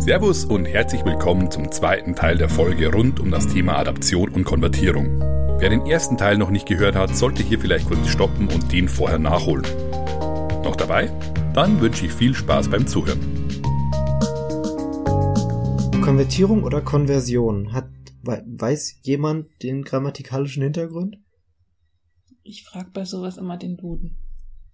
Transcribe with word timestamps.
Servus 0.00 0.46
und 0.46 0.64
herzlich 0.64 1.04
willkommen 1.04 1.50
zum 1.50 1.70
zweiten 1.70 2.14
Teil 2.14 2.38
der 2.38 2.48
Folge 2.48 2.90
rund 2.90 3.20
um 3.20 3.30
das 3.30 3.46
Thema 3.48 3.76
Adaption 3.76 4.30
und 4.30 4.44
Konvertierung. 4.44 5.20
Wer 5.60 5.68
den 5.68 5.84
ersten 5.84 6.16
Teil 6.16 6.38
noch 6.38 6.48
nicht 6.48 6.66
gehört 6.66 6.96
hat, 6.96 7.14
sollte 7.14 7.42
hier 7.42 7.60
vielleicht 7.60 7.86
kurz 7.86 8.08
stoppen 8.08 8.48
und 8.48 8.72
den 8.72 8.88
vorher 8.88 9.18
nachholen. 9.18 9.66
Noch 10.64 10.74
dabei? 10.76 11.08
Dann 11.52 11.82
wünsche 11.82 12.06
ich 12.06 12.12
viel 12.12 12.34
Spaß 12.34 12.70
beim 12.70 12.86
Zuhören. 12.86 13.20
Konvertierung 16.02 16.64
oder 16.64 16.80
Konversion? 16.80 17.74
Hat, 17.74 17.90
weiß 18.22 19.00
jemand 19.02 19.62
den 19.62 19.84
grammatikalischen 19.84 20.62
Hintergrund? 20.62 21.18
Ich 22.42 22.64
frage 22.64 22.88
bei 22.90 23.04
sowas 23.04 23.36
immer 23.36 23.58
den 23.58 23.76
Duden. 23.76 24.16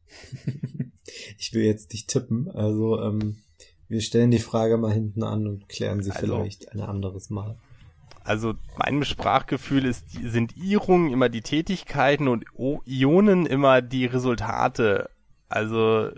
ich 1.37 1.53
will 1.53 1.65
jetzt 1.65 1.93
nicht 1.93 2.07
tippen, 2.07 2.49
also 2.49 3.01
ähm, 3.03 3.39
wir 3.89 4.01
stellen 4.01 4.31
die 4.31 4.39
Frage 4.39 4.77
mal 4.77 4.93
hinten 4.93 5.23
an 5.23 5.47
und 5.47 5.69
klären 5.69 6.03
sie 6.03 6.11
also, 6.11 6.27
vielleicht 6.27 6.73
ein 6.73 6.81
anderes 6.81 7.31
Mal. 7.31 7.57
Also 8.25 8.55
mein 8.77 9.05
Sprachgefühl 9.05 9.85
ist, 9.85 10.11
sind 10.11 10.57
Irungen 10.57 11.13
immer 11.13 11.29
die 11.29 11.43
Tätigkeiten 11.43 12.27
und 12.27 12.45
Ionen 12.85 13.47
immer 13.47 13.83
die 13.83 14.07
Resultate. 14.07 15.11
Also. 15.49 16.11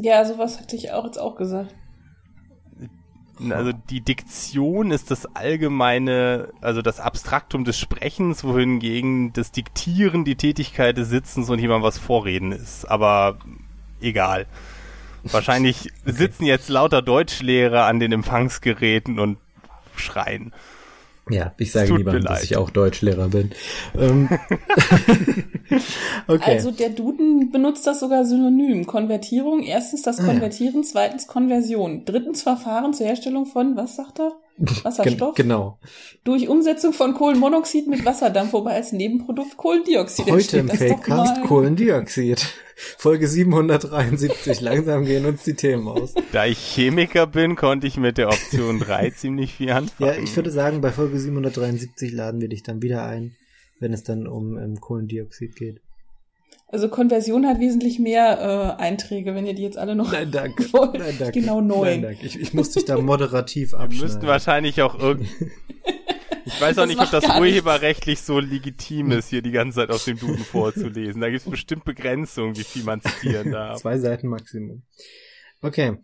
Ja, 0.00 0.24
sowas 0.24 0.60
hatte 0.60 0.76
ich 0.76 0.92
auch 0.92 1.04
jetzt 1.04 1.18
auch 1.18 1.36
gesagt. 1.36 1.74
Also 3.50 3.72
die 3.90 4.00
Diktion 4.00 4.90
ist 4.90 5.10
das 5.10 5.26
allgemeine, 5.26 6.48
also 6.62 6.80
das 6.80 7.00
Abstraktum 7.00 7.64
des 7.64 7.78
Sprechens, 7.78 8.44
wohingegen 8.44 9.32
das 9.34 9.52
Diktieren 9.52 10.24
die 10.24 10.36
Tätigkeit 10.36 10.96
des 10.96 11.10
Sitzens 11.10 11.50
und 11.50 11.58
jemand 11.58 11.84
was 11.84 11.98
vorreden 11.98 12.52
ist. 12.52 12.86
Aber 12.86 13.38
egal. 14.00 14.46
Wahrscheinlich 15.32 15.92
okay. 16.02 16.12
sitzen 16.12 16.44
jetzt 16.44 16.68
lauter 16.68 17.02
Deutschlehrer 17.02 17.84
an 17.84 18.00
den 18.00 18.12
Empfangsgeräten 18.12 19.18
und 19.18 19.38
schreien. 19.96 20.52
Ja, 21.28 21.52
ich 21.58 21.72
sage 21.72 21.96
lieber, 21.96 22.20
dass 22.20 22.44
ich 22.44 22.56
auch 22.56 22.70
Deutschlehrer 22.70 23.28
bin. 23.28 23.50
Ähm, 23.98 24.28
okay. 26.28 26.52
Also 26.52 26.70
der 26.70 26.90
Duden 26.90 27.50
benutzt 27.50 27.84
das 27.86 27.98
sogar 27.98 28.24
synonym. 28.24 28.86
Konvertierung, 28.86 29.64
erstens 29.64 30.02
das 30.02 30.18
Konvertieren, 30.18 30.82
ah, 30.82 30.84
ja. 30.84 30.88
zweitens 30.92 31.26
Konversion, 31.26 32.04
drittens 32.04 32.42
Verfahren 32.42 32.94
zur 32.94 33.06
Herstellung 33.06 33.46
von, 33.46 33.76
was 33.76 33.96
sagt 33.96 34.20
er? 34.20 34.32
Wasserstoff. 34.58 35.34
genau. 35.34 35.78
Durch 36.24 36.48
Umsetzung 36.48 36.92
von 36.92 37.14
Kohlenmonoxid 37.14 37.88
mit 37.88 38.04
Wasserdampf, 38.04 38.52
wobei 38.52 38.72
als 38.74 38.92
Nebenprodukt 38.92 39.56
Kohlendioxid 39.56 40.26
Heute 40.30 40.58
entsteht. 40.60 40.60
im 40.60 40.68
Fakecast 40.98 41.42
Kohlendioxid. 41.42 42.46
Folge 42.98 43.26
773. 43.28 44.60
Langsam 44.60 45.04
gehen 45.04 45.24
uns 45.26 45.42
die 45.44 45.54
Themen 45.54 45.88
aus. 45.88 46.14
Da 46.32 46.46
ich 46.46 46.58
Chemiker 46.58 47.26
bin, 47.26 47.56
konnte 47.56 47.86
ich 47.86 47.96
mit 47.96 48.18
der 48.18 48.28
Option 48.28 48.78
3 48.80 49.10
ziemlich 49.16 49.54
viel 49.54 49.70
anfangen. 49.70 50.10
Ja, 50.14 50.22
ich 50.22 50.34
würde 50.36 50.50
sagen, 50.50 50.80
bei 50.80 50.90
Folge 50.92 51.18
773 51.18 52.12
laden 52.12 52.40
wir 52.40 52.48
dich 52.48 52.62
dann 52.62 52.82
wieder 52.82 53.04
ein, 53.04 53.34
wenn 53.80 53.92
es 53.92 54.02
dann 54.04 54.26
um 54.26 54.56
um 54.56 54.80
Kohlendioxid 54.80 55.56
geht. 55.56 55.80
Also 56.76 56.90
Konversion 56.90 57.46
hat 57.46 57.58
wesentlich 57.58 57.98
mehr 57.98 58.76
äh, 58.78 58.82
Einträge, 58.82 59.34
wenn 59.34 59.46
ihr 59.46 59.54
die 59.54 59.62
jetzt 59.62 59.78
alle 59.78 59.96
noch 59.96 60.12
Nein, 60.12 60.30
danke. 60.30 60.62
Nein, 60.98 61.16
danke. 61.18 61.40
Genau 61.40 61.62
neun. 61.62 61.86
Nein, 61.86 62.02
danke. 62.02 62.26
Ich, 62.26 62.38
ich 62.38 62.52
muss 62.52 62.72
dich 62.72 62.84
da 62.84 62.98
moderativ 63.00 63.72
abschneiden. 63.72 63.96
Wir 63.96 64.02
müssten 64.02 64.26
wahrscheinlich 64.26 64.82
auch 64.82 64.98
irgendwie... 64.98 65.30
Ich 66.44 66.60
weiß 66.60 66.78
auch 66.78 66.82
das 66.82 66.88
nicht, 66.88 67.00
ob 67.00 67.10
das 67.10 67.24
urheberrechtlich 67.24 68.20
so 68.20 68.38
legitim 68.38 69.10
ist, 69.10 69.30
hier 69.30 69.42
die 69.42 69.50
ganze 69.50 69.80
Zeit 69.80 69.90
aus 69.90 70.04
dem 70.04 70.16
Duden 70.16 70.44
vorzulesen. 70.44 71.20
Da 71.20 71.28
gibt 71.28 71.42
es 71.42 71.50
bestimmt 71.50 71.84
Begrenzungen, 71.84 72.56
wie 72.56 72.62
viel 72.62 72.84
man 72.84 73.00
zitieren 73.00 73.50
darf. 73.50 73.80
Zwei 73.80 73.98
Seiten 73.98 74.28
Maximum. 74.28 74.84
Okay. 75.60 75.96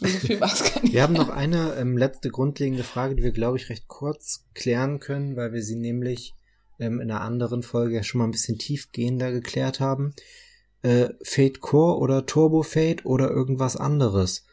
So 0.00 0.08
viel 0.08 0.40
war's 0.40 0.74
gar 0.74 0.82
nicht. 0.82 0.92
Wir 0.92 1.02
haben 1.02 1.12
noch 1.12 1.28
eine 1.28 1.76
ähm, 1.76 1.96
letzte 1.96 2.30
grundlegende 2.30 2.82
Frage, 2.82 3.14
die 3.14 3.22
wir, 3.22 3.30
glaube 3.30 3.58
ich, 3.58 3.68
recht 3.68 3.86
kurz 3.86 4.44
klären 4.54 4.98
können, 4.98 5.36
weil 5.36 5.52
wir 5.52 5.62
sie 5.62 5.76
nämlich 5.76 6.34
ähm, 6.78 7.00
in 7.00 7.10
einer 7.10 7.20
anderen 7.20 7.62
Folge 7.62 8.02
schon 8.04 8.18
mal 8.18 8.24
ein 8.26 8.32
bisschen 8.32 8.58
tiefgehender 8.58 9.30
geklärt 9.32 9.80
haben. 9.80 10.14
Äh, 10.82 11.10
Fade 11.22 11.60
Core 11.60 11.98
oder 11.98 12.26
Turbo 12.26 12.62
Fade 12.62 13.04
oder 13.04 13.30
irgendwas 13.30 13.76
anderes. 13.76 14.46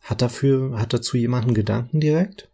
Hat 0.00 0.22
dafür, 0.22 0.78
hat 0.78 0.92
dazu 0.92 1.16
jemand 1.16 1.46
einen 1.46 1.54
Gedanken 1.54 2.00
direkt? 2.00 2.48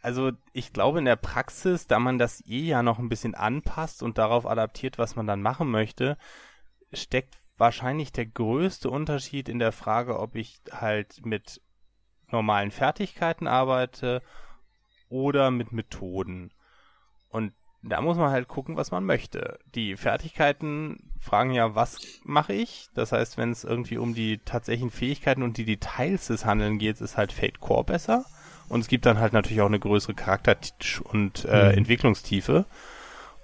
Also 0.00 0.32
ich 0.52 0.72
glaube 0.72 0.98
in 0.98 1.04
der 1.06 1.16
Praxis, 1.16 1.86
da 1.86 1.98
man 1.98 2.18
das 2.18 2.42
eh 2.46 2.66
ja 2.66 2.82
noch 2.82 2.98
ein 2.98 3.08
bisschen 3.08 3.34
anpasst 3.34 4.02
und 4.02 4.18
darauf 4.18 4.46
adaptiert, 4.46 4.98
was 4.98 5.16
man 5.16 5.26
dann 5.26 5.40
machen 5.40 5.70
möchte, 5.70 6.18
steckt 6.92 7.36
wahrscheinlich 7.56 8.12
der 8.12 8.26
größte 8.26 8.90
Unterschied 8.90 9.48
in 9.48 9.58
der 9.58 9.72
Frage, 9.72 10.18
ob 10.18 10.34
ich 10.34 10.60
halt 10.70 11.24
mit 11.24 11.60
normalen 12.30 12.70
Fertigkeiten 12.70 13.46
arbeite 13.46 14.22
oder 15.08 15.50
mit 15.50 15.72
Methoden. 15.72 16.52
Und 17.30 17.52
da 17.86 18.00
muss 18.00 18.16
man 18.16 18.30
halt 18.30 18.48
gucken, 18.48 18.76
was 18.76 18.90
man 18.90 19.04
möchte. 19.04 19.58
Die 19.74 19.96
Fertigkeiten 19.96 21.10
fragen 21.20 21.52
ja, 21.52 21.74
was 21.74 21.98
mache 22.24 22.54
ich? 22.54 22.88
Das 22.94 23.12
heißt, 23.12 23.36
wenn 23.36 23.50
es 23.50 23.64
irgendwie 23.64 23.98
um 23.98 24.14
die 24.14 24.38
tatsächlichen 24.38 24.90
Fähigkeiten 24.90 25.42
und 25.42 25.58
die 25.58 25.64
Details 25.64 26.28
des 26.28 26.46
Handeln 26.46 26.78
geht, 26.78 27.00
ist 27.00 27.16
halt 27.16 27.32
Fate 27.32 27.60
Core 27.60 27.84
besser. 27.84 28.24
Und 28.68 28.80
es 28.80 28.88
gibt 28.88 29.04
dann 29.04 29.18
halt 29.18 29.34
natürlich 29.34 29.60
auch 29.60 29.66
eine 29.66 29.78
größere 29.78 30.14
Charakter- 30.14 30.56
und 31.04 31.44
äh, 31.44 31.72
mhm. 31.72 31.78
Entwicklungstiefe. 31.78 32.64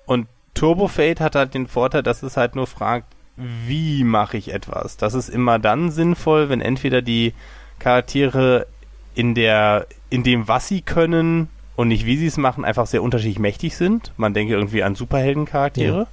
Und 0.06 0.26
Turbo 0.54 0.88
Fate 0.88 1.20
hat 1.20 1.36
halt 1.36 1.54
den 1.54 1.66
Vorteil, 1.66 2.02
dass 2.02 2.22
es 2.22 2.36
halt 2.36 2.56
nur 2.56 2.66
fragt, 2.66 3.06
wie 3.36 4.04
mache 4.04 4.36
ich 4.38 4.52
etwas? 4.52 4.96
Das 4.96 5.14
ist 5.14 5.28
immer 5.28 5.58
dann 5.58 5.90
sinnvoll, 5.90 6.48
wenn 6.48 6.60
entweder 6.60 7.02
die 7.02 7.34
Charaktere 7.78 8.66
in 9.14 9.34
der, 9.34 9.86
in 10.08 10.22
dem, 10.22 10.48
was 10.48 10.68
sie 10.68 10.82
können, 10.82 11.48
und 11.80 11.88
nicht 11.88 12.04
wie 12.04 12.18
sie 12.18 12.26
es 12.26 12.36
machen, 12.36 12.66
einfach 12.66 12.86
sehr 12.86 13.02
unterschiedlich 13.02 13.38
mächtig 13.38 13.74
sind. 13.74 14.12
Man 14.18 14.34
denke 14.34 14.52
irgendwie 14.52 14.82
an 14.82 14.94
Superheldencharaktere, 14.94 16.00
ja. 16.00 16.06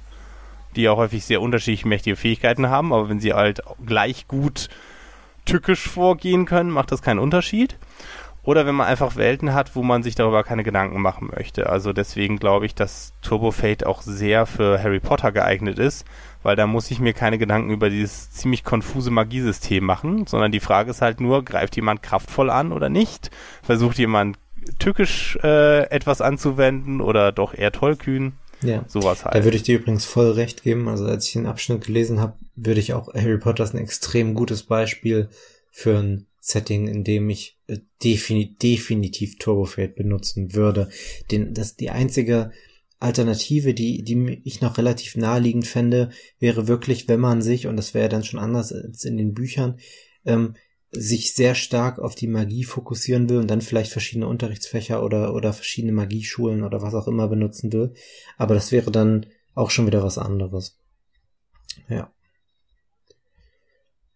die 0.74 0.88
auch 0.88 0.96
häufig 0.96 1.26
sehr 1.26 1.42
unterschiedlich 1.42 1.84
mächtige 1.84 2.16
Fähigkeiten 2.16 2.70
haben, 2.70 2.90
aber 2.90 3.10
wenn 3.10 3.20
sie 3.20 3.34
halt 3.34 3.60
gleich 3.84 4.26
gut 4.28 4.70
tückisch 5.44 5.86
vorgehen 5.86 6.46
können, 6.46 6.70
macht 6.70 6.90
das 6.90 7.02
keinen 7.02 7.18
Unterschied. 7.18 7.76
Oder 8.44 8.64
wenn 8.64 8.76
man 8.76 8.86
einfach 8.86 9.16
Welten 9.16 9.52
hat, 9.52 9.76
wo 9.76 9.82
man 9.82 10.02
sich 10.02 10.14
darüber 10.14 10.42
keine 10.42 10.64
Gedanken 10.64 11.02
machen 11.02 11.28
möchte. 11.36 11.68
Also 11.68 11.92
deswegen 11.92 12.38
glaube 12.38 12.64
ich, 12.64 12.74
dass 12.74 13.12
Turbo 13.20 13.50
Fate 13.50 13.84
auch 13.84 14.00
sehr 14.00 14.46
für 14.46 14.82
Harry 14.82 15.00
Potter 15.00 15.32
geeignet 15.32 15.78
ist, 15.78 16.06
weil 16.42 16.56
da 16.56 16.66
muss 16.66 16.90
ich 16.90 16.98
mir 16.98 17.12
keine 17.12 17.36
Gedanken 17.36 17.72
über 17.72 17.90
dieses 17.90 18.30
ziemlich 18.30 18.64
konfuse 18.64 19.10
Magiesystem 19.10 19.84
machen, 19.84 20.26
sondern 20.26 20.50
die 20.50 20.60
Frage 20.60 20.92
ist 20.92 21.02
halt 21.02 21.20
nur, 21.20 21.44
greift 21.44 21.76
jemand 21.76 22.02
kraftvoll 22.02 22.48
an 22.48 22.72
oder 22.72 22.88
nicht? 22.88 23.30
Versucht 23.62 23.98
jemand 23.98 24.38
tückisch 24.78 25.38
äh, 25.42 25.88
etwas 25.90 26.20
anzuwenden 26.20 27.00
oder 27.00 27.32
doch 27.32 27.54
eher 27.54 27.72
tollkühn. 27.72 28.32
Ja, 28.62 28.84
sowas 28.88 29.24
halt. 29.24 29.34
Da 29.34 29.44
würde 29.44 29.56
ich 29.56 29.62
dir 29.62 29.78
übrigens 29.78 30.04
voll 30.04 30.32
recht 30.32 30.62
geben. 30.62 30.88
Also 30.88 31.04
als 31.04 31.26
ich 31.26 31.34
den 31.34 31.46
Abschnitt 31.46 31.84
gelesen 31.84 32.20
habe, 32.20 32.34
würde 32.56 32.80
ich 32.80 32.92
auch 32.92 33.14
Harry 33.14 33.38
Potter 33.38 33.64
ist 33.64 33.74
ein 33.74 33.80
extrem 33.80 34.34
gutes 34.34 34.64
Beispiel 34.64 35.28
für 35.70 35.98
ein 35.98 36.26
Setting, 36.40 36.88
in 36.88 37.04
dem 37.04 37.28
ich 37.30 37.58
äh, 37.66 37.78
defini 38.02 38.56
definitiv 38.56 39.38
Turbofade 39.38 39.88
benutzen 39.88 40.54
würde. 40.54 40.88
Den, 41.30 41.54
das 41.54 41.76
die 41.76 41.90
einzige 41.90 42.52
Alternative, 43.00 43.74
die, 43.74 44.02
die 44.02 44.40
ich 44.44 44.60
noch 44.60 44.78
relativ 44.78 45.16
naheliegend 45.16 45.66
fände, 45.66 46.10
wäre 46.40 46.66
wirklich, 46.66 47.06
wenn 47.06 47.20
man 47.20 47.42
sich, 47.42 47.66
und 47.66 47.76
das 47.76 47.94
wäre 47.94 48.08
dann 48.08 48.24
schon 48.24 48.40
anders 48.40 48.72
als 48.72 49.04
in 49.04 49.16
den 49.16 49.34
Büchern, 49.34 49.78
ähm, 50.24 50.54
sich 50.90 51.34
sehr 51.34 51.54
stark 51.54 51.98
auf 51.98 52.14
die 52.14 52.28
Magie 52.28 52.64
fokussieren 52.64 53.28
will 53.28 53.38
und 53.38 53.48
dann 53.48 53.60
vielleicht 53.60 53.92
verschiedene 53.92 54.26
Unterrichtsfächer 54.26 55.02
oder, 55.02 55.34
oder 55.34 55.52
verschiedene 55.52 55.92
Magieschulen 55.92 56.62
oder 56.62 56.80
was 56.80 56.94
auch 56.94 57.06
immer 57.06 57.28
benutzen 57.28 57.72
will. 57.72 57.94
Aber 58.38 58.54
das 58.54 58.72
wäre 58.72 58.90
dann 58.90 59.26
auch 59.54 59.70
schon 59.70 59.86
wieder 59.86 60.02
was 60.02 60.18
anderes. 60.18 60.78
Ja. 61.88 62.10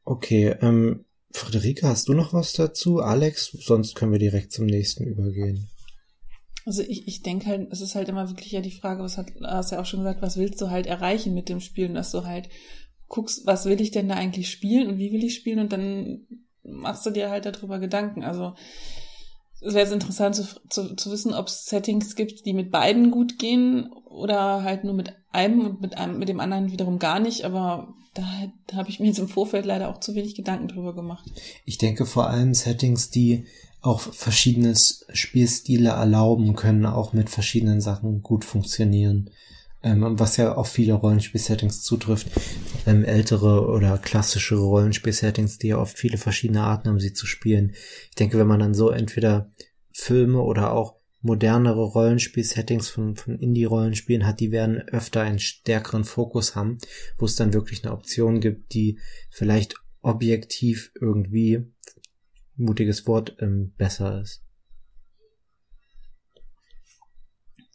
Okay, 0.04 0.56
ähm, 0.60 1.04
Friederike, 1.32 1.86
hast 1.86 2.08
du 2.08 2.14
noch 2.14 2.32
was 2.32 2.52
dazu? 2.54 3.00
Alex, 3.00 3.50
sonst 3.52 3.94
können 3.94 4.12
wir 4.12 4.18
direkt 4.18 4.52
zum 4.52 4.66
nächsten 4.66 5.04
übergehen. 5.04 5.68
Also 6.64 6.82
ich, 6.82 7.08
ich 7.08 7.22
denke 7.22 7.46
halt, 7.46 7.72
es 7.72 7.80
ist 7.80 7.94
halt 7.94 8.08
immer 8.08 8.28
wirklich 8.28 8.52
ja 8.52 8.60
die 8.60 8.70
Frage, 8.70 9.02
was 9.02 9.18
hat, 9.18 9.32
hast 9.42 9.72
ja 9.72 9.80
auch 9.80 9.86
schon 9.86 10.00
gesagt, 10.00 10.22
was 10.22 10.36
willst 10.36 10.60
du 10.60 10.70
halt 10.70 10.86
erreichen 10.86 11.34
mit 11.34 11.48
dem 11.48 11.60
Spielen, 11.60 11.94
dass 11.94 12.12
du 12.12 12.24
halt 12.24 12.48
guckst, 13.08 13.46
was 13.46 13.66
will 13.66 13.80
ich 13.80 13.90
denn 13.90 14.08
da 14.08 14.14
eigentlich 14.14 14.50
spielen 14.50 14.88
und 14.88 14.98
wie 14.98 15.12
will 15.12 15.24
ich 15.24 15.34
spielen 15.34 15.58
und 15.58 15.72
dann 15.72 16.26
machst 16.64 17.04
du 17.06 17.10
dir 17.10 17.30
halt 17.30 17.46
darüber 17.46 17.78
Gedanken. 17.78 18.24
Also 18.24 18.54
es 19.60 19.74
wäre 19.74 19.84
jetzt 19.84 19.92
interessant 19.92 20.34
zu, 20.34 20.44
zu, 20.68 20.96
zu 20.96 21.10
wissen, 21.10 21.34
ob 21.34 21.46
es 21.46 21.66
Settings 21.66 22.16
gibt, 22.16 22.46
die 22.46 22.52
mit 22.52 22.70
beiden 22.70 23.10
gut 23.10 23.38
gehen 23.38 23.92
oder 23.92 24.62
halt 24.62 24.84
nur 24.84 24.94
mit 24.94 25.12
einem 25.30 25.60
und 25.60 25.80
mit 25.80 25.96
einem, 25.96 26.18
mit 26.18 26.28
dem 26.28 26.40
anderen 26.40 26.72
wiederum 26.72 26.98
gar 26.98 27.20
nicht, 27.20 27.44
aber 27.44 27.94
da, 28.14 28.24
da 28.66 28.76
habe 28.76 28.90
ich 28.90 29.00
mir 29.00 29.06
jetzt 29.06 29.18
im 29.18 29.28
Vorfeld 29.28 29.64
leider 29.64 29.88
auch 29.88 30.00
zu 30.00 30.14
wenig 30.14 30.34
Gedanken 30.34 30.68
drüber 30.68 30.94
gemacht. 30.94 31.24
Ich 31.64 31.78
denke 31.78 32.04
vor 32.04 32.28
allem 32.28 32.54
Settings, 32.54 33.10
die 33.10 33.46
auch 33.80 34.00
verschiedene 34.00 34.74
Spielstile 34.76 35.90
erlauben 35.90 36.54
können, 36.54 36.86
auch 36.86 37.12
mit 37.12 37.30
verschiedenen 37.30 37.80
Sachen 37.80 38.22
gut 38.22 38.44
funktionieren. 38.44 39.30
Ähm, 39.82 40.18
was 40.18 40.36
ja 40.36 40.54
auf 40.54 40.68
viele 40.68 40.94
Rollenspiel-Settings 40.94 41.82
zutrifft, 41.82 42.28
ähm, 42.86 43.04
ältere 43.04 43.66
oder 43.66 43.98
klassische 43.98 44.56
Rollenspiel-Settings, 44.56 45.58
die 45.58 45.68
ja 45.68 45.78
oft 45.78 45.98
viele 45.98 46.18
verschiedene 46.18 46.62
Arten 46.62 46.88
haben, 46.88 47.00
sie 47.00 47.12
zu 47.12 47.26
spielen. 47.26 47.74
Ich 48.10 48.14
denke, 48.16 48.38
wenn 48.38 48.46
man 48.46 48.60
dann 48.60 48.74
so 48.74 48.90
entweder 48.90 49.50
Filme 49.92 50.40
oder 50.40 50.72
auch 50.72 50.96
modernere 51.20 51.84
Rollenspiel-Settings 51.84 52.88
von, 52.88 53.16
von 53.16 53.38
Indie-Rollenspielen 53.38 54.26
hat, 54.26 54.40
die 54.40 54.50
werden 54.50 54.80
öfter 54.88 55.22
einen 55.22 55.38
stärkeren 55.38 56.04
Fokus 56.04 56.56
haben, 56.56 56.78
wo 57.16 57.26
es 57.26 57.36
dann 57.36 57.54
wirklich 57.54 57.84
eine 57.84 57.92
Option 57.92 58.40
gibt, 58.40 58.74
die 58.74 58.98
vielleicht 59.30 59.76
objektiv 60.00 60.90
irgendwie, 61.00 61.72
mutiges 62.56 63.06
Wort, 63.06 63.36
ähm, 63.40 63.72
besser 63.76 64.20
ist. 64.20 64.42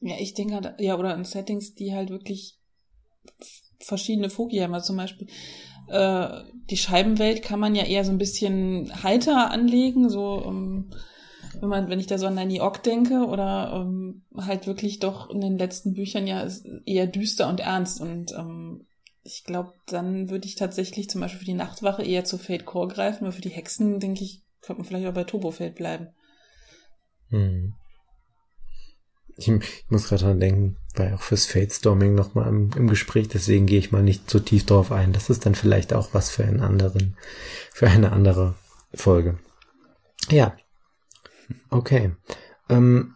Ja, 0.01 0.15
ich 0.19 0.33
denke, 0.33 0.55
halt, 0.55 0.75
ja, 0.79 0.97
oder 0.97 1.15
in 1.15 1.25
Settings, 1.25 1.73
die 1.73 1.93
halt 1.93 2.09
wirklich 2.09 2.57
verschiedene 3.79 4.29
Foki 4.29 4.57
haben. 4.57 4.73
Also 4.73 4.87
zum 4.87 4.97
Beispiel 4.97 5.27
äh, 5.87 6.27
die 6.69 6.77
Scheibenwelt 6.77 7.41
kann 7.41 7.59
man 7.59 7.75
ja 7.75 7.83
eher 7.83 8.03
so 8.03 8.11
ein 8.11 8.17
bisschen 8.17 8.91
heiter 9.03 9.51
anlegen, 9.51 10.09
so 10.09 10.33
um, 10.33 10.91
wenn 11.59 11.69
man, 11.69 11.89
wenn 11.89 11.99
ich 11.99 12.07
da 12.07 12.17
so 12.17 12.27
an 12.27 12.35
Nanny 12.35 12.59
Ock 12.59 12.83
denke, 12.83 13.25
oder 13.25 13.73
um, 13.73 14.23
halt 14.35 14.67
wirklich 14.67 14.99
doch 14.99 15.29
in 15.29 15.41
den 15.41 15.57
letzten 15.57 15.93
Büchern 15.93 16.27
ja 16.27 16.47
eher 16.85 17.07
düster 17.07 17.47
und 17.47 17.61
ernst. 17.61 18.01
Und 18.01 18.33
ähm, 18.33 18.85
ich 19.23 19.43
glaube, 19.43 19.73
dann 19.87 20.29
würde 20.29 20.47
ich 20.47 20.55
tatsächlich 20.55 21.09
zum 21.09 21.21
Beispiel 21.21 21.39
für 21.39 21.45
die 21.45 21.53
Nachtwache 21.53 22.03
eher 22.03 22.25
zu 22.25 22.37
Fate 22.37 22.65
Core 22.65 22.87
greifen, 22.87 23.25
aber 23.25 23.33
für 23.33 23.41
die 23.41 23.49
Hexen, 23.49 23.99
denke 23.99 24.23
ich, 24.23 24.43
könnte 24.61 24.81
man 24.81 24.87
vielleicht 24.87 25.07
auch 25.07 25.13
bei 25.13 25.23
Turbofeld 25.23 25.75
bleiben. 25.75 26.09
Hm. 27.29 27.73
Ich, 29.37 29.47
ich 29.47 29.85
muss 29.89 30.07
gerade 30.07 30.23
dran 30.23 30.39
denken, 30.39 30.77
war 30.95 31.09
ja 31.09 31.15
auch 31.15 31.21
fürs 31.21 31.45
Fate-Storming 31.45 32.15
nochmal 32.15 32.49
im, 32.49 32.71
im 32.75 32.87
Gespräch, 32.87 33.27
deswegen 33.27 33.65
gehe 33.65 33.79
ich 33.79 33.91
mal 33.91 34.03
nicht 34.03 34.29
so 34.29 34.39
tief 34.39 34.65
drauf 34.65 34.91
ein. 34.91 35.13
Das 35.13 35.29
ist 35.29 35.45
dann 35.45 35.55
vielleicht 35.55 35.93
auch 35.93 36.09
was 36.13 36.29
für 36.29 36.43
einen 36.43 36.59
anderen, 36.59 37.15
für 37.71 37.87
eine 37.87 38.11
andere 38.11 38.55
Folge. 38.93 39.37
Ja. 40.29 40.55
Okay. 41.69 42.11
Ähm, 42.69 43.13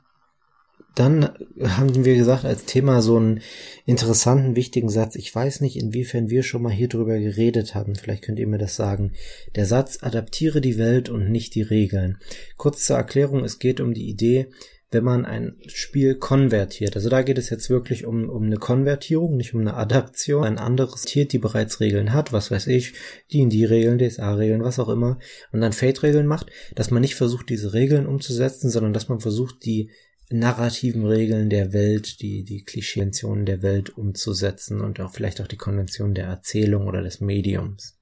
dann 0.96 1.30
haben 1.64 2.04
wir 2.04 2.16
gesagt, 2.16 2.44
als 2.44 2.66
Thema 2.66 3.02
so 3.02 3.16
einen 3.16 3.42
interessanten, 3.86 4.56
wichtigen 4.58 4.90
Satz. 4.90 5.16
Ich 5.16 5.34
weiß 5.34 5.62
nicht, 5.62 5.78
inwiefern 5.78 6.30
wir 6.30 6.44
schon 6.44 6.62
mal 6.62 6.72
hier 6.72 6.90
drüber 6.90 7.18
geredet 7.18 7.76
haben. 7.76 7.96
Vielleicht 7.96 8.24
könnt 8.24 8.40
ihr 8.40 8.48
mir 8.48 8.58
das 8.58 8.76
sagen. 8.76 9.14
Der 9.56 9.66
Satz, 9.66 10.00
adaptiere 10.02 10.60
die 10.60 10.78
Welt 10.78 11.10
und 11.10 11.32
nicht 11.32 11.56
die 11.56 11.62
Regeln. 11.62 12.18
Kurz 12.58 12.86
zur 12.86 12.98
Erklärung, 12.98 13.46
es 13.46 13.58
geht 13.58 13.80
um 13.80 13.94
die 13.94 14.10
Idee, 14.10 14.48
wenn 14.92 15.06
man 15.06 15.26
ein 15.26 15.58
Spiel 15.68 16.16
konvertiert. 16.16 16.96
Also 16.98 17.10
da 17.10 17.22
geht 17.22 17.38
es 17.38 17.50
jetzt 17.50 17.70
wirklich 17.70 18.06
um, 18.06 18.30
um 18.30 18.44
eine 18.44 18.58
Konvertierung, 18.58 19.38
nicht 19.38 19.54
um 19.54 19.62
eine 19.62 19.76
Adaption. 19.76 20.44
Ein 20.44 20.58
anderes 20.58 21.04
Tier, 21.04 21.26
die 21.26 21.38
bereits 21.38 21.80
Regeln 21.80 22.14
hat, 22.14 22.34
was 22.34 22.52
weiß 22.52 22.68
ich, 22.68 22.94
die 23.32 23.40
in 23.40 23.50
die 23.50 23.64
Regeln, 23.64 23.98
DSA-Regeln, 23.98 24.64
was 24.64 24.80
auch 24.80 24.90
immer, 24.90 25.18
und 25.54 25.62
dann 25.62 25.72
Fate-Regeln 25.72 26.28
macht, 26.28 26.52
dass 26.76 26.92
man 26.92 27.02
nicht 27.02 27.16
versucht, 27.16 27.50
diese 27.50 27.74
Regeln 27.74 28.06
umzusetzen, 28.06 28.70
sondern 28.70 28.92
dass 28.92 29.08
man 29.08 29.22
versucht, 29.22 29.66
die 29.66 29.90
narrativen 30.30 31.06
Regeln 31.06 31.50
der 31.50 31.72
Welt, 31.72 32.22
die, 32.22 32.44
die 32.44 32.64
Klischeentionen 32.64 33.46
der 33.46 33.62
Welt 33.62 33.98
umzusetzen 33.98 34.82
und 34.82 35.00
auch 35.00 35.14
vielleicht 35.14 35.42
auch 35.42 35.48
die 35.48 35.58
Konvention 35.58 36.14
der 36.14 36.26
Erzählung 36.26 36.88
oder 36.88 37.02
des 37.02 37.22
Mediums. 37.22 37.98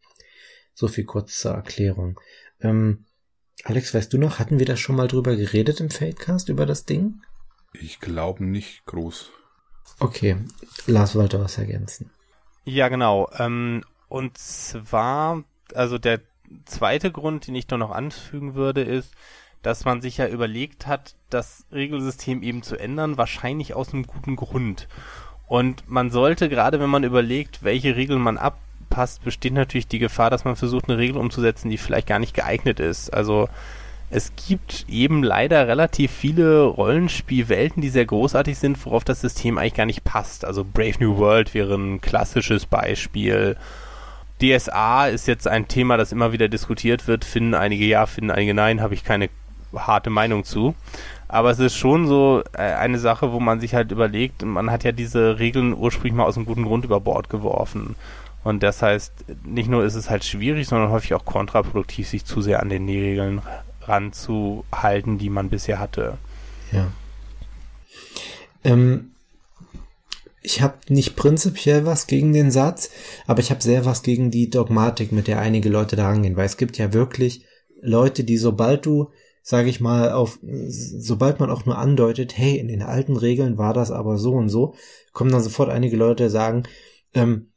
So 0.74 0.88
viel 0.88 1.06
kurz 1.06 1.40
zur 1.40 1.52
Erklärung. 1.52 2.20
Ähm, 2.62 3.06
Alex, 3.66 3.94
weißt 3.94 4.12
du 4.14 4.18
noch, 4.18 4.40
hatten 4.40 4.60
wir 4.60 4.66
da 4.66 4.76
schon 4.76 4.96
mal 4.96 5.08
drüber 5.08 5.36
geredet 5.36 5.80
im 5.80 5.90
Fadecast 5.90 6.50
über 6.50 6.66
das 6.66 6.86
Ding? 6.86 7.22
Ich 7.74 8.00
glaube 8.00 8.44
nicht 8.46 8.86
groß. 8.86 9.32
Okay, 10.00 10.38
Lars 10.86 11.16
wollte 11.16 11.40
was 11.42 11.58
ergänzen. 11.58 12.10
Ja, 12.64 12.88
genau. 12.88 13.30
Ähm, 13.38 13.84
und 14.08 14.38
zwar, 14.38 15.44
also 15.74 15.98
der 15.98 16.22
zweite 16.66 17.12
Grund, 17.12 17.48
den 17.48 17.56
ich 17.56 17.68
da 17.68 17.78
noch 17.78 17.92
anfügen 17.92 18.56
würde, 18.56 18.82
ist, 18.82 19.14
dass 19.62 19.86
man 19.86 20.02
sich 20.02 20.18
ja 20.18 20.28
überlegt 20.28 20.88
hat, 20.88 21.16
das 21.30 21.66
Regelsystem 21.72 22.44
eben 22.44 22.64
zu 22.64 22.78
ändern, 22.78 23.18
wahrscheinlich 23.18 23.74
aus 23.74 23.94
einem 23.94 24.08
guten 24.08 24.36
Grund. 24.36 24.88
Und 25.48 25.90
man 25.90 26.12
sollte, 26.12 26.48
gerade 26.48 26.80
wenn 26.80 26.90
man 26.90 27.04
überlegt, 27.04 27.64
welche 27.64 27.96
Regeln 27.96 28.22
man 28.22 28.38
ab 28.38 28.58
passt, 28.90 29.24
besteht 29.24 29.54
natürlich 29.54 29.88
die 29.88 30.00
Gefahr, 30.00 30.30
dass 30.30 30.46
man 30.46 30.56
versucht, 30.56 30.90
eine 30.90 30.98
Regel 30.98 31.18
umzusetzen, 31.18 31.70
die 31.70 31.78
vielleicht 31.78 32.08
gar 32.08 32.20
nicht 32.20 32.34
geeignet 32.34 32.80
ist. 32.80 33.14
Also 33.14 33.50
es 34.12 34.32
gibt 34.48 34.86
eben 34.90 35.24
leider 35.24 35.68
relativ 35.68 36.12
viele 36.12 36.64
Rollenspielwelten, 36.64 37.82
die 37.82 37.90
sehr 37.90 38.06
großartig 38.06 38.58
sind, 38.58 38.84
worauf 38.86 39.04
das 39.04 39.22
System 39.22 39.58
eigentlich 39.58 39.76
gar 39.76 39.86
nicht 39.86 40.04
passt. 40.04 40.46
Also 40.46 40.66
Brave 40.66 40.96
New 41.00 41.18
World 41.18 41.54
wäre 41.54 41.76
ein 41.76 42.02
klassisches 42.02 42.66
Beispiel. 42.66 43.56
DSA 44.42 45.08
ist 45.08 45.28
jetzt 45.28 45.48
ein 45.48 45.68
Thema, 45.68 45.98
das 45.98 46.12
immer 46.12 46.32
wieder 46.32 46.48
diskutiert 46.48 47.08
wird. 47.08 47.24
Finden 47.24 47.54
einige 47.54 47.86
ja, 47.86 48.06
finden 48.08 48.32
einige 48.32 48.54
nein, 48.54 48.82
habe 48.82 48.96
ich 48.96 49.04
keine 49.04 49.30
harte 49.76 50.10
Meinung 50.10 50.44
zu. 50.44 50.74
Aber 51.28 51.52
es 51.52 51.60
ist 51.60 51.76
schon 51.76 52.08
so 52.08 52.42
äh, 52.54 52.62
eine 52.62 52.98
Sache, 52.98 53.32
wo 53.32 53.40
man 53.40 53.60
sich 53.60 53.76
halt 53.76 53.92
überlegt, 53.92 54.44
man 54.44 54.72
hat 54.72 54.84
ja 54.84 54.92
diese 54.92 55.38
Regeln 55.38 55.76
ursprünglich 55.76 56.16
mal 56.16 56.24
aus 56.24 56.38
einem 56.38 56.48
guten 56.48 56.66
Grund 56.66 56.86
über 56.86 57.00
Bord 57.00 57.30
geworfen. 57.30 57.96
Und 58.44 58.64
das 58.64 58.82
heißt, 58.82 59.14
nicht 59.46 59.70
nur 59.70 59.84
ist 59.84 59.96
es 59.96 60.10
halt 60.10 60.24
schwierig, 60.24 60.68
sondern 60.68 60.92
häufig 60.92 61.14
auch 61.14 61.26
kontraproduktiv, 61.26 62.08
sich 62.08 62.26
zu 62.26 62.42
sehr 62.42 62.62
an 62.62 62.70
den 62.70 62.88
Regeln 62.88 63.42
ranzuhalten, 63.82 65.18
die 65.18 65.30
man 65.30 65.50
bisher 65.50 65.80
hatte. 65.80 66.18
Ja. 66.72 66.88
Ähm, 68.64 69.12
ich 70.42 70.62
habe 70.62 70.76
nicht 70.88 71.16
prinzipiell 71.16 71.86
was 71.86 72.08
gegen 72.08 72.34
den 72.34 72.52
Satz, 72.52 72.90
aber 73.28 73.40
ich 73.40 73.52
habe 73.52 73.62
sehr 73.62 73.86
was 73.86 74.04
gegen 74.04 74.32
die 74.32 74.50
Dogmatik, 74.50 75.12
mit 75.12 75.28
der 75.28 75.40
einige 75.40 75.70
Leute 75.70 75.96
da 75.96 76.08
rangehen, 76.08 76.38
weil 76.38 76.46
es 76.46 76.58
gibt 76.58 76.78
ja 76.78 76.94
wirklich 76.94 77.46
Leute, 77.82 78.24
die 78.24 78.38
sobald 78.38 78.86
du, 78.86 79.12
sage 79.42 79.70
ich 79.70 79.82
mal, 79.82 80.12
auf, 80.12 80.40
sobald 80.42 81.40
man 81.40 81.50
auch 81.50 81.66
nur 81.66 81.78
andeutet, 81.78 82.38
hey, 82.38 82.58
in 82.58 82.68
den 82.68 82.82
alten 82.82 83.18
Regeln 83.18 83.58
war 83.58 83.74
das 83.74 83.92
aber 83.92 84.18
so 84.18 84.34
und 84.34 84.50
so, 84.50 84.76
kommen 85.12 85.32
dann 85.32 85.44
sofort 85.44 85.70
einige 85.70 85.98
Leute, 85.98 86.26
die 86.26 86.30
sagen, 86.30 86.64
ähm, 87.14 87.48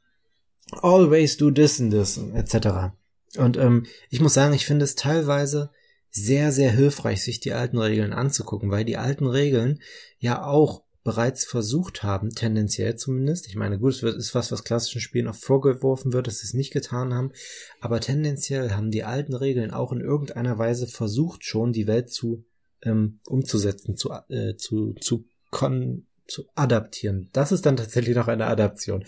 always 0.81 1.37
do 1.37 1.51
this 1.51 1.81
and 1.81 1.93
this, 1.93 2.19
etc. 2.35 2.93
Und 3.37 3.57
ähm, 3.57 3.87
ich 4.11 4.21
muss 4.21 4.35
sagen, 4.35 4.55
ich 4.55 4.67
finde 4.67 4.85
es 4.85 4.95
teilweise 4.95 5.71
sehr, 6.11 6.53
sehr 6.53 6.71
hilfreich, 6.71 7.23
sich 7.23 7.41
die 7.41 7.55
alten 7.55 7.79
Regeln 7.79 8.13
anzugucken, 8.13 8.71
weil 8.71 8.85
die 8.85 8.99
alten 8.99 9.27
Regeln 9.27 9.81
ja 10.19 10.45
auch 10.45 10.85
bereits 11.05 11.45
versucht 11.45 12.03
haben, 12.03 12.31
tendenziell 12.31 12.97
zumindest. 12.97 13.49
Ich 13.49 13.57
meine, 13.57 13.79
gut, 13.79 13.95
es 13.95 14.03
ist 14.03 14.35
was, 14.35 14.53
was 14.53 14.63
klassischen 14.63 15.01
Spielen 15.01 15.27
oft 15.27 15.43
vorgeworfen 15.43 16.13
wird, 16.13 16.27
dass 16.27 16.39
sie 16.39 16.47
es 16.47 16.55
nicht 16.55 16.73
getan 16.73 17.13
haben, 17.13 17.33
aber 17.81 18.01
tendenziell 18.01 18.71
haben 18.71 18.91
die 18.91 19.03
alten 19.03 19.35
Regeln 19.35 19.73
auch 19.73 19.93
in 19.93 20.01
irgendeiner 20.01 20.59
Weise 20.59 20.87
versucht, 20.87 21.45
schon 21.45 21.73
die 21.73 21.87
Welt 21.87 22.11
zu 22.11 22.45
ähm, 22.83 23.21
umzusetzen, 23.27 23.97
zu, 23.97 24.13
äh, 24.29 24.57
zu, 24.57 24.95
zu, 25.01 25.25
kon 25.51 26.07
zu 26.27 26.47
adaptieren. 26.55 27.31
Das 27.33 27.53
ist 27.53 27.67
dann 27.67 27.77
tatsächlich 27.77 28.17
noch 28.17 28.29
eine 28.29 28.47
Adaption. 28.47 29.05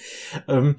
Ähm, 0.49 0.77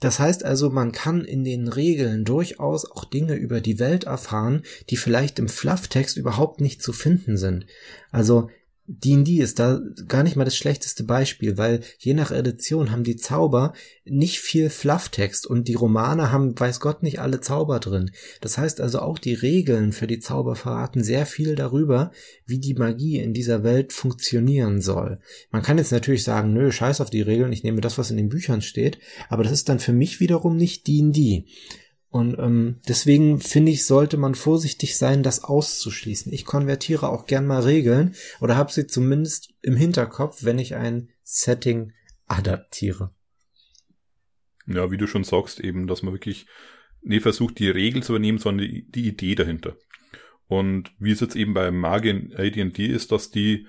das 0.00 0.18
heißt 0.18 0.44
also, 0.44 0.70
man 0.70 0.92
kann 0.92 1.24
in 1.24 1.44
den 1.44 1.68
Regeln 1.68 2.24
durchaus 2.24 2.90
auch 2.90 3.04
Dinge 3.04 3.34
über 3.34 3.60
die 3.60 3.78
Welt 3.78 4.04
erfahren, 4.04 4.62
die 4.90 4.96
vielleicht 4.96 5.38
im 5.38 5.48
Flufftext 5.48 6.16
überhaupt 6.16 6.60
nicht 6.60 6.82
zu 6.82 6.92
finden 6.92 7.36
sind. 7.36 7.66
Also 8.10 8.50
D&D 8.88 9.38
ist 9.38 9.58
da 9.58 9.80
gar 10.06 10.22
nicht 10.22 10.36
mal 10.36 10.44
das 10.44 10.56
schlechteste 10.56 11.02
Beispiel, 11.02 11.58
weil 11.58 11.80
je 11.98 12.14
nach 12.14 12.30
Edition 12.30 12.92
haben 12.92 13.02
die 13.02 13.16
Zauber 13.16 13.72
nicht 14.04 14.38
viel 14.38 14.70
Flufftext 14.70 15.46
und 15.46 15.66
die 15.66 15.74
Romane 15.74 16.30
haben, 16.30 16.58
weiß 16.58 16.78
Gott, 16.78 17.02
nicht 17.02 17.18
alle 17.18 17.40
Zauber 17.40 17.80
drin. 17.80 18.12
Das 18.40 18.58
heißt 18.58 18.80
also 18.80 19.00
auch 19.00 19.18
die 19.18 19.34
Regeln 19.34 19.92
für 19.92 20.06
die 20.06 20.20
Zauber 20.20 20.54
verraten 20.54 21.02
sehr 21.02 21.26
viel 21.26 21.56
darüber, 21.56 22.12
wie 22.46 22.60
die 22.60 22.74
Magie 22.74 23.18
in 23.18 23.34
dieser 23.34 23.64
Welt 23.64 23.92
funktionieren 23.92 24.80
soll. 24.80 25.18
Man 25.50 25.62
kann 25.62 25.78
jetzt 25.78 25.92
natürlich 25.92 26.22
sagen, 26.22 26.52
nö, 26.52 26.70
scheiß 26.70 27.00
auf 27.00 27.10
die 27.10 27.22
Regeln, 27.22 27.52
ich 27.52 27.64
nehme 27.64 27.80
das, 27.80 27.98
was 27.98 28.12
in 28.12 28.16
den 28.16 28.28
Büchern 28.28 28.62
steht, 28.62 28.98
aber 29.28 29.42
das 29.42 29.52
ist 29.52 29.68
dann 29.68 29.80
für 29.80 29.92
mich 29.92 30.20
wiederum 30.20 30.56
nicht 30.56 30.86
D&D. 30.86 31.46
Und 32.16 32.38
ähm, 32.38 32.80
deswegen 32.88 33.40
finde 33.40 33.72
ich, 33.72 33.84
sollte 33.84 34.16
man 34.16 34.34
vorsichtig 34.34 34.96
sein, 34.96 35.22
das 35.22 35.44
auszuschließen. 35.44 36.32
Ich 36.32 36.46
konvertiere 36.46 37.10
auch 37.10 37.26
gern 37.26 37.46
mal 37.46 37.60
Regeln 37.60 38.14
oder 38.40 38.56
habe 38.56 38.72
sie 38.72 38.86
zumindest 38.86 39.52
im 39.60 39.76
Hinterkopf, 39.76 40.42
wenn 40.42 40.58
ich 40.58 40.76
ein 40.76 41.10
Setting 41.22 41.92
adaptiere. 42.26 43.14
Ja, 44.66 44.90
wie 44.90 44.96
du 44.96 45.06
schon 45.06 45.24
sagst, 45.24 45.60
eben, 45.60 45.86
dass 45.86 46.02
man 46.02 46.14
wirklich 46.14 46.46
nicht 47.02 47.20
versucht, 47.20 47.58
die 47.58 47.68
Regel 47.68 48.02
zu 48.02 48.12
übernehmen, 48.14 48.38
sondern 48.38 48.66
die, 48.66 48.90
die 48.90 49.08
Idee 49.08 49.34
dahinter. 49.34 49.76
Und 50.46 50.92
wie 50.98 51.12
es 51.12 51.20
jetzt 51.20 51.36
eben 51.36 51.52
bei 51.52 51.70
Magic 51.70 52.34
AD&D 52.34 52.86
ist, 52.86 53.12
dass 53.12 53.30
die 53.30 53.66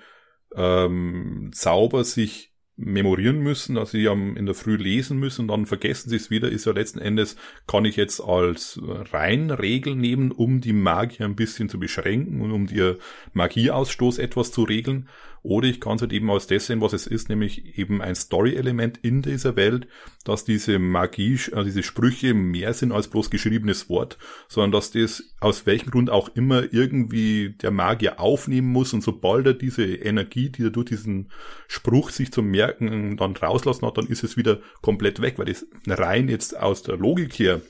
ähm, 0.56 1.50
Zauber 1.52 2.02
sich 2.02 2.54
memorieren 2.78 3.40
müssen, 3.40 3.74
dass 3.74 3.90
sie 3.90 4.06
am 4.08 4.36
in 4.36 4.46
der 4.46 4.54
Früh 4.54 4.76
lesen 4.76 5.18
müssen, 5.18 5.48
dann 5.48 5.66
vergessen 5.66 6.10
sie 6.10 6.16
es 6.16 6.30
wieder, 6.30 6.48
ist 6.48 6.64
ja 6.64 6.72
letzten 6.72 7.00
Endes, 7.00 7.36
kann 7.66 7.84
ich 7.84 7.96
jetzt 7.96 8.20
als 8.20 8.80
Reinregel 8.84 9.96
nehmen, 9.96 10.30
um 10.30 10.60
die 10.60 10.72
Magier 10.72 11.26
ein 11.26 11.34
bisschen 11.34 11.68
zu 11.68 11.80
beschränken 11.80 12.40
und 12.40 12.52
um 12.52 12.68
ihr 12.68 12.98
Magieausstoß 13.32 14.18
etwas 14.18 14.52
zu 14.52 14.62
regeln. 14.62 15.08
Oder 15.42 15.68
ich 15.68 15.80
kann 15.80 15.96
es 15.96 16.02
halt 16.02 16.12
eben 16.12 16.30
aus 16.30 16.46
das 16.46 16.66
sehen, 16.66 16.80
was 16.80 16.92
es 16.92 17.06
ist, 17.06 17.28
nämlich 17.28 17.78
eben 17.78 18.02
ein 18.02 18.14
Story-Element 18.14 18.98
in 18.98 19.22
dieser 19.22 19.56
Welt, 19.56 19.86
dass 20.24 20.44
diese 20.44 20.78
Magie, 20.78 21.38
also 21.52 21.64
diese 21.64 21.82
Sprüche 21.82 22.34
mehr 22.34 22.74
sind 22.74 22.92
als 22.92 23.08
bloß 23.08 23.30
geschriebenes 23.30 23.88
Wort, 23.88 24.18
sondern 24.48 24.72
dass 24.72 24.90
das 24.90 25.34
aus 25.40 25.66
welchem 25.66 25.90
Grund 25.90 26.10
auch 26.10 26.28
immer 26.34 26.72
irgendwie 26.72 27.50
der 27.62 27.70
Magier 27.70 28.20
aufnehmen 28.20 28.68
muss 28.68 28.92
und 28.92 29.02
sobald 29.02 29.46
er 29.46 29.54
diese 29.54 29.84
Energie, 29.84 30.50
die 30.50 30.64
er 30.64 30.70
durch 30.70 30.86
diesen 30.86 31.30
Spruch 31.66 32.10
sich 32.10 32.32
zum 32.32 32.46
Merken 32.46 33.16
dann 33.16 33.36
rauslassen 33.36 33.86
hat, 33.86 33.98
dann 33.98 34.06
ist 34.06 34.24
es 34.24 34.36
wieder 34.36 34.60
komplett 34.82 35.20
weg, 35.20 35.38
weil 35.38 35.46
das 35.46 35.66
rein 35.86 36.28
jetzt 36.28 36.58
aus 36.58 36.82
der 36.82 36.96
Logik 36.96 37.38
her 37.38 37.60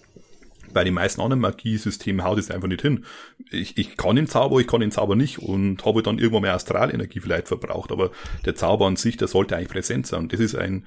bei 0.72 0.84
den 0.84 0.94
meisten 0.94 1.20
anderen 1.20 1.40
Magiesystemen 1.40 2.24
haut 2.24 2.38
es 2.38 2.50
einfach 2.50 2.68
nicht 2.68 2.82
hin. 2.82 3.04
Ich, 3.50 3.76
ich 3.78 3.96
kann 3.96 4.16
den 4.16 4.26
Zauber, 4.26 4.60
ich 4.60 4.66
kann 4.66 4.80
den 4.80 4.90
Zauber 4.90 5.16
nicht 5.16 5.38
und 5.38 5.84
habe 5.84 6.02
dann 6.02 6.18
irgendwann 6.18 6.42
mehr 6.42 6.54
Astralenergie 6.54 7.20
vielleicht 7.20 7.48
verbraucht, 7.48 7.92
aber 7.92 8.10
der 8.44 8.54
Zauber 8.54 8.86
an 8.86 8.96
sich, 8.96 9.16
der 9.16 9.28
sollte 9.28 9.56
eigentlich 9.56 9.68
präsent 9.68 10.06
sein. 10.06 10.20
Und 10.20 10.32
das 10.32 10.40
ist 10.40 10.54
ein, 10.54 10.86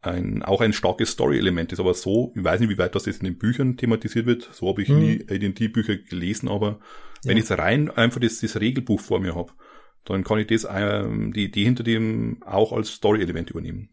ein, 0.00 0.42
auch 0.42 0.60
ein 0.60 0.72
starkes 0.72 1.10
Story-Element 1.10 1.72
ist, 1.72 1.80
aber 1.80 1.94
so, 1.94 2.32
ich 2.34 2.44
weiß 2.44 2.60
nicht, 2.60 2.70
wie 2.70 2.78
weit 2.78 2.94
das 2.94 3.06
jetzt 3.06 3.20
in 3.20 3.26
den 3.26 3.38
Büchern 3.38 3.76
thematisiert 3.76 4.26
wird, 4.26 4.48
so 4.52 4.68
habe 4.68 4.82
ich 4.82 4.88
hm. 4.88 4.98
nie 4.98 5.24
AD&D-Bücher 5.28 5.96
gelesen, 5.96 6.48
aber 6.48 6.66
ja. 6.66 6.78
wenn 7.24 7.36
ich 7.36 7.48
jetzt 7.48 7.58
rein 7.58 7.90
einfach 7.90 8.20
das, 8.20 8.40
das 8.40 8.60
Regelbuch 8.60 9.00
vor 9.00 9.20
mir 9.20 9.34
habe, 9.34 9.52
dann 10.04 10.24
kann 10.24 10.38
ich 10.38 10.48
das, 10.48 10.66
ähm, 10.68 11.32
die 11.32 11.44
Idee 11.44 11.64
hinter 11.64 11.84
dem 11.84 12.42
auch 12.42 12.72
als 12.72 12.90
Story-Element 12.90 13.50
übernehmen. 13.50 13.88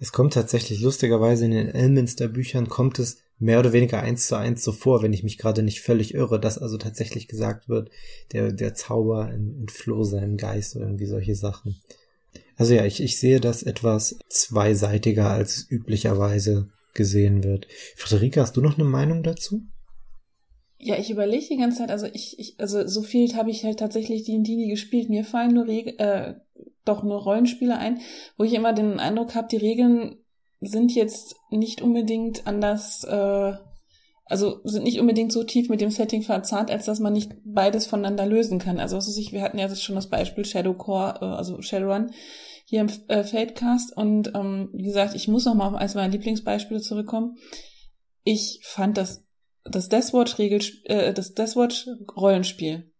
Es 0.00 0.12
kommt 0.12 0.32
tatsächlich 0.32 0.80
lustigerweise 0.80 1.44
in 1.44 1.52
den 1.52 1.68
Elminster-Büchern 1.68 2.68
kommt 2.68 2.98
es 2.98 3.22
mehr 3.38 3.60
oder 3.60 3.72
weniger 3.72 4.00
eins 4.00 4.26
zu 4.26 4.36
eins 4.36 4.64
so 4.64 4.72
vor, 4.72 5.02
wenn 5.02 5.12
ich 5.12 5.22
mich 5.22 5.38
gerade 5.38 5.62
nicht 5.62 5.80
völlig 5.80 6.14
irre, 6.14 6.40
dass 6.40 6.58
also 6.58 6.76
tatsächlich 6.76 7.28
gesagt 7.28 7.68
wird, 7.68 7.90
der, 8.32 8.52
der 8.52 8.74
Zauber 8.74 9.30
entfloh 9.30 10.04
seinem 10.04 10.36
Geist 10.36 10.76
oder 10.76 10.86
irgendwie 10.86 11.06
solche 11.06 11.34
Sachen. 11.34 11.80
Also 12.56 12.74
ja, 12.74 12.84
ich, 12.84 13.00
ich 13.00 13.18
sehe 13.18 13.40
das 13.40 13.62
etwas 13.62 14.18
zweiseitiger 14.28 15.30
als 15.30 15.66
üblicherweise 15.70 16.68
gesehen 16.94 17.44
wird. 17.44 17.68
Friederike, 17.96 18.40
hast 18.40 18.56
du 18.56 18.60
noch 18.60 18.76
eine 18.76 18.88
Meinung 18.88 19.22
dazu? 19.22 19.62
Ja, 20.80 20.98
ich 20.98 21.10
überlege 21.10 21.46
die 21.50 21.56
ganze 21.56 21.78
Zeit, 21.78 21.90
also 21.90 22.06
ich, 22.06 22.38
ich 22.38 22.54
also 22.58 22.86
so 22.86 23.02
viel 23.02 23.34
habe 23.34 23.50
ich 23.50 23.64
halt 23.64 23.78
tatsächlich 23.78 24.24
die 24.24 24.38
nie 24.38 24.68
gespielt. 24.68 25.08
Mir 25.08 25.24
fallen 25.24 25.54
nur 25.54 25.66
Reg 25.66 25.98
äh, 25.98 26.34
doch 26.84 27.02
nur 27.02 27.20
Rollenspiele 27.20 27.76
ein, 27.76 28.00
wo 28.36 28.44
ich 28.44 28.54
immer 28.54 28.72
den 28.72 28.98
Eindruck 28.98 29.34
habe, 29.34 29.48
die 29.48 29.56
Regeln 29.56 30.16
sind 30.60 30.94
jetzt 30.94 31.36
nicht 31.50 31.82
unbedingt 31.82 32.46
anders, 32.46 33.04
äh, 33.04 33.52
also 34.24 34.60
sind 34.64 34.84
nicht 34.84 35.00
unbedingt 35.00 35.32
so 35.32 35.44
tief 35.44 35.68
mit 35.68 35.80
dem 35.80 35.90
Setting 35.90 36.22
verzahnt, 36.22 36.70
als 36.70 36.86
dass 36.86 37.00
man 37.00 37.12
nicht 37.12 37.32
beides 37.44 37.86
voneinander 37.86 38.26
lösen 38.26 38.58
kann. 38.58 38.78
Also 38.78 38.96
was 38.96 39.16
ich, 39.16 39.32
wir 39.32 39.42
hatten 39.42 39.58
ja 39.58 39.74
schon 39.74 39.94
das 39.94 40.08
Beispiel 40.08 40.44
Shadowcore, 40.44 41.18
äh, 41.20 41.24
also 41.24 41.62
Shadowrun 41.62 42.10
hier 42.64 42.82
im 42.82 42.90
äh, 43.08 43.24
Fadecast 43.24 43.96
und 43.96 44.32
ähm, 44.34 44.68
wie 44.74 44.82
gesagt, 44.82 45.14
ich 45.14 45.28
muss 45.28 45.46
noch 45.46 45.54
mal 45.54 45.68
auf 45.68 45.74
eines 45.74 45.94
meiner 45.94 46.12
Lieblingsbeispiele 46.12 46.80
zurückkommen. 46.80 47.36
Ich 48.24 48.60
fand 48.62 48.98
das 48.98 49.24
das 49.64 49.88
Deathwatch 49.88 50.38
Regel 50.38 50.60
äh, 50.84 51.12
das 51.12 51.34
Deathwatch 51.34 51.88
Rollenspiel 52.16 52.90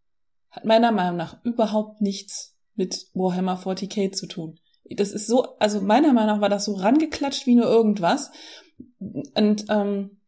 hat 0.50 0.64
meiner 0.64 0.92
Meinung 0.92 1.16
nach 1.16 1.44
überhaupt 1.44 2.00
nichts 2.00 2.56
mit 2.74 3.06
Warhammer 3.12 3.58
40k 3.58 4.12
zu 4.12 4.26
tun. 4.26 4.58
Das 4.90 5.12
ist 5.12 5.26
so, 5.26 5.56
also 5.58 5.80
meiner 5.80 6.12
Meinung 6.12 6.36
nach 6.36 6.40
war 6.40 6.48
das 6.48 6.64
so 6.64 6.74
rangeklatscht 6.74 7.46
wie 7.46 7.54
nur 7.54 7.66
irgendwas. 7.66 8.30
Und 8.98 9.66
ähm, 9.68 10.18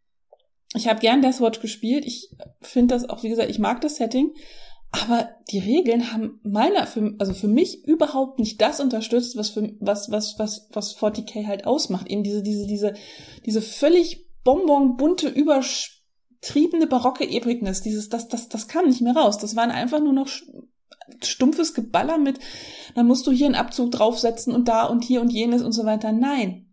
ich 0.75 0.89
habe 0.89 1.01
gern 1.01 1.23
Deathwatch 1.23 1.61
gespielt. 1.61 2.05
Ich 2.05 2.31
finde 2.61 2.95
das 2.95 3.09
auch, 3.09 3.23
wie 3.23 3.29
gesagt, 3.29 3.51
ich 3.51 3.59
mag 3.59 3.81
das 3.81 3.97
Setting. 3.97 4.33
Aber 4.93 5.31
die 5.51 5.61
Regeln 5.61 6.13
haben 6.13 6.41
meiner, 6.43 6.87
für, 6.87 7.15
also 7.19 7.33
für 7.33 7.49
mich 7.49 7.85
überhaupt 7.85 8.41
nicht 8.41 8.61
das 8.61 8.81
unterstützt, 8.81 9.37
was 9.37 9.51
für, 9.51 9.73
was, 9.79 10.11
was, 10.11 10.39
was, 10.39 10.69
was 10.73 10.97
40k 10.97 11.47
halt 11.47 11.65
ausmacht. 11.65 12.09
Eben 12.09 12.25
diese, 12.25 12.43
diese, 12.43 12.67
diese, 12.67 12.95
diese 13.47 13.63
völlig 13.63 14.27
bonbon 14.43 14.97
bunte, 14.97 15.29
übertriebene 15.29 16.89
barocke 16.89 17.29
Epicness. 17.29 17.83
Dieses, 17.83 18.09
das, 18.09 18.29
das, 18.29 18.49
das 18.49 18.67
kam 18.67 18.89
nicht 18.89 19.01
mehr 19.01 19.15
raus. 19.15 19.39
Das 19.39 19.55
waren 19.55 19.71
einfach 19.71 20.01
nur 20.01 20.13
noch 20.13 20.29
stumpfes 21.23 21.75
Geballer 21.75 22.19
mit, 22.19 22.39
dann 22.95 23.07
musst 23.07 23.27
du 23.27 23.31
hier 23.31 23.47
einen 23.47 23.55
Abzug 23.55 23.91
draufsetzen 23.91 24.55
und 24.55 24.69
da 24.69 24.85
und 24.85 25.05
hier 25.05 25.21
und 25.21 25.31
jenes 25.31 25.63
und 25.63 25.73
so 25.73 25.85
weiter. 25.85 26.13
Nein. 26.13 26.67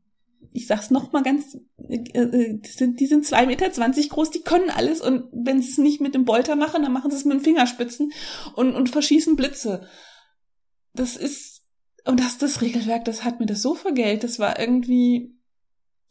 Ich 0.54 0.66
sag's 0.66 0.90
noch 0.90 1.12
mal 1.12 1.22
ganz, 1.22 1.58
äh, 1.78 1.98
äh, 1.98 2.60
die 2.60 2.70
sind, 2.70 3.00
die 3.00 3.06
sind 3.06 3.26
zwei 3.26 3.46
Meter 3.46 3.72
zwanzig 3.72 4.10
groß, 4.10 4.32
die 4.32 4.42
können 4.42 4.72
alles 4.72 5.02
und 5.02 5.26
wenn 5.32 5.62
sie 5.62 5.70
es 5.70 5.78
nicht 5.78 6.02
mit 6.02 6.16
dem 6.16 6.26
Bolter 6.26 6.56
machen, 6.56 6.82
dann 6.82 6.94
machen 6.94 7.12
sie 7.12 7.18
es 7.18 7.26
mit 7.26 7.38
den 7.38 7.44
Fingerspitzen 7.44 8.12
und, 8.56 8.74
und 8.74 8.90
verschießen 8.90 9.36
Blitze. 9.36 9.88
Das 10.94 11.16
ist, 11.16 11.64
und 12.06 12.20
das, 12.20 12.40
das 12.40 12.62
Regelwerk, 12.62 13.06
das 13.06 13.24
hat 13.24 13.40
mir 13.40 13.46
das 13.46 13.62
so 13.62 13.76
vergelt, 13.76 14.24
das 14.24 14.40
war 14.40 14.60
irgendwie, 14.60 15.36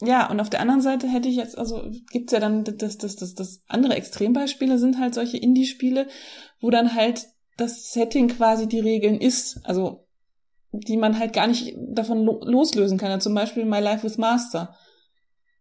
ja, 0.01 0.31
und 0.31 0.39
auf 0.39 0.51
der 0.51 0.61
anderen 0.61 0.83
Seite 0.83 1.09
hätte 1.09 1.29
ich 1.29 1.37
jetzt, 1.37 1.59
also 1.59 1.91
gibt's 2.13 2.33
ja 2.33 2.39
dann 2.39 2.63
das, 2.63 2.99
das, 2.99 3.17
das, 3.17 3.35
das 3.35 3.63
andere 3.67 3.95
Extrembeispiele 3.95 4.79
sind 4.79 4.99
halt 4.99 5.15
solche 5.15 5.39
Indie-Spiele, 5.39 6.07
wo 6.61 6.71
dann 6.71 6.95
halt 6.95 7.27
das 7.57 7.93
Setting 7.93 8.29
quasi 8.29 8.69
die 8.69 8.81
Regeln 8.81 9.21
ist, 9.21 9.61
also 9.65 10.07
die 10.73 10.97
man 10.97 11.19
halt 11.19 11.33
gar 11.33 11.47
nicht 11.47 11.75
davon 11.79 12.25
lo 12.25 12.41
loslösen 12.45 12.99
kann. 12.99 13.11
Ja, 13.11 13.19
zum 13.19 13.35
Beispiel 13.35 13.65
My 13.65 13.81
Life 13.81 14.05
with 14.05 14.19
Master. 14.19 14.75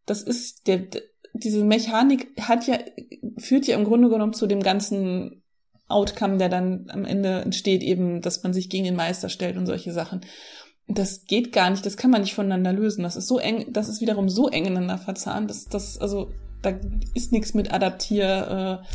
Das 0.06 0.22
ist 0.22 0.68
der, 0.68 0.88
diese 1.34 1.64
Mechanik 1.64 2.30
hat 2.42 2.68
ja, 2.68 2.78
führt 3.38 3.68
ja 3.68 3.78
im 3.78 3.86
Grunde 3.86 4.10
genommen 4.10 4.34
zu 4.34 4.48
dem 4.48 4.62
ganzen 4.62 5.42
Outcome, 5.88 6.38
der 6.38 6.50
dann 6.50 6.88
am 6.90 7.06
Ende 7.06 7.42
entsteht, 7.42 7.84
eben, 7.84 8.22
dass 8.22 8.44
man 8.44 8.54
sich 8.54 8.70
gegen 8.70 8.86
den 8.86 8.96
Meister 8.96 9.30
stellt 9.30 9.58
und 9.58 9.68
solche 9.68 9.94
Sachen. 9.94 10.22
Das 10.88 11.26
geht 11.26 11.52
gar 11.52 11.70
nicht, 11.70 11.86
das 11.86 11.98
kann 11.98 12.12
man 12.12 12.22
nicht 12.22 12.34
voneinander 12.34 12.74
lösen. 12.74 13.04
Das 13.04 13.16
ist 13.16 13.28
so 13.28 13.40
eng, 13.40 13.72
das 13.72 13.90
ist 13.90 14.02
wiederum 14.02 14.30
so 14.30 14.50
eng 14.50 14.66
ineinander 14.66 14.98
verzahnt, 14.98 15.50
dass 15.50 15.66
das, 15.66 15.98
also, 15.98 16.32
da 16.62 16.80
ist 17.14 17.32
nichts 17.32 17.54
mit 17.54 17.72
adaptier, 17.72 18.82
äh, 18.84 18.88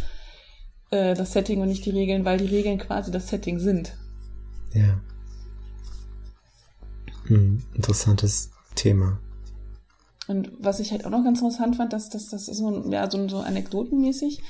äh, 0.90 1.14
das 1.14 1.32
Setting 1.32 1.60
und 1.60 1.68
nicht 1.68 1.84
die 1.84 1.90
Regeln, 1.90 2.24
weil 2.24 2.38
die 2.38 2.46
Regeln 2.46 2.78
quasi 2.78 3.10
das 3.10 3.28
Setting 3.28 3.58
sind. 3.58 3.96
Ja. 4.72 5.00
Hm, 7.26 7.62
interessantes 7.74 8.50
Thema. 8.74 9.18
Und 10.28 10.52
was 10.58 10.80
ich 10.80 10.92
halt 10.92 11.04
auch 11.06 11.10
noch 11.10 11.24
ganz 11.24 11.40
interessant 11.40 11.76
fand, 11.76 11.92
dass 11.92 12.08
das, 12.08 12.28
das 12.28 12.48
ist 12.48 12.58
so, 12.58 12.90
ja, 12.90 13.10
so, 13.10 13.28
so 13.28 13.38
anekdotenmäßig. 13.38 14.42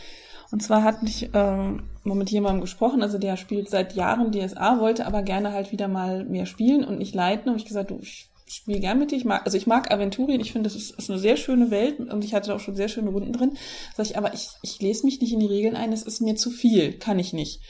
Und 0.51 0.63
zwar 0.63 0.83
hatte 0.83 1.07
ich 1.07 1.33
äh, 1.33 1.71
mal 2.05 2.17
mit 2.17 2.31
jemandem 2.31 2.61
gesprochen, 2.61 3.03
also 3.03 3.19
der 3.19 3.37
spielt 3.37 3.71
seit 3.71 3.95
Jahren 3.95 4.33
DSA, 4.33 4.81
wollte 4.81 5.07
aber 5.07 5.23
gerne 5.23 5.53
halt 5.53 5.71
wieder 5.73 5.89
mal 5.89 6.25
mehr 6.25 6.47
spielen 6.47 6.85
und 6.85 6.99
nicht 6.99 7.15
leiten. 7.15 7.51
Und 7.51 7.57
ich 7.57 7.67
gesagt, 7.67 7.91
du, 7.91 7.99
ich 8.01 8.30
spiele 8.51 8.81
gern 8.81 8.99
mit 8.99 9.11
dir. 9.11 9.17
Ich 9.17 9.25
mag, 9.25 9.43
also 9.45 9.57
ich 9.57 9.67
mag 9.67 9.91
Aventurien. 9.91 10.41
Ich 10.41 10.53
finde, 10.53 10.69
das 10.69 10.77
ist, 10.77 10.91
ist 10.99 11.11
eine 11.11 11.19
sehr 11.19 11.37
schöne 11.37 11.71
Welt 11.71 12.01
und 12.01 12.25
ich 12.25 12.35
hatte 12.35 12.55
auch 12.55 12.61
schon 12.61 12.77
sehr 12.77 12.89
schöne 12.89 13.11
Runden 13.11 13.33
drin. 13.33 13.57
Sag 13.97 14.07
ich, 14.07 14.19
aber 14.19 14.35
ich, 14.35 14.49
ich 14.63 14.81
lese 14.81 15.05
mich 15.05 15.21
nicht 15.21 15.33
in 15.33 15.41
die 15.41 15.47
Regeln 15.47 15.77
ein. 15.77 15.93
Es 15.93 16.03
ist 16.03 16.21
mir 16.21 16.37
zu 16.37 16.51
viel. 16.51 16.99
Kann 16.99 17.19
ich 17.19 17.33
nicht. 17.33 17.61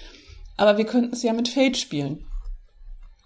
Aber 0.56 0.78
wir 0.78 0.86
könnten 0.86 1.12
es 1.12 1.22
ja 1.22 1.32
mit 1.32 1.48
Fate 1.48 1.76
spielen. 1.76 2.26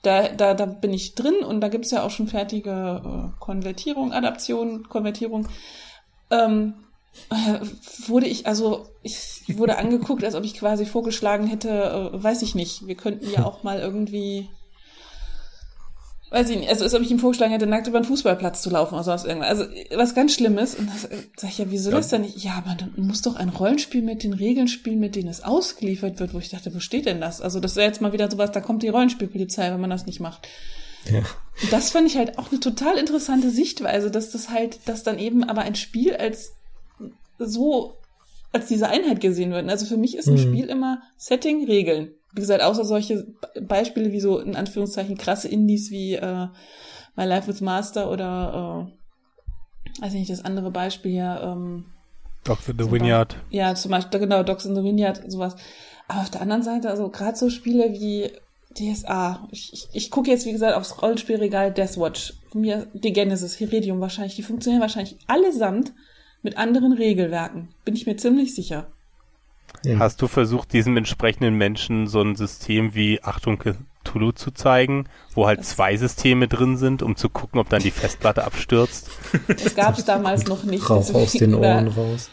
Da, 0.02 0.28
da, 0.28 0.54
da 0.54 0.66
bin 0.66 0.92
ich 0.92 1.14
drin 1.14 1.36
und 1.36 1.60
da 1.60 1.68
gibt's 1.68 1.90
ja 1.90 2.02
auch 2.02 2.10
schon 2.10 2.28
fertige 2.28 3.32
äh, 3.32 3.40
Konvertierung, 3.40 4.12
Adaption, 4.12 4.88
Konvertierung. 4.88 5.48
Ähm, 6.30 6.74
äh, 7.30 7.60
wurde 8.08 8.26
ich, 8.26 8.46
also 8.46 8.86
ich 9.02 9.42
wurde 9.56 9.78
angeguckt, 9.78 10.24
als 10.24 10.34
ob 10.34 10.44
ich 10.44 10.54
quasi 10.54 10.84
vorgeschlagen 10.84 11.46
hätte, 11.46 12.12
äh, 12.12 12.22
weiß 12.22 12.42
ich 12.42 12.54
nicht, 12.54 12.86
wir 12.86 12.96
könnten 12.96 13.30
ja 13.30 13.44
auch 13.46 13.62
mal 13.62 13.78
irgendwie 13.78 14.50
weiß 16.30 16.50
ich 16.50 16.58
nicht, 16.58 16.68
also 16.68 16.84
als 16.84 16.94
ob 16.94 17.02
ich 17.02 17.10
ihm 17.10 17.18
vorgeschlagen 17.18 17.52
hätte, 17.52 17.66
nackt 17.66 17.86
über 17.86 18.00
den 18.00 18.06
Fußballplatz 18.06 18.62
zu 18.62 18.70
laufen 18.70 18.94
oder 18.94 19.04
sowas 19.04 19.24
irgendwas. 19.24 19.50
Also 19.50 19.64
was 19.94 20.14
ganz 20.14 20.34
Schlimmes. 20.34 20.74
Und 20.74 20.88
das 20.88 21.08
sag 21.36 21.50
ich 21.50 21.58
ja, 21.58 21.66
wieso 21.68 21.90
ja. 21.90 21.96
das 21.96 22.08
denn 22.08 22.22
nicht? 22.22 22.42
Ja, 22.42 22.54
aber 22.54 22.74
dann 22.74 22.92
muss 22.96 23.22
doch 23.22 23.36
ein 23.36 23.50
Rollenspiel 23.50 24.02
mit 24.02 24.24
den 24.24 24.32
Regeln 24.32 24.68
spielen, 24.68 24.98
mit 24.98 25.14
denen 25.16 25.28
es 25.28 25.44
ausgeliefert 25.44 26.18
wird, 26.18 26.34
wo 26.34 26.38
ich 26.38 26.50
dachte, 26.50 26.74
wo 26.74 26.80
steht 26.80 27.06
denn 27.06 27.20
das? 27.20 27.40
Also 27.40 27.60
das 27.60 27.76
wäre 27.76 27.86
jetzt 27.86 28.00
mal 28.00 28.12
wieder 28.12 28.30
sowas, 28.30 28.50
da 28.52 28.60
kommt 28.60 28.82
die 28.82 28.88
Rollenspielpolizei, 28.88 29.70
wenn 29.70 29.80
man 29.80 29.90
das 29.90 30.06
nicht 30.06 30.20
macht. 30.20 30.48
Ja. 31.10 31.18
Und 31.62 31.72
das 31.72 31.90
fand 31.90 32.06
ich 32.06 32.16
halt 32.16 32.38
auch 32.38 32.50
eine 32.50 32.60
total 32.60 32.96
interessante 32.98 33.50
Sichtweise, 33.50 34.10
dass 34.10 34.30
das 34.30 34.48
halt, 34.48 34.80
dass 34.86 35.02
dann 35.02 35.18
eben 35.18 35.44
aber 35.44 35.62
ein 35.62 35.74
Spiel 35.74 36.16
als 36.16 36.54
so 37.38 37.98
als 38.52 38.66
diese 38.66 38.88
Einheit 38.88 39.20
gesehen 39.20 39.50
wird. 39.50 39.68
Also 39.68 39.84
für 39.84 39.96
mich 39.96 40.16
ist 40.16 40.28
ein 40.28 40.34
mhm. 40.34 40.38
Spiel 40.38 40.66
immer 40.66 41.02
Setting, 41.16 41.66
Regeln 41.66 42.14
wie 42.34 42.40
gesagt, 42.40 42.62
außer 42.62 42.84
solche 42.84 43.26
Beispiele 43.60 44.12
wie 44.12 44.20
so 44.20 44.38
in 44.38 44.56
Anführungszeichen 44.56 45.16
krasse 45.16 45.48
Indies 45.48 45.90
wie 45.90 46.14
äh, 46.14 46.48
My 47.16 47.24
Life 47.24 47.46
with 47.46 47.60
Master 47.60 48.10
oder 48.10 48.88
äh, 48.88 50.02
weiß 50.02 50.12
ich 50.14 50.20
nicht, 50.20 50.30
das 50.30 50.44
andere 50.44 50.70
Beispiel 50.70 51.12
hier. 51.12 51.40
Ähm, 51.42 51.84
Dogs 52.42 52.68
in 52.68 52.78
the 52.78 52.90
Vineyard. 52.90 53.36
Ja, 53.50 53.74
zum 53.74 53.90
Beispiel, 53.92 54.20
genau, 54.20 54.42
Dogs 54.42 54.66
in 54.66 54.74
the 54.74 54.82
Vineyard, 54.82 55.22
sowas. 55.30 55.56
Aber 56.08 56.20
auf 56.20 56.30
der 56.30 56.42
anderen 56.42 56.62
Seite, 56.62 56.90
also 56.90 57.08
gerade 57.08 57.36
so 57.36 57.48
Spiele 57.48 57.92
wie 57.92 58.30
DSA. 58.74 59.48
Ich, 59.50 59.72
ich, 59.72 59.88
ich 59.92 60.10
gucke 60.10 60.30
jetzt, 60.30 60.44
wie 60.44 60.52
gesagt, 60.52 60.76
aufs 60.76 61.00
Rollenspielregal 61.00 61.72
Deathwatch. 61.72 62.34
Von 62.50 62.60
mir 62.60 62.86
die 62.92 63.12
Genesis, 63.12 63.58
Heredium 63.58 64.00
wahrscheinlich. 64.00 64.36
Die 64.36 64.42
funktionieren 64.42 64.82
wahrscheinlich 64.82 65.16
allesamt 65.26 65.92
mit 66.42 66.58
anderen 66.58 66.92
Regelwerken. 66.92 67.70
Bin 67.84 67.94
ich 67.94 68.06
mir 68.06 68.16
ziemlich 68.16 68.54
sicher. 68.54 68.88
Ja. 69.84 69.98
Hast 69.98 70.20
du 70.22 70.28
versucht, 70.28 70.72
diesem 70.72 70.96
entsprechenden 70.96 71.54
Menschen 71.54 72.06
so 72.06 72.20
ein 72.20 72.36
System 72.36 72.94
wie 72.94 73.22
Achtung 73.22 73.58
Cthulhu 73.58 74.32
zu 74.32 74.50
zeigen, 74.50 75.08
wo 75.34 75.46
halt 75.46 75.60
das 75.60 75.70
zwei 75.70 75.96
Systeme 75.96 76.48
drin 76.48 76.76
sind, 76.76 77.02
um 77.02 77.16
zu 77.16 77.28
gucken, 77.28 77.60
ob 77.60 77.68
dann 77.68 77.82
die 77.82 77.90
Festplatte 77.90 78.44
abstürzt? 78.44 79.10
Das 79.46 79.74
gab 79.74 79.98
es 79.98 80.04
damals 80.04 80.46
noch 80.46 80.64
nicht. 80.64 80.88
Rauch 80.88 81.12
aus 81.14 81.32
den 81.32 81.54
Ohren 81.54 81.88
oder, 81.88 81.96
raus. 81.96 82.30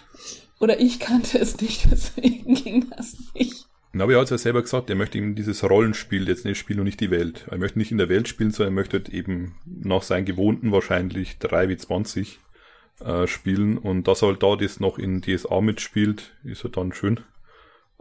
Oder 0.59 0.79
ich 0.79 0.99
kannte 0.99 1.39
es 1.39 1.59
nicht, 1.59 1.87
deswegen 1.91 2.55
ging 2.55 2.89
das 2.95 3.17
nicht. 3.33 3.67
Na, 3.93 4.05
aber 4.05 4.13
er 4.13 4.21
hat 4.21 4.29
ja 4.29 4.37
selber 4.37 4.61
gesagt, 4.61 4.89
er 4.89 4.95
möchte 4.95 5.17
eben 5.17 5.35
dieses 5.35 5.69
Rollenspiel 5.69 6.27
jetzt 6.29 6.45
nicht 6.45 6.57
spielen 6.57 6.79
und 6.79 6.85
nicht 6.85 7.01
die 7.01 7.11
Welt. 7.11 7.45
Er 7.51 7.57
möchte 7.57 7.77
nicht 7.77 7.91
in 7.91 7.97
der 7.97 8.07
Welt 8.07 8.29
spielen, 8.29 8.51
sondern 8.51 8.73
er 8.73 8.75
möchte 8.75 8.97
halt 8.97 9.09
eben 9.09 9.55
nach 9.65 10.01
seinen 10.01 10.23
gewohnten 10.23 10.71
wahrscheinlich 10.71 11.39
3 11.39 11.67
wie 11.67 11.75
20 11.75 12.39
äh, 13.03 13.27
spielen. 13.27 13.77
Und 13.77 14.07
dass 14.07 14.21
er 14.21 14.29
halt 14.29 14.43
da 14.43 14.55
das 14.55 14.79
noch 14.79 14.97
in 14.97 15.21
DSA 15.21 15.59
mitspielt, 15.59 16.31
ist 16.45 16.63
halt 16.63 16.77
dann 16.77 16.93
schön. 16.93 17.19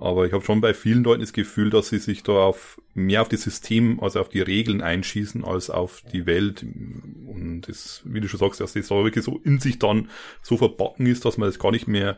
Aber 0.01 0.25
ich 0.25 0.33
habe 0.33 0.43
schon 0.43 0.63
bei 0.63 0.73
vielen 0.73 1.05
Leuten 1.05 1.21
das 1.21 1.35
Gefühl, 1.35 1.69
dass 1.69 1.91
sie 1.91 1.99
sich 1.99 2.23
da 2.23 2.33
auf 2.33 2.81
mehr 2.95 3.21
auf 3.21 3.29
das 3.29 3.43
System, 3.43 4.01
also 4.01 4.21
auf 4.21 4.31
die 4.31 4.41
Regeln 4.41 4.81
einschießen, 4.81 5.45
als 5.45 5.69
auf 5.69 6.03
die 6.11 6.25
Welt. 6.25 6.63
Und 6.63 7.65
das, 7.69 8.01
wie 8.05 8.23
du 8.23 8.27
schon 8.27 8.41
sagst, 8.41 8.63
dass 8.63 8.73
das 8.73 8.89
da 8.89 8.95
wirklich 9.05 9.27
so 9.27 9.39
in 9.45 9.61
sich 9.61 9.79
dann 9.79 10.09
so 10.41 10.57
verbacken 10.57 11.05
ist, 11.05 11.27
dass 11.27 11.37
man 11.37 11.51
das 11.51 11.59
gar 11.59 11.71
nicht 11.71 11.87
mehr 11.87 12.17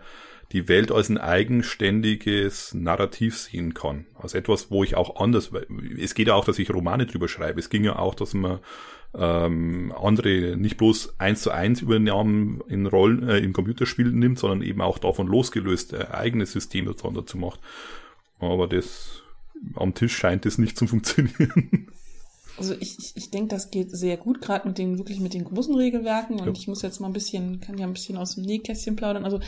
die 0.53 0.69
Welt 0.69 0.93
als 0.93 1.09
ein 1.09 1.19
eigenständiges 1.19 2.73
Narrativ 2.73 3.37
sehen 3.37 3.75
kann. 3.75 4.07
Als 4.15 4.35
etwas, 4.35 4.71
wo 4.71 4.85
ich 4.85 4.95
auch 4.95 5.21
anders, 5.21 5.51
es 5.99 6.15
geht 6.15 6.29
ja 6.29 6.35
auch, 6.35 6.45
dass 6.45 6.61
ich 6.61 6.73
Romane 6.73 7.07
drüber 7.07 7.27
schreibe. 7.27 7.59
Es 7.59 7.69
ging 7.69 7.83
ja 7.83 7.97
auch, 7.97 8.15
dass 8.15 8.33
man 8.33 8.61
ähm, 9.15 9.93
andere 10.01 10.57
nicht 10.57 10.79
bloß 10.79 11.15
eins 11.19 11.43
zu 11.43 11.51
eins 11.51 11.83
Übernahmen 11.83 12.63
in 12.69 12.87
Rollen, 12.87 13.29
äh, 13.29 13.39
in 13.39 13.53
Computerspielen 13.53 14.19
nimmt, 14.19 14.39
sondern 14.39 14.63
eben 14.63 14.81
auch 14.81 14.99
davon 14.99 15.27
losgelöst 15.27 15.93
äh, 15.93 16.07
eigenes 16.11 16.53
System 16.53 16.87
dazu 16.87 17.39
macht. 17.39 17.61
Aber 18.39 18.67
das 18.67 19.23
am 19.75 19.95
Tisch 19.95 20.17
scheint 20.17 20.47
es 20.47 20.59
nicht 20.59 20.77
zu 20.77 20.87
funktionieren. 20.87 21.89
Also 22.59 22.75
ich, 22.79 22.99
ich, 22.99 23.17
ich 23.17 23.31
denke, 23.31 23.49
das 23.49 23.71
geht 23.71 23.91
sehr 23.91 24.19
gut, 24.19 24.43
gerade 24.43 24.69
mit 24.69 24.77
den 24.77 24.99
wirklich 24.99 25.21
mit 25.21 25.33
den 25.33 25.45
großen 25.45 25.75
Regelwerken. 25.75 26.39
Und 26.39 26.47
ja. 26.47 26.53
ich 26.53 26.69
muss 26.69 26.83
jetzt 26.83 27.01
mal 27.01 27.07
ein 27.07 27.15
bisschen, 27.15 27.61
kann 27.61 27.79
ja 27.79 27.87
ein 27.87 27.95
bisschen 27.95 28.19
aus 28.19 28.35
dem 28.35 28.45
Nähkästchen 28.45 28.95
plaudern. 28.95 29.25
Also, 29.25 29.41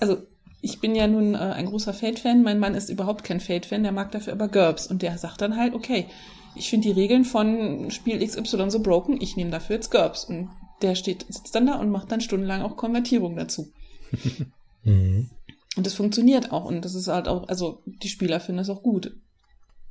also 0.00 0.22
ich 0.62 0.80
bin 0.80 0.94
ja 0.94 1.06
nun 1.06 1.34
äh, 1.34 1.38
ein 1.38 1.66
großer 1.66 1.92
Fate-Fan. 1.92 2.42
Mein 2.42 2.58
Mann 2.58 2.74
ist 2.74 2.88
überhaupt 2.88 3.24
kein 3.24 3.40
Fate-Fan, 3.40 3.82
der 3.82 3.92
mag 3.92 4.10
dafür 4.12 4.32
aber 4.32 4.48
GURPS. 4.48 4.86
Und 4.86 5.02
der 5.02 5.18
sagt 5.18 5.42
dann 5.42 5.56
halt, 5.56 5.74
okay, 5.74 6.06
ich 6.54 6.70
finde 6.70 6.88
die 6.88 7.00
Regeln 7.00 7.24
von 7.24 7.90
Spiel 7.90 8.24
XY 8.24 8.70
so 8.70 8.80
broken, 8.80 9.20
ich 9.20 9.36
nehme 9.36 9.50
dafür 9.50 9.76
jetzt 9.76 9.90
GURPS. 9.90 10.24
Und 10.24 10.50
der 10.82 10.94
steht, 10.94 11.26
sitzt 11.28 11.54
dann 11.54 11.66
da 11.66 11.74
und 11.74 11.90
macht 11.90 12.10
dann 12.10 12.20
stundenlang 12.20 12.62
auch 12.62 12.76
Konvertierung 12.76 13.36
dazu. 13.36 13.72
mhm. 14.82 15.30
Und 15.76 15.86
das 15.86 15.94
funktioniert 15.94 16.52
auch. 16.52 16.64
Und 16.64 16.84
das 16.84 16.94
ist 16.94 17.08
halt 17.08 17.28
auch, 17.28 17.48
also 17.48 17.82
die 17.86 18.08
Spieler 18.08 18.40
finden 18.40 18.58
das 18.58 18.70
auch 18.70 18.82
gut. 18.82 19.16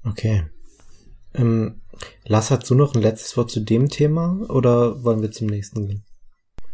Okay. 0.03 0.45
Ähm, 1.33 1.81
Lars, 2.25 2.51
hast 2.51 2.69
du 2.69 2.75
noch 2.75 2.95
ein 2.95 3.01
letztes 3.01 3.37
Wort 3.37 3.51
zu 3.51 3.59
dem 3.59 3.89
Thema 3.89 4.39
oder 4.49 5.03
wollen 5.03 5.21
wir 5.21 5.31
zum 5.31 5.47
nächsten 5.47 5.87
gehen? 5.87 6.03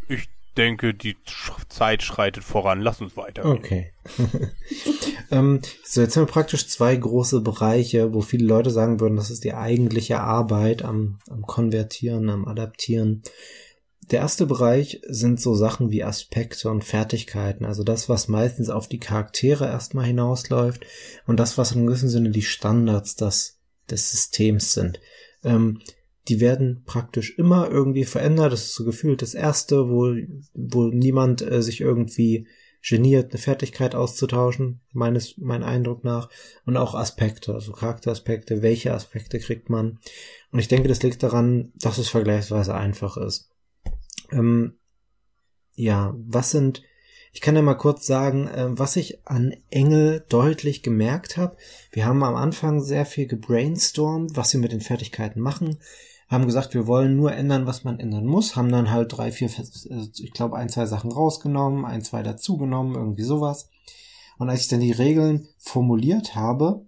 Ich 0.07 0.27
denke, 0.55 0.93
die 0.93 1.15
Zeit 1.69 2.03
schreitet 2.03 2.43
voran. 2.43 2.81
Lass 2.81 3.01
uns 3.01 3.15
weiter. 3.17 3.45
Okay. 3.45 3.91
ähm, 5.31 5.61
so, 5.83 6.01
jetzt 6.01 6.15
haben 6.15 6.23
wir 6.23 6.31
praktisch 6.31 6.67
zwei 6.67 6.95
große 6.95 7.41
Bereiche, 7.41 8.13
wo 8.13 8.21
viele 8.21 8.45
Leute 8.45 8.71
sagen 8.71 8.99
würden, 8.99 9.17
das 9.17 9.29
ist 9.29 9.43
die 9.43 9.53
eigentliche 9.53 10.19
Arbeit 10.19 10.83
am, 10.83 11.19
am 11.29 11.41
Konvertieren, 11.43 12.29
am 12.29 12.47
Adaptieren. 12.47 13.23
Der 14.11 14.19
erste 14.19 14.45
Bereich 14.45 15.01
sind 15.07 15.41
so 15.41 15.55
Sachen 15.55 15.89
wie 15.89 16.03
Aspekte 16.03 16.69
und 16.69 16.83
Fertigkeiten, 16.83 17.65
also 17.65 17.83
das, 17.83 18.07
was 18.07 18.27
meistens 18.27 18.69
auf 18.69 18.87
die 18.87 18.99
Charaktere 18.99 19.65
erstmal 19.65 20.05
hinausläuft 20.05 20.85
und 21.25 21.39
das, 21.39 21.57
was 21.57 21.71
im 21.71 21.87
gewissen 21.87 22.09
Sinne 22.09 22.29
die 22.29 22.43
Standards 22.43 23.15
des, 23.15 23.59
des 23.89 24.11
Systems 24.11 24.73
sind. 24.73 24.99
Ähm, 25.43 25.81
die 26.27 26.39
werden 26.39 26.83
praktisch 26.85 27.37
immer 27.37 27.69
irgendwie 27.69 28.05
verändert. 28.05 28.51
Das 28.51 28.63
ist 28.63 28.75
so 28.75 28.83
gefühlt 28.83 29.21
das 29.21 29.33
erste, 29.33 29.89
wo, 29.89 30.15
wo 30.53 30.87
niemand 30.87 31.41
äh, 31.41 31.61
sich 31.61 31.81
irgendwie 31.81 32.47
geniert, 32.87 33.31
eine 33.31 33.41
Fertigkeit 33.41 33.95
auszutauschen, 33.95 34.81
meines, 34.91 35.37
mein 35.37 35.63
Eindruck 35.63 36.03
nach. 36.03 36.29
Und 36.65 36.77
auch 36.77 36.95
Aspekte, 36.95 37.53
also 37.53 37.71
Charakteraspekte, 37.71 38.61
welche 38.61 38.93
Aspekte 38.93 39.39
kriegt 39.39 39.69
man. 39.69 39.99
Und 40.51 40.59
ich 40.59 40.67
denke, 40.67 40.87
das 40.87 41.01
liegt 41.01 41.21
daran, 41.23 41.71
dass 41.75 41.97
es 41.97 42.09
vergleichsweise 42.09 42.73
einfach 42.75 43.17
ist. 43.17 43.49
Ähm, 44.31 44.77
ja, 45.75 46.15
was 46.17 46.51
sind, 46.51 46.83
ich 47.33 47.41
kann 47.41 47.55
ja 47.55 47.61
mal 47.61 47.75
kurz 47.75 48.05
sagen, 48.05 48.47
äh, 48.47 48.67
was 48.69 48.95
ich 48.95 49.27
an 49.27 49.55
Engel 49.69 50.25
deutlich 50.29 50.81
gemerkt 50.83 51.37
habe. 51.37 51.57
Wir 51.91 52.05
haben 52.05 52.23
am 52.23 52.35
Anfang 52.35 52.81
sehr 52.81 53.05
viel 53.05 53.27
gebrainstormt, 53.27 54.35
was 54.35 54.53
wir 54.53 54.59
mit 54.59 54.71
den 54.71 54.81
Fertigkeiten 54.81 55.39
machen 55.39 55.79
haben 56.27 56.45
gesagt, 56.45 56.73
wir 56.73 56.87
wollen 56.87 57.15
nur 57.15 57.33
ändern, 57.33 57.67
was 57.67 57.83
man 57.83 57.99
ändern 57.99 58.25
muss, 58.25 58.55
haben 58.55 58.71
dann 58.71 58.91
halt 58.91 59.15
drei, 59.15 59.31
vier, 59.31 59.49
äh, 59.49 60.07
ich 60.17 60.33
glaube, 60.33 60.57
ein, 60.57 60.69
zwei 60.69 60.85
Sachen 60.85 61.11
rausgenommen, 61.11 61.85
ein, 61.85 62.01
zwei 62.01 62.23
dazugenommen, 62.23 62.95
irgendwie 62.95 63.23
sowas. 63.23 63.69
Und 64.37 64.49
als 64.49 64.61
ich 64.61 64.67
dann 64.67 64.79
die 64.79 64.91
Regeln 64.91 65.47
formuliert 65.57 66.35
habe, 66.35 66.85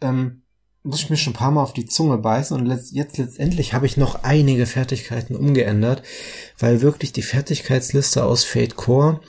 ähm, 0.00 0.42
muss 0.82 1.00
ich 1.00 1.10
mir 1.10 1.16
schon 1.16 1.32
ein 1.32 1.36
paar 1.36 1.52
Mal 1.52 1.62
auf 1.62 1.74
die 1.74 1.86
Zunge 1.86 2.18
beißen 2.18 2.58
und 2.58 2.66
jetzt 2.66 3.18
letztendlich 3.18 3.72
habe 3.72 3.86
ich 3.86 3.96
noch 3.96 4.24
einige 4.24 4.66
Fertigkeiten 4.66 5.36
umgeändert, 5.36 6.02
weil 6.58 6.82
wirklich 6.82 7.12
die 7.12 7.22
Fertigkeitsliste 7.22 8.24
aus 8.24 8.42
Fate 8.42 8.74
Core, 8.74 9.20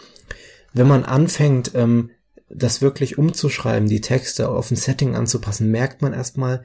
wenn 0.74 0.88
man 0.88 1.06
anfängt, 1.06 1.76
ähm, 1.76 2.10
das 2.50 2.82
wirklich 2.82 3.18
umzuschreiben, 3.18 3.88
die 3.88 4.02
Texte 4.02 4.50
auf 4.50 4.72
ein 4.72 4.76
Setting 4.76 5.16
anzupassen, 5.16 5.70
merkt 5.70 6.02
man 6.02 6.14
erstmal, 6.14 6.64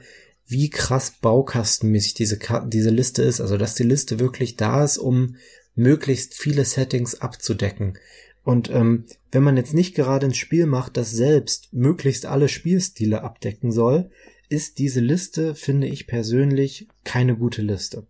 wie 0.49 0.69
krass 0.69 1.11
baukastenmäßig 1.21 2.15
diese, 2.15 2.39
diese 2.67 2.89
Liste 2.89 3.21
ist. 3.23 3.39
Also, 3.39 3.57
dass 3.57 3.75
die 3.75 3.83
Liste 3.83 4.19
wirklich 4.19 4.57
da 4.57 4.83
ist, 4.83 4.97
um 4.97 5.35
möglichst 5.75 6.33
viele 6.33 6.65
Settings 6.65 7.21
abzudecken. 7.21 7.97
Und 8.43 8.69
ähm, 8.71 9.05
wenn 9.31 9.43
man 9.43 9.57
jetzt 9.57 9.73
nicht 9.73 9.95
gerade 9.95 10.25
ein 10.25 10.33
Spiel 10.33 10.65
macht, 10.65 10.97
das 10.97 11.11
selbst 11.11 11.71
möglichst 11.71 12.25
alle 12.25 12.49
Spielstile 12.49 13.23
abdecken 13.23 13.71
soll, 13.71 14.09
ist 14.49 14.79
diese 14.79 14.99
Liste, 14.99 15.53
finde 15.53 15.87
ich 15.87 16.07
persönlich, 16.07 16.87
keine 17.03 17.37
gute 17.37 17.61
Liste. 17.61 18.07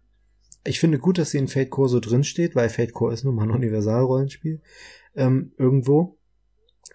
Ich 0.64 0.80
finde 0.80 1.00
gut, 1.00 1.18
dass 1.18 1.32
sie 1.32 1.38
in 1.38 1.48
Fate 1.48 1.70
Core 1.70 1.90
so 1.90 2.00
drin 2.00 2.24
steht, 2.24 2.56
weil 2.56 2.70
Fate 2.70 2.94
Core 2.94 3.14
ist 3.14 3.26
nun 3.26 3.36
mal 3.36 3.44
ein 3.44 3.52
Universalrollenspiel 3.52 4.62
ähm, 5.16 5.52
irgendwo. 5.58 6.18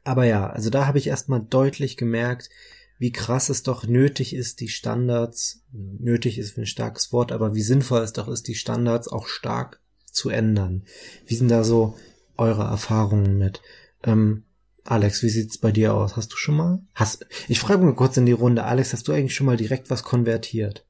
Aber 0.04 0.24
ja, 0.24 0.48
also 0.48 0.70
da 0.70 0.86
habe 0.86 0.98
ich 0.98 1.06
erstmal 1.06 1.40
deutlich 1.40 1.96
gemerkt, 1.96 2.50
wie 2.98 3.12
krass 3.12 3.48
es 3.48 3.62
doch 3.62 3.86
nötig 3.86 4.34
ist, 4.34 4.60
die 4.60 4.68
Standards, 4.68 5.62
nötig 5.72 6.38
ist 6.38 6.56
ein 6.58 6.66
starkes 6.66 7.12
Wort, 7.12 7.32
aber 7.32 7.54
wie 7.54 7.62
sinnvoll 7.62 8.02
es 8.02 8.12
doch 8.12 8.28
ist, 8.28 8.48
die 8.48 8.54
Standards 8.54 9.08
auch 9.08 9.26
stark 9.26 9.80
zu 10.10 10.30
ändern. 10.30 10.84
Wie 11.26 11.34
sind 11.34 11.48
da 11.48 11.64
so 11.64 11.98
eure 12.36 12.62
Erfahrungen 12.62 13.36
mit? 13.36 13.60
Ähm, 14.04 14.44
Alex, 14.84 15.22
wie 15.22 15.30
sieht's 15.30 15.58
bei 15.58 15.72
dir 15.72 15.94
aus? 15.94 16.16
Hast 16.16 16.32
du 16.32 16.36
schon 16.36 16.56
mal? 16.56 16.82
Hast, 16.94 17.26
ich 17.48 17.58
frage 17.58 17.84
mal 17.84 17.94
kurz 17.94 18.16
in 18.16 18.26
die 18.26 18.32
Runde. 18.32 18.64
Alex, 18.64 18.92
hast 18.92 19.08
du 19.08 19.12
eigentlich 19.12 19.34
schon 19.34 19.46
mal 19.46 19.56
direkt 19.56 19.90
was 19.90 20.02
konvertiert? 20.02 20.84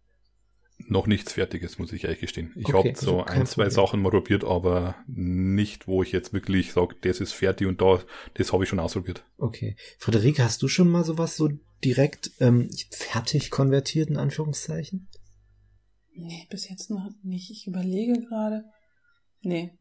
Noch 0.87 1.07
nichts 1.07 1.33
Fertiges, 1.33 1.79
muss 1.79 1.93
ich 1.93 2.05
ehrlich 2.05 2.21
gestehen. 2.21 2.53
Ich 2.57 2.75
okay, 2.75 2.91
habe 2.91 2.99
so 2.99 3.25
ein, 3.25 3.47
zwei 3.47 3.65
Problem. 3.65 3.71
Sachen 3.71 4.03
mal 4.03 4.11
probiert, 4.11 4.45
aber 4.45 4.97
nicht, 5.07 5.87
wo 5.87 6.03
ich 6.03 6.13
jetzt 6.13 6.33
wirklich 6.33 6.73
sage, 6.73 6.97
das 7.01 7.21
ist 7.21 7.33
fertig 7.33 7.67
und 7.67 7.81
da, 7.81 8.03
das 8.35 8.53
habe 8.53 8.65
ich 8.65 8.71
schon 8.71 8.81
ausprobiert. 8.81 9.25
Okay. 9.39 9.77
Friederike, 9.99 10.43
hast 10.43 10.63
du 10.63 10.69
schon 10.69 10.91
mal 10.91 11.05
sowas 11.05 11.37
so 11.37 11.49
direkt 11.85 12.31
ähm, 12.41 12.71
fertig 12.91 13.51
konvertiert, 13.51 14.11
in 14.11 14.17
Anführungszeichen? 14.17 15.09
Nee, 16.15 16.47
bis 16.51 16.69
jetzt 16.69 16.91
noch 16.91 17.11
nicht. 17.23 17.51
Ich 17.51 17.67
überlege 17.67 18.21
gerade. 18.29 18.65
Nee. 19.41 19.73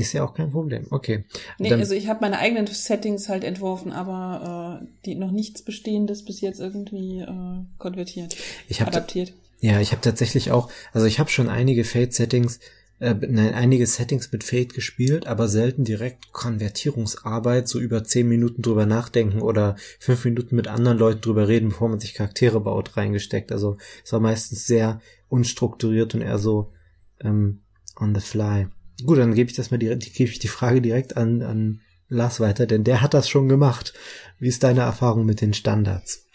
Ist 0.00 0.12
ja 0.12 0.24
auch 0.24 0.34
kein 0.34 0.50
Problem. 0.50 0.86
Okay. 0.90 1.24
Nee, 1.58 1.68
Dann, 1.68 1.78
also 1.78 1.94
ich 1.94 2.08
habe 2.08 2.20
meine 2.20 2.38
eigenen 2.38 2.66
Settings 2.66 3.28
halt 3.28 3.44
entworfen, 3.44 3.92
aber 3.92 4.80
äh, 4.82 4.86
die 5.04 5.14
noch 5.14 5.30
nichts 5.30 5.62
Bestehendes 5.62 6.24
bis 6.24 6.40
jetzt 6.40 6.58
irgendwie 6.58 7.20
äh, 7.20 7.64
konvertiert, 7.78 8.36
ich 8.68 8.80
hab 8.80 8.88
adaptiert. 8.88 9.32
Ja, 9.60 9.80
ich 9.80 9.92
habe 9.92 10.02
tatsächlich 10.02 10.50
auch, 10.50 10.68
also 10.92 11.06
ich 11.06 11.20
habe 11.20 11.30
schon 11.30 11.48
einige 11.48 11.84
Fate-Settings, 11.84 12.58
äh, 12.98 13.14
nein, 13.14 13.54
einige 13.54 13.86
Settings 13.86 14.32
mit 14.32 14.42
Fate 14.42 14.74
gespielt, 14.74 15.26
aber 15.28 15.46
selten 15.46 15.84
direkt 15.84 16.32
Konvertierungsarbeit, 16.32 17.68
so 17.68 17.78
über 17.78 18.02
zehn 18.02 18.28
Minuten 18.28 18.62
drüber 18.62 18.86
nachdenken 18.86 19.42
oder 19.42 19.76
fünf 20.00 20.24
Minuten 20.24 20.56
mit 20.56 20.66
anderen 20.66 20.98
Leuten 20.98 21.20
drüber 21.20 21.46
reden, 21.46 21.68
bevor 21.68 21.88
man 21.88 22.00
sich 22.00 22.14
Charaktere 22.14 22.60
baut, 22.60 22.96
reingesteckt. 22.96 23.52
Also 23.52 23.76
es 24.04 24.12
war 24.12 24.20
meistens 24.20 24.66
sehr 24.66 25.00
unstrukturiert 25.28 26.14
und 26.14 26.22
eher 26.22 26.38
so 26.38 26.72
ähm, 27.20 27.60
on 27.96 28.14
the 28.14 28.20
fly. 28.20 28.66
Gut, 29.02 29.18
dann 29.18 29.34
gebe 29.34 29.50
ich 29.50 29.56
das 29.56 29.70
mal 29.70 29.78
direkt, 29.78 30.14
gebe 30.14 30.30
ich 30.30 30.38
die 30.38 30.48
Frage 30.48 30.80
direkt 30.80 31.16
an, 31.16 31.42
an 31.42 31.80
Lars 32.08 32.40
weiter, 32.40 32.66
denn 32.66 32.84
der 32.84 33.00
hat 33.00 33.14
das 33.14 33.28
schon 33.28 33.48
gemacht. 33.48 33.94
Wie 34.38 34.48
ist 34.48 34.62
deine 34.62 34.82
Erfahrung 34.82 35.24
mit 35.24 35.40
den 35.40 35.54
Standards? 35.54 36.26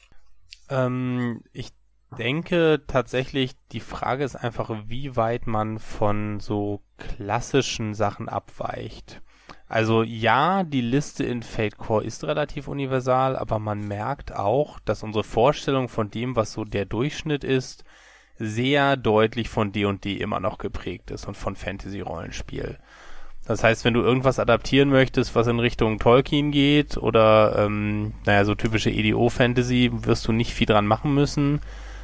Ähm, 0.69 1.41
ich 1.53 1.69
denke 2.17 2.81
tatsächlich, 2.87 3.51
die 3.71 3.79
Frage 3.79 4.23
ist 4.23 4.35
einfach, 4.35 4.71
wie 4.87 5.15
weit 5.15 5.47
man 5.47 5.79
von 5.79 6.39
so 6.39 6.81
klassischen 6.97 7.93
Sachen 7.93 8.27
abweicht. 8.27 9.21
Also 9.67 10.01
ja, 10.01 10.63
die 10.63 10.81
Liste 10.81 11.23
in 11.23 11.43
Fate 11.43 11.77
Core 11.77 12.03
ist 12.03 12.23
relativ 12.23 12.67
universal, 12.67 13.35
aber 13.35 13.59
man 13.59 13.87
merkt 13.87 14.35
auch, 14.35 14.79
dass 14.79 15.03
unsere 15.03 15.23
Vorstellung 15.23 15.89
von 15.89 16.09
dem, 16.09 16.35
was 16.35 16.53
so 16.53 16.65
der 16.65 16.85
Durchschnitt 16.85 17.43
ist, 17.43 17.83
sehr 18.39 18.95
deutlich 18.97 19.49
von 19.49 19.71
D&D 19.71 20.13
immer 20.13 20.39
noch 20.39 20.57
geprägt 20.57 21.11
ist 21.11 21.27
und 21.27 21.35
von 21.35 21.55
Fantasy-Rollenspiel. 21.55 22.77
Das 23.45 23.63
heißt, 23.63 23.83
wenn 23.83 23.95
du 23.95 24.01
irgendwas 24.01 24.39
adaptieren 24.39 24.89
möchtest, 24.89 25.33
was 25.35 25.47
in 25.47 25.59
Richtung 25.59 25.97
Tolkien 25.97 26.51
geht 26.51 26.97
oder, 26.97 27.55
ähm, 27.57 28.13
naja, 28.25 28.45
so 28.45 28.53
typische 28.55 28.91
EDO-Fantasy, 28.91 29.89
wirst 29.91 30.27
du 30.27 30.31
nicht 30.31 30.53
viel 30.53 30.67
dran 30.67 30.85
machen 30.85 31.13
müssen. 31.13 31.59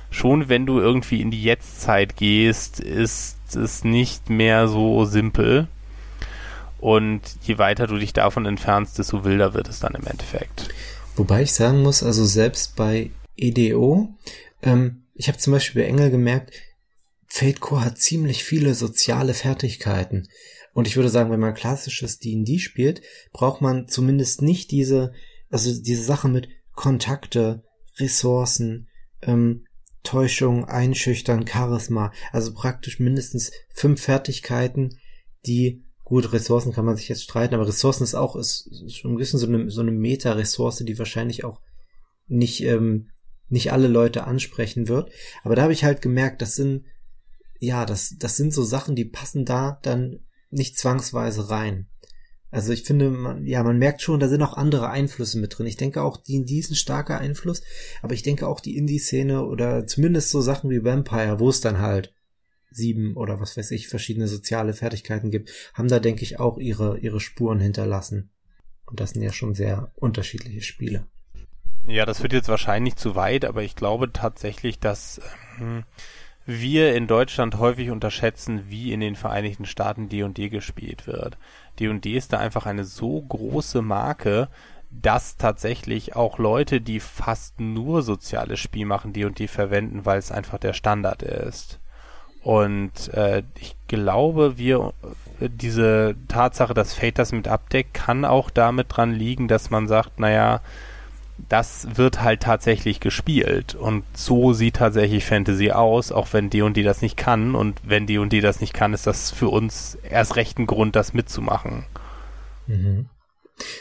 Schon 0.10 0.50
wenn 0.50 0.66
du 0.66 0.80
irgendwie 0.80 1.22
in 1.22 1.30
die 1.30 1.44
Jetztzeit 1.44 2.18
gehst, 2.18 2.80
ist 2.80 3.56
es 3.56 3.84
nicht 3.84 4.30
mehr 4.30 4.68
so 4.68 5.06
simpel. 5.06 5.68
Und 6.80 7.22
je 7.44 7.58
weiter 7.58 7.88
du 7.88 7.98
dich 7.98 8.14
davon 8.14 8.46
entfernst, 8.46 8.98
desto 8.98 9.24
wilder 9.24 9.54
wird 9.54 9.70
es 9.70 9.80
dann 9.80 9.94
im 9.94 10.08
Endeffekt. 10.08 10.70
Wobei 11.16 11.44
ich 11.44 11.54
sagen 11.54 11.82
muss, 11.82 12.04
also 12.04 12.26
selbst 12.26 12.76
bei 12.76 13.12
EDO, 13.38 14.10
ähm, 14.64 15.04
ich 15.16 15.28
habe 15.28 15.38
zum 15.38 15.54
Beispiel 15.54 15.82
bei 15.82 15.88
Engel 15.88 16.12
gemerkt, 16.12 16.54
Fate 17.28 17.60
Core 17.60 17.84
hat 17.84 17.98
ziemlich 17.98 18.44
viele 18.44 18.76
soziale 18.76 19.34
Fertigkeiten. 19.34 20.28
Und 20.74 20.88
ich 20.88 20.96
würde 20.96 21.10
sagen, 21.10 21.32
wenn 21.32 21.40
man 21.40 21.54
klassisches 21.54 22.20
D&D 22.20 22.60
spielt, 22.60 23.02
braucht 23.32 23.62
man 23.62 23.88
zumindest 23.88 24.42
nicht 24.42 24.72
diese, 24.72 25.14
also 25.50 25.82
diese 25.82 26.04
Sache 26.04 26.28
mit 26.28 26.50
Kontakte, 26.74 27.64
Ressourcen, 27.98 28.90
ähm, 29.22 29.66
Täuschung, 30.04 30.66
Einschüchtern, 30.66 31.48
Charisma. 31.48 32.12
Also 32.32 32.54
praktisch 32.54 33.00
mindestens 33.00 33.52
fünf 33.74 34.02
Fertigkeiten, 34.02 35.00
die 35.46 35.82
Gut, 36.06 36.34
Ressourcen 36.34 36.72
kann 36.72 36.86
man 36.86 36.96
sich 36.96 37.10
jetzt 37.10 37.24
streiten, 37.24 37.56
aber 37.56 37.68
Ressourcen 37.68 38.04
ist 38.04 38.14
auch 38.14 38.36
ist, 38.36 38.68
ist 38.86 38.96
schon 38.96 39.14
ein 39.14 39.18
bisschen 39.18 39.40
so 39.40 39.48
eine, 39.48 39.72
so 39.72 39.82
eine 39.82 39.92
Meta-Ressource, 39.92 40.84
die 40.86 41.00
wahrscheinlich 41.00 41.44
auch 41.44 41.62
nicht, 42.28 42.62
ähm, 42.62 43.10
nicht 43.50 43.72
alle 43.72 43.88
Leute 43.88 44.26
ansprechen 44.26 44.88
wird. 44.88 45.12
Aber 45.44 45.56
da 45.56 45.64
habe 45.64 45.74
ich 45.74 45.84
halt 45.84 46.02
gemerkt, 46.02 46.42
das 46.42 46.56
sind, 46.56 46.86
ja, 47.60 47.86
das, 47.86 48.16
das 48.18 48.38
sind 48.38 48.54
so 48.54 48.64
Sachen, 48.64 48.96
die 48.96 49.06
passen 49.06 49.46
da 49.46 49.80
dann 49.82 50.20
nicht 50.50 50.78
zwangsweise 50.78 51.50
rein. 51.50 51.88
Also 52.52 52.72
ich 52.72 52.84
finde, 52.84 53.10
man, 53.10 53.46
ja, 53.46 53.64
man 53.64 53.78
merkt 53.78 54.02
schon, 54.02 54.20
da 54.20 54.30
sind 54.30 54.42
auch 54.42 54.54
andere 54.54 54.90
Einflüsse 54.90 55.40
mit 55.40 55.58
drin. 55.58 55.68
Ich 55.68 55.76
denke 55.76 56.02
auch, 56.02 56.16
die 56.16 56.36
in 56.36 56.46
diesen 56.46 56.76
starker 56.76 57.20
Einfluss, 57.20 57.62
aber 58.02 58.14
ich 58.14 58.24
denke 58.24 58.48
auch 58.48 58.62
die 58.62 58.78
Indie-Szene 58.78 59.46
oder 59.46 59.86
zumindest 59.88 60.30
so 60.30 60.42
Sachen 60.42 60.70
wie 60.70 60.84
Vampire, 60.84 61.40
wo 61.40 61.50
es 61.50 61.60
dann 61.60 61.80
halt 61.80 62.14
sieben 62.72 63.16
oder 63.16 63.40
was 63.40 63.58
weiß 63.58 63.72
ich, 63.72 63.88
verschiedene 63.88 64.28
soziale 64.28 64.74
Fertigkeiten 64.74 65.32
gibt, 65.32 65.50
haben 65.74 65.88
da, 65.88 66.00
denke 66.00 66.24
ich, 66.24 66.40
auch 66.40 66.58
ihre, 66.58 66.98
ihre 67.00 67.20
Spuren 67.20 67.60
hinterlassen. 67.60 68.30
Und 68.86 69.00
das 69.00 69.12
sind 69.12 69.22
ja 69.22 69.34
schon 69.34 69.56
sehr 69.56 69.92
unterschiedliche 69.96 70.62
Spiele. 70.62 71.08
Ja, 71.88 72.06
das 72.06 72.24
wird 72.24 72.34
jetzt 72.34 72.50
wahrscheinlich 72.50 72.96
zu 72.96 73.16
weit, 73.16 73.46
aber 73.46 73.62
ich 73.62 73.76
glaube 73.76 74.12
tatsächlich, 74.12 74.80
dass 74.80 75.22
ähm, 75.60 75.84
wir 76.46 76.96
in 76.96 77.08
Deutschland 77.08 77.60
häufig 77.60 77.92
unterschätzen, 77.92 78.70
wie 78.70 78.92
in 78.92 79.00
den 79.00 79.16
Vereinigten 79.16 79.66
Staaten 79.66 80.10
D&D 80.10 80.50
gespielt 80.50 81.06
wird. 81.08 81.38
D&D 81.80 82.16
ist 82.16 82.34
da 82.34 82.40
einfach 82.40 82.66
eine 82.66 82.86
so 82.86 83.22
große 83.22 83.82
Marke, 83.82 84.48
dass 84.90 85.38
tatsächlich 85.38 86.16
auch 86.16 86.40
Leute, 86.40 86.82
die 86.82 87.00
fast 87.00 87.60
nur 87.60 88.02
soziales 88.02 88.60
Spiel 88.60 88.86
machen, 88.86 89.14
D&D 89.14 89.48
verwenden, 89.48 90.06
weil 90.06 90.20
es 90.20 90.32
einfach 90.32 90.58
der 90.58 90.74
Standard 90.74 91.22
ist. 91.22 91.80
Und 92.42 93.12
äh, 93.14 93.44
ich 93.60 93.76
glaube, 93.88 94.58
wir 94.58 94.94
diese 95.40 96.16
Tatsache, 96.28 96.74
dass 96.74 96.94
Fate 96.94 97.20
das 97.20 97.32
mit 97.32 97.48
abdeckt, 97.48 97.94
kann 97.94 98.24
auch 98.24 98.50
damit 98.50 98.88
dran 98.90 99.12
liegen, 99.12 99.48
dass 99.48 99.70
man 99.70 99.88
sagt, 99.88 100.20
naja, 100.20 100.62
das 101.50 101.88
wird 101.96 102.22
halt 102.22 102.42
tatsächlich 102.42 103.00
gespielt 103.00 103.76
und 103.76 104.04
so 104.14 104.54
sieht 104.54 104.78
tatsächlich 104.78 105.26
Fantasy 105.26 105.72
aus, 105.72 106.12
auch 106.12 106.32
wenn 106.32 106.50
D&D 106.50 106.82
das 106.84 107.02
nicht 107.02 107.18
kann 107.18 107.56
und 107.56 107.80
wenn 107.84 108.08
D&D 108.08 108.42
das 108.42 108.62
nicht 108.62 108.74
kann, 108.74 108.94
ist 108.94 109.06
das 109.06 109.32
für 109.32 109.50
uns 109.50 109.98
erst 110.10 110.36
recht 110.38 110.58
ein 110.60 110.66
Grund, 110.66 110.96
das 110.96 111.14
mitzumachen. 111.14 111.86
Mhm. 112.68 113.08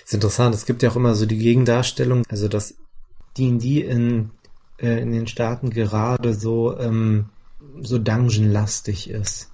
Ist 0.05 0.15
interessant, 0.15 0.55
es 0.55 0.67
gibt 0.67 0.83
ja 0.83 0.91
auch 0.91 0.97
immer 0.97 1.15
so 1.15 1.27
die 1.27 1.39
Gegendarstellung, 1.39 2.25
also 2.29 2.49
dass 2.49 2.75
D&D 3.39 3.81
in, 3.81 4.31
äh, 4.79 5.01
in 5.01 5.13
den 5.13 5.27
Staaten 5.27 5.71
gerade 5.71 6.35
so 6.35 6.79
ähm, 6.79 7.27
so 7.81 7.99
Dungeon-lastig 7.99 9.11
ist. 9.11 9.51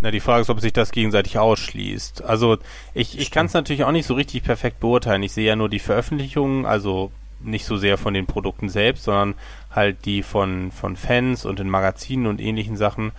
Na, 0.00 0.10
die 0.10 0.20
Frage 0.20 0.42
ist, 0.42 0.50
ob 0.50 0.60
sich 0.60 0.72
das 0.72 0.92
gegenseitig 0.92 1.38
ausschließt. 1.38 2.22
Also 2.24 2.58
ich, 2.92 3.18
ich 3.18 3.30
kann 3.30 3.46
es 3.46 3.54
natürlich 3.54 3.84
auch 3.84 3.92
nicht 3.92 4.06
so 4.06 4.14
richtig 4.14 4.42
perfekt 4.42 4.80
beurteilen. 4.80 5.22
Ich 5.22 5.32
sehe 5.32 5.46
ja 5.46 5.56
nur 5.56 5.68
die 5.68 5.78
Veröffentlichungen, 5.78 6.66
also 6.66 7.10
nicht 7.44 7.66
so 7.66 7.76
sehr 7.76 7.98
von 7.98 8.14
den 8.14 8.26
Produkten 8.26 8.68
selbst, 8.68 9.04
sondern 9.04 9.34
halt 9.70 10.04
die 10.04 10.22
von, 10.22 10.70
von 10.70 10.96
Fans 10.96 11.44
und 11.44 11.60
in 11.60 11.68
Magazinen 11.68 12.26
und 12.26 12.40
ähnlichen 12.40 12.76
Sachen. 12.76 13.12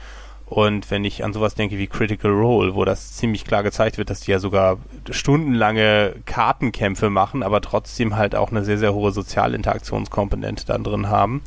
Und 0.45 0.91
wenn 0.91 1.03
ich 1.03 1.23
an 1.23 1.33
sowas 1.33 1.55
denke 1.55 1.77
wie 1.77 1.87
Critical 1.87 2.31
Role, 2.31 2.75
wo 2.75 2.85
das 2.85 3.15
ziemlich 3.15 3.45
klar 3.45 3.63
gezeigt 3.63 3.97
wird, 3.97 4.11
dass 4.11 4.19
die 4.21 4.31
ja 4.31 4.39
sogar 4.39 4.77
stundenlange 5.09 6.13
Kartenkämpfe 6.25 7.09
machen, 7.09 7.41
aber 7.41 7.61
trotzdem 7.61 8.15
halt 8.15 8.35
auch 8.35 8.51
eine 8.51 8.63
sehr, 8.63 8.77
sehr 8.77 8.93
hohe 8.93 9.11
soziale 9.11 9.55
Interaktionskomponente 9.55 10.65
dann 10.65 10.83
drin 10.83 11.09
haben. 11.09 11.41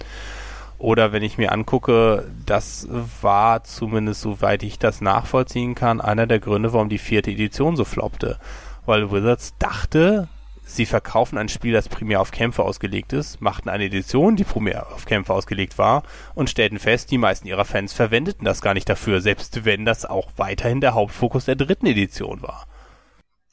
Oder 0.78 1.12
wenn 1.12 1.22
ich 1.22 1.38
mir 1.38 1.52
angucke, 1.52 2.30
das 2.46 2.88
war 3.20 3.64
zumindest, 3.64 4.20
soweit 4.20 4.62
ich 4.62 4.78
das 4.78 5.00
nachvollziehen 5.00 5.74
kann, 5.74 6.00
einer 6.00 6.26
der 6.26 6.38
Gründe, 6.38 6.72
warum 6.72 6.88
die 6.88 6.98
vierte 6.98 7.30
Edition 7.30 7.76
so 7.76 7.84
floppte. 7.84 8.38
Weil 8.86 9.10
Wizards 9.10 9.54
dachte, 9.58 10.28
sie 10.76 10.86
verkaufen 10.86 11.38
ein 11.38 11.48
Spiel, 11.48 11.72
das 11.72 11.88
primär 11.88 12.20
auf 12.20 12.30
Kämpfe 12.30 12.62
ausgelegt 12.62 13.12
ist, 13.12 13.40
machten 13.40 13.68
eine 13.68 13.84
Edition, 13.84 14.36
die 14.36 14.44
primär 14.44 14.92
auf 14.92 15.06
Kämpfe 15.06 15.32
ausgelegt 15.32 15.78
war 15.78 16.02
und 16.34 16.50
stellten 16.50 16.78
fest, 16.78 17.10
die 17.10 17.18
meisten 17.18 17.48
ihrer 17.48 17.64
Fans 17.64 17.92
verwendeten 17.92 18.44
das 18.44 18.60
gar 18.60 18.74
nicht 18.74 18.88
dafür, 18.88 19.20
selbst 19.20 19.64
wenn 19.64 19.84
das 19.84 20.04
auch 20.04 20.30
weiterhin 20.36 20.80
der 20.80 20.94
Hauptfokus 20.94 21.46
der 21.46 21.56
dritten 21.56 21.86
Edition 21.86 22.42
war. 22.42 22.66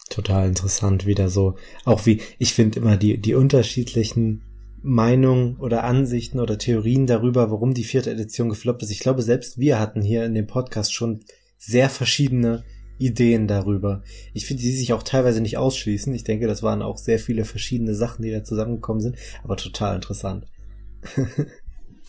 Total 0.10 0.48
interessant, 0.48 1.06
wieder 1.06 1.30
so. 1.30 1.56
Auch 1.84 2.06
wie, 2.06 2.22
ich 2.38 2.54
finde 2.54 2.80
immer 2.80 2.98
die, 2.98 3.18
die 3.18 3.34
unterschiedlichen 3.34 4.44
Meinungen 4.84 5.58
oder 5.58 5.84
Ansichten 5.84 6.40
oder 6.40 6.60
Theorien 6.60 7.08
darüber, 7.08 7.50
warum 7.50 7.74
die 7.74 7.84
vierte 7.84 8.12
Edition 8.12 8.50
gefloppt 8.50 8.84
ist. 8.84 8.92
Ich 8.92 9.00
glaube, 9.00 9.24
selbst 9.24 9.58
wir 9.58 9.80
hatten 9.80 10.04
hier 10.04 10.26
in 10.26 10.36
dem 10.36 10.46
Podcast 10.46 10.94
schon 10.94 11.22
sehr 11.58 11.90
verschiedene 11.90 12.64
Ideen 12.98 13.48
darüber. 13.48 14.04
Ich 14.34 14.46
finde, 14.46 14.64
die 14.64 14.72
sich 14.72 14.94
auch 14.94 15.04
teilweise 15.04 15.42
nicht 15.42 15.58
ausschließen. 15.58 16.14
Ich 16.14 16.24
denke, 16.24 16.48
das 16.48 16.64
waren 16.64 16.82
auch 16.82 16.98
sehr 16.98 17.20
viele 17.20 17.46
verschiedene 17.46 17.94
Sachen, 17.94 18.24
die 18.24 18.32
da 18.32 18.44
zusammengekommen 18.44 19.02
sind, 19.02 19.18
aber 19.44 19.58
total 19.58 19.96
interessant. 19.96 20.46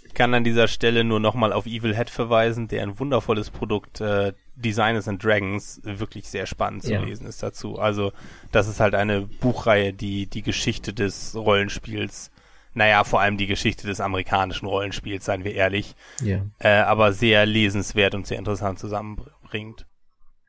ich 0.07 0.15
kann 0.15 0.33
an 0.33 0.45
dieser 0.45 0.69
Stelle 0.69 1.05
nur 1.05 1.21
nochmal 1.21 1.53
auf 1.53 1.67
Evil 1.67 1.95
Head 1.95 2.11
verweisen, 2.11 2.69
der 2.69 2.83
ein 2.83 2.99
wundervolles 2.99 3.51
Produkt 3.51 4.01
äh, 4.01 4.33
Designers 4.55 5.09
and 5.09 5.23
Dragons 5.23 5.81
wirklich 5.83 6.29
sehr 6.29 6.47
spannend 6.47 6.85
zu 6.85 6.93
ja. 6.93 7.03
lesen 7.03 7.27
ist 7.27 7.43
dazu. 7.43 7.79
Also 7.79 8.13
das 8.53 8.69
ist 8.69 8.81
halt 8.81 8.95
eine 8.95 9.23
Buchreihe, 9.23 9.93
die 9.93 10.27
die 10.27 10.43
Geschichte 10.43 10.95
des 10.95 11.35
Rollenspiels 11.35 12.31
naja, 12.77 13.05
vor 13.05 13.23
allem 13.23 13.39
die 13.39 13.47
Geschichte 13.47 13.87
des 13.87 14.01
amerikanischen 14.01 14.67
Rollenspiels, 14.67 15.25
seien 15.25 15.45
wir 15.45 15.55
ehrlich. 15.55 15.97
Ja. 16.21 16.43
Äh, 16.59 16.81
aber 16.81 17.15
sehr 17.15 17.47
lesenswert 17.47 18.15
und 18.15 18.27
sehr 18.27 18.39
interessant 18.39 18.79
zusammenbringt. 18.79 19.87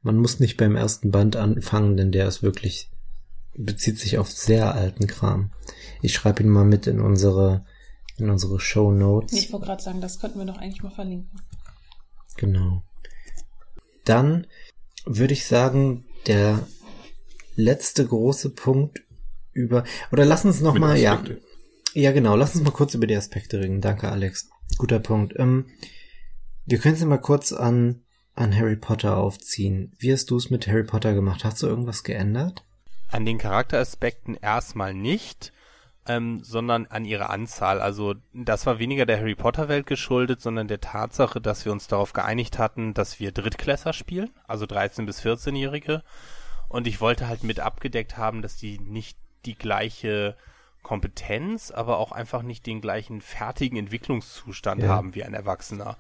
Man 0.02 0.18
muss 0.18 0.40
nicht 0.40 0.58
beim 0.58 0.76
ersten 0.76 1.12
Band 1.12 1.36
anfangen, 1.36 1.98
denn 1.98 2.12
der 2.12 2.28
ist 2.28 2.44
wirklich, 2.44 2.90
bezieht 3.56 4.00
sich 4.00 4.18
auf 4.18 4.30
sehr 4.30 4.74
alten 4.76 5.08
Kram. 5.08 5.52
Ich 6.02 6.14
schreibe 6.14 6.44
ihn 6.44 6.50
mal 6.50 6.66
mit 6.66 6.88
in 6.88 7.02
unsere, 7.02 7.66
in 8.18 8.30
unsere 8.30 8.60
Show 8.60 8.92
Notes. 8.92 9.34
Ich 9.34 9.52
wollte 9.52 9.66
gerade 9.66 9.84
sagen, 9.84 10.02
das 10.02 10.20
könnten 10.20 10.40
wir 10.40 10.46
doch 10.46 10.58
eigentlich 10.58 10.84
mal 10.84 10.92
verlinken. 10.92 11.42
Genau. 12.38 12.84
Dann 14.06 14.48
würde 15.06 15.34
ich 15.34 15.46
sagen, 15.46 16.06
der 16.28 16.66
letzte 17.56 18.06
große 18.06 18.52
Punkt 18.52 19.04
über, 19.52 19.84
oder 20.12 20.26
lass 20.26 20.46
uns 20.46 20.62
noch 20.62 20.78
mal, 20.78 20.98
ja, 20.98 21.22
ja, 21.94 22.12
genau. 22.12 22.36
Lass 22.36 22.54
uns 22.54 22.64
mal 22.64 22.72
kurz 22.72 22.94
über 22.94 23.08
die 23.08 23.16
Aspekte 23.16 23.60
reden. 23.60 23.82
Danke, 23.82 24.10
Alex. 24.10 24.50
Guter 24.78 25.00
Punkt. 25.00 25.34
Ähm, 25.38 25.66
wir 26.66 26.78
können 26.78 26.94
es 26.94 27.04
mal 27.04 27.18
kurz 27.18 27.52
an, 27.52 28.04
an 28.38 28.56
Harry 28.56 28.76
Potter 28.76 29.18
aufziehen. 29.18 29.92
Wie 29.98 30.12
hast 30.14 30.30
du 30.30 30.38
es 30.38 30.50
mit 30.50 30.68
Harry 30.68 30.84
Potter 30.84 31.14
gemacht? 31.14 31.44
Hast 31.44 31.62
du 31.62 31.68
irgendwas 31.68 32.04
geändert? 32.04 32.64
An 33.10 33.26
den 33.26 33.38
Charakteraspekten 33.38 34.36
erstmal 34.36 34.94
nicht, 34.94 35.54
ähm, 36.08 36.44
sondern 36.44 36.86
an 36.88 37.06
ihrer 37.06 37.30
Anzahl. 37.30 37.82
Also 37.82 38.16
das 38.34 38.66
war 38.66 38.80
weniger 38.80 39.06
der 39.06 39.20
Harry 39.20 39.36
Potter 39.36 39.70
Welt 39.70 39.88
geschuldet, 39.88 40.42
sondern 40.42 40.68
der 40.68 40.82
Tatsache, 40.82 41.42
dass 41.42 41.66
wir 41.66 41.72
uns 41.72 41.88
darauf 41.88 42.14
geeinigt 42.14 42.60
hatten, 42.60 42.94
dass 42.94 43.20
wir 43.20 43.32
Drittklässer 43.32 43.94
spielen, 43.94 44.30
also 44.48 44.66
13- 44.66 45.06
bis 45.06 45.22
14-Jährige. 45.22 46.04
Und 46.70 46.86
ich 46.86 47.02
wollte 47.02 47.28
halt 47.28 47.44
mit 47.44 47.60
abgedeckt 47.60 48.18
haben, 48.18 48.42
dass 48.42 48.58
die 48.58 48.80
nicht 48.80 49.18
die 49.46 49.56
gleiche 49.56 50.36
Kompetenz, 50.84 51.72
aber 51.72 51.98
auch 51.98 52.12
einfach 52.12 52.44
nicht 52.44 52.66
den 52.66 52.82
gleichen 52.82 53.22
fertigen 53.22 53.78
Entwicklungszustand 53.78 54.84
ja. 54.84 54.90
haben 54.90 55.16
wie 55.16 55.24
ein 55.24 55.34
Erwachsener. 55.34 55.98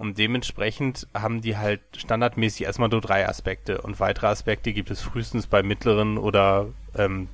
Und 0.00 0.16
dementsprechend 0.16 1.06
haben 1.12 1.42
die 1.42 1.58
halt 1.58 1.82
standardmäßig 1.94 2.64
erstmal 2.64 2.88
nur 2.88 3.02
drei 3.02 3.28
Aspekte 3.28 3.82
und 3.82 4.00
weitere 4.00 4.28
Aspekte 4.28 4.72
gibt 4.72 4.90
es 4.90 5.02
frühestens 5.02 5.46
bei 5.46 5.62
mittleren 5.62 6.16
oder 6.16 6.68
ähm, 6.96 7.28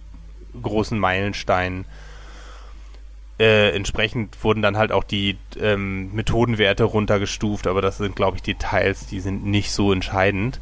großen 0.61 0.99
Meilensteinen. 0.99 1.85
Äh, 3.39 3.71
entsprechend 3.71 4.43
wurden 4.43 4.63
dann 4.63 4.77
halt 4.77 4.91
auch 4.91 5.05
die 5.05 5.39
ähm, 5.61 6.13
Methodenwerte 6.13 6.83
runtergestuft, 6.83 7.69
aber 7.69 7.83
das 7.83 7.99
sind, 7.99 8.17
glaube 8.17 8.39
ich, 8.39 8.43
Details, 8.43 9.07
die 9.07 9.21
sind 9.21 9.47
nicht 9.47 9.71
so 9.71 9.93
entscheidend. 9.93 10.59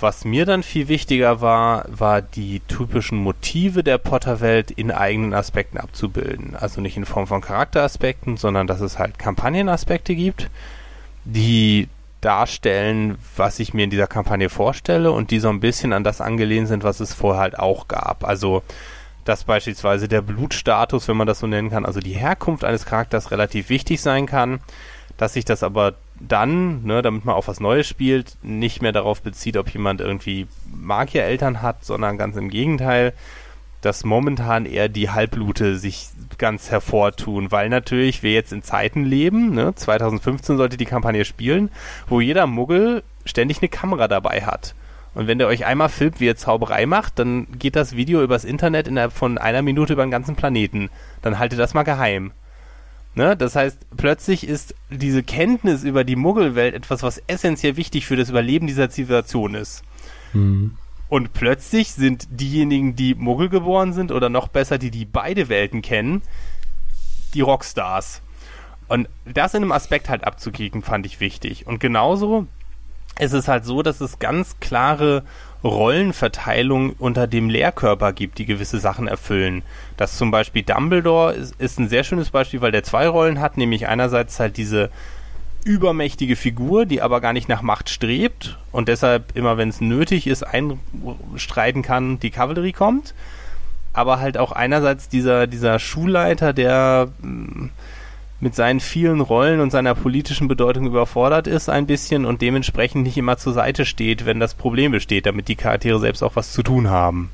Was 0.00 0.24
mir 0.24 0.44
dann 0.44 0.64
viel 0.64 0.88
wichtiger 0.88 1.40
war, 1.40 1.84
war 1.88 2.20
die 2.20 2.62
typischen 2.66 3.18
Motive 3.18 3.84
der 3.84 3.98
Potter-Welt 3.98 4.72
in 4.72 4.90
eigenen 4.90 5.34
Aspekten 5.34 5.78
abzubilden. 5.78 6.56
Also 6.56 6.80
nicht 6.80 6.96
in 6.96 7.04
Form 7.04 7.28
von 7.28 7.42
Charakteraspekten, 7.42 8.38
sondern 8.38 8.66
dass 8.66 8.80
es 8.80 8.98
halt 8.98 9.20
Kampagnenaspekte 9.20 10.16
gibt, 10.16 10.50
die 11.28 11.88
darstellen, 12.20 13.18
was 13.36 13.60
ich 13.60 13.74
mir 13.74 13.84
in 13.84 13.90
dieser 13.90 14.06
Kampagne 14.06 14.48
vorstelle 14.48 15.12
und 15.12 15.30
die 15.30 15.38
so 15.38 15.48
ein 15.48 15.60
bisschen 15.60 15.92
an 15.92 16.02
das 16.02 16.20
angelehnt 16.20 16.68
sind, 16.68 16.82
was 16.82 17.00
es 17.00 17.14
vorher 17.14 17.40
halt 17.40 17.58
auch 17.58 17.86
gab. 17.86 18.24
Also 18.24 18.62
dass 19.24 19.44
beispielsweise 19.44 20.08
der 20.08 20.22
Blutstatus, 20.22 21.06
wenn 21.06 21.18
man 21.18 21.26
das 21.26 21.40
so 21.40 21.46
nennen 21.46 21.68
kann, 21.68 21.84
also 21.84 22.00
die 22.00 22.14
Herkunft 22.14 22.64
eines 22.64 22.86
Charakters 22.86 23.30
relativ 23.30 23.68
wichtig 23.68 24.00
sein 24.00 24.24
kann, 24.24 24.60
dass 25.18 25.34
sich 25.34 25.44
das 25.44 25.62
aber 25.62 25.94
dann, 26.18 26.82
ne, 26.84 27.02
damit 27.02 27.26
man 27.26 27.34
auf 27.34 27.46
was 27.46 27.60
Neues 27.60 27.86
spielt, 27.86 28.38
nicht 28.42 28.80
mehr 28.80 28.92
darauf 28.92 29.20
bezieht, 29.20 29.58
ob 29.58 29.68
jemand 29.68 30.00
irgendwie 30.00 30.46
Magiereltern 30.72 31.60
hat, 31.60 31.84
sondern 31.84 32.16
ganz 32.16 32.36
im 32.36 32.48
Gegenteil, 32.48 33.12
dass 33.82 34.02
momentan 34.02 34.64
eher 34.64 34.88
die 34.88 35.10
Halbblute 35.10 35.76
sich 35.76 36.08
ganz 36.38 36.70
hervortun, 36.70 37.50
weil 37.50 37.68
natürlich 37.68 38.22
wir 38.22 38.32
jetzt 38.32 38.52
in 38.52 38.62
Zeiten 38.62 39.04
leben, 39.04 39.54
ne, 39.54 39.74
2015 39.74 40.56
sollte 40.56 40.76
die 40.76 40.84
Kampagne 40.84 41.24
spielen, 41.24 41.70
wo 42.08 42.20
jeder 42.20 42.46
Muggel 42.46 43.02
ständig 43.24 43.58
eine 43.58 43.68
Kamera 43.68 44.08
dabei 44.08 44.42
hat. 44.42 44.74
Und 45.14 45.26
wenn 45.26 45.40
ihr 45.40 45.48
euch 45.48 45.66
einmal 45.66 45.88
filmt, 45.88 46.20
wie 46.20 46.26
ihr 46.26 46.36
Zauberei 46.36 46.86
macht, 46.86 47.18
dann 47.18 47.48
geht 47.58 47.76
das 47.76 47.96
Video 47.96 48.22
übers 48.22 48.44
Internet 48.44 48.86
innerhalb 48.86 49.12
von 49.12 49.36
einer 49.36 49.62
Minute 49.62 49.94
über 49.94 50.04
den 50.04 50.12
ganzen 50.12 50.36
Planeten. 50.36 50.90
Dann 51.22 51.38
haltet 51.38 51.58
das 51.58 51.74
mal 51.74 51.82
geheim. 51.82 52.30
Ne? 53.14 53.36
Das 53.36 53.56
heißt, 53.56 53.78
plötzlich 53.96 54.46
ist 54.46 54.76
diese 54.90 55.24
Kenntnis 55.24 55.82
über 55.82 56.04
die 56.04 56.14
Muggelwelt 56.14 56.74
etwas, 56.74 57.02
was 57.02 57.20
essentiell 57.26 57.76
wichtig 57.76 58.06
für 58.06 58.14
das 58.14 58.30
Überleben 58.30 58.68
dieser 58.68 58.90
Zivilisation 58.90 59.56
ist. 59.56 59.82
Mhm. 60.32 60.76
Und 61.08 61.32
plötzlich 61.32 61.92
sind 61.92 62.28
diejenigen, 62.30 62.94
die 62.94 63.14
Muggel 63.14 63.48
geboren 63.48 63.92
sind, 63.92 64.12
oder 64.12 64.28
noch 64.28 64.48
besser, 64.48 64.78
die 64.78 64.90
die 64.90 65.04
beide 65.04 65.48
Welten 65.48 65.82
kennen, 65.82 66.22
die 67.34 67.40
Rockstars. 67.40 68.20
Und 68.88 69.08
das 69.24 69.54
in 69.54 69.62
einem 69.62 69.72
Aspekt 69.72 70.08
halt 70.08 70.24
abzukriegen, 70.24 70.82
fand 70.82 71.06
ich 71.06 71.20
wichtig. 71.20 71.66
Und 71.66 71.78
genauso 71.78 72.46
es 73.18 73.32
ist 73.32 73.48
halt 73.48 73.64
so, 73.64 73.82
dass 73.82 74.00
es 74.00 74.18
ganz 74.18 74.58
klare 74.60 75.24
Rollenverteilung 75.64 76.92
unter 76.98 77.26
dem 77.26 77.50
Lehrkörper 77.50 78.12
gibt, 78.12 78.38
die 78.38 78.46
gewisse 78.46 78.78
Sachen 78.78 79.08
erfüllen. 79.08 79.62
Das 79.96 80.16
zum 80.16 80.30
Beispiel 80.30 80.62
Dumbledore 80.62 81.32
ist, 81.32 81.60
ist 81.60 81.80
ein 81.80 81.88
sehr 81.88 82.04
schönes 82.04 82.30
Beispiel, 82.30 82.60
weil 82.60 82.70
der 82.70 82.84
zwei 82.84 83.08
Rollen 83.08 83.40
hat, 83.40 83.56
nämlich 83.56 83.88
einerseits 83.88 84.38
halt 84.38 84.56
diese 84.56 84.90
übermächtige 85.64 86.36
Figur, 86.36 86.86
die 86.86 87.02
aber 87.02 87.20
gar 87.20 87.32
nicht 87.32 87.48
nach 87.48 87.62
Macht 87.62 87.90
strebt 87.90 88.58
und 88.72 88.88
deshalb 88.88 89.36
immer, 89.36 89.56
wenn 89.56 89.68
es 89.68 89.80
nötig 89.80 90.26
ist, 90.26 90.42
einstreiten 90.42 91.82
kann, 91.82 92.18
die 92.20 92.30
Kavallerie 92.30 92.72
kommt. 92.72 93.14
Aber 93.92 94.20
halt 94.20 94.38
auch 94.38 94.52
einerseits 94.52 95.08
dieser, 95.08 95.46
dieser 95.46 95.78
Schulleiter, 95.78 96.52
der 96.52 97.08
mh, 97.20 97.70
mit 98.40 98.54
seinen 98.54 98.80
vielen 98.80 99.20
Rollen 99.20 99.60
und 99.60 99.70
seiner 99.70 99.94
politischen 99.94 100.46
Bedeutung 100.46 100.86
überfordert 100.86 101.46
ist 101.46 101.68
ein 101.68 101.86
bisschen 101.86 102.24
und 102.24 102.40
dementsprechend 102.40 103.02
nicht 103.02 103.16
immer 103.16 103.36
zur 103.36 103.52
Seite 103.52 103.84
steht, 103.84 104.26
wenn 104.26 104.38
das 104.38 104.54
Problem 104.54 104.92
besteht, 104.92 105.26
damit 105.26 105.48
die 105.48 105.56
Charaktere 105.56 105.98
selbst 105.98 106.22
auch 106.22 106.36
was 106.36 106.52
zu 106.52 106.62
tun 106.62 106.88
haben. 106.88 107.30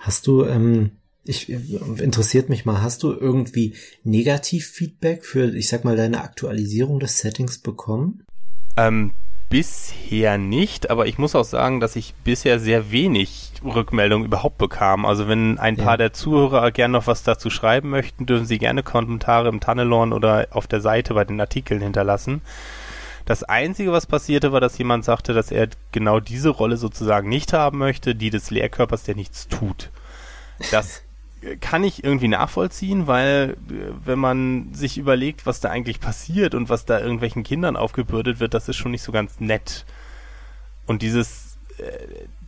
Hast 0.00 0.26
du, 0.26 0.44
ähm, 0.44 0.90
ich 1.28 1.50
interessiert 1.50 2.48
mich 2.48 2.64
mal, 2.64 2.80
hast 2.80 3.02
du 3.02 3.12
irgendwie 3.12 3.74
Negativ-Feedback 4.04 5.24
für, 5.24 5.54
ich 5.54 5.68
sag 5.68 5.84
mal, 5.84 5.96
deine 5.96 6.22
Aktualisierung 6.22 7.00
des 7.00 7.18
Settings 7.18 7.58
bekommen? 7.58 8.24
Ähm, 8.76 9.12
bisher 9.50 10.38
nicht, 10.38 10.90
aber 10.90 11.06
ich 11.06 11.18
muss 11.18 11.34
auch 11.34 11.44
sagen, 11.44 11.80
dass 11.80 11.96
ich 11.96 12.14
bisher 12.24 12.58
sehr 12.58 12.90
wenig 12.90 13.52
Rückmeldung 13.64 14.24
überhaupt 14.24 14.58
bekam. 14.58 15.04
Also 15.04 15.28
wenn 15.28 15.58
ein 15.58 15.76
ja. 15.76 15.84
paar 15.84 15.96
der 15.98 16.12
Zuhörer 16.12 16.70
gerne 16.70 16.92
noch 16.92 17.06
was 17.06 17.22
dazu 17.22 17.50
schreiben 17.50 17.90
möchten, 17.90 18.26
dürfen 18.26 18.46
sie 18.46 18.58
gerne 18.58 18.82
Kommentare 18.82 19.48
im 19.48 19.60
Tunnelon 19.60 20.12
oder 20.12 20.48
auf 20.50 20.66
der 20.66 20.80
Seite 20.80 21.14
bei 21.14 21.24
den 21.24 21.40
Artikeln 21.40 21.80
hinterlassen. 21.80 22.42
Das 23.26 23.42
Einzige, 23.42 23.92
was 23.92 24.06
passierte, 24.06 24.52
war, 24.52 24.60
dass 24.60 24.78
jemand 24.78 25.04
sagte, 25.04 25.34
dass 25.34 25.50
er 25.50 25.68
genau 25.92 26.20
diese 26.20 26.48
Rolle 26.48 26.78
sozusagen 26.78 27.28
nicht 27.28 27.52
haben 27.52 27.76
möchte, 27.76 28.14
die 28.14 28.30
des 28.30 28.50
Lehrkörpers, 28.50 29.02
der 29.02 29.16
nichts 29.16 29.48
tut. 29.48 29.90
Das 30.70 31.02
kann 31.60 31.84
ich 31.84 32.04
irgendwie 32.04 32.28
nachvollziehen, 32.28 33.06
weil 33.06 33.56
äh, 33.70 33.92
wenn 34.04 34.18
man 34.18 34.74
sich 34.74 34.98
überlegt, 34.98 35.46
was 35.46 35.60
da 35.60 35.70
eigentlich 35.70 36.00
passiert 36.00 36.54
und 36.54 36.68
was 36.68 36.84
da 36.84 37.00
irgendwelchen 37.00 37.44
Kindern 37.44 37.76
aufgebürdet 37.76 38.40
wird, 38.40 38.54
das 38.54 38.68
ist 38.68 38.76
schon 38.76 38.92
nicht 38.92 39.02
so 39.02 39.12
ganz 39.12 39.40
nett. 39.40 39.84
Und 40.86 41.02
dieses, 41.02 41.58
äh, 41.78 41.82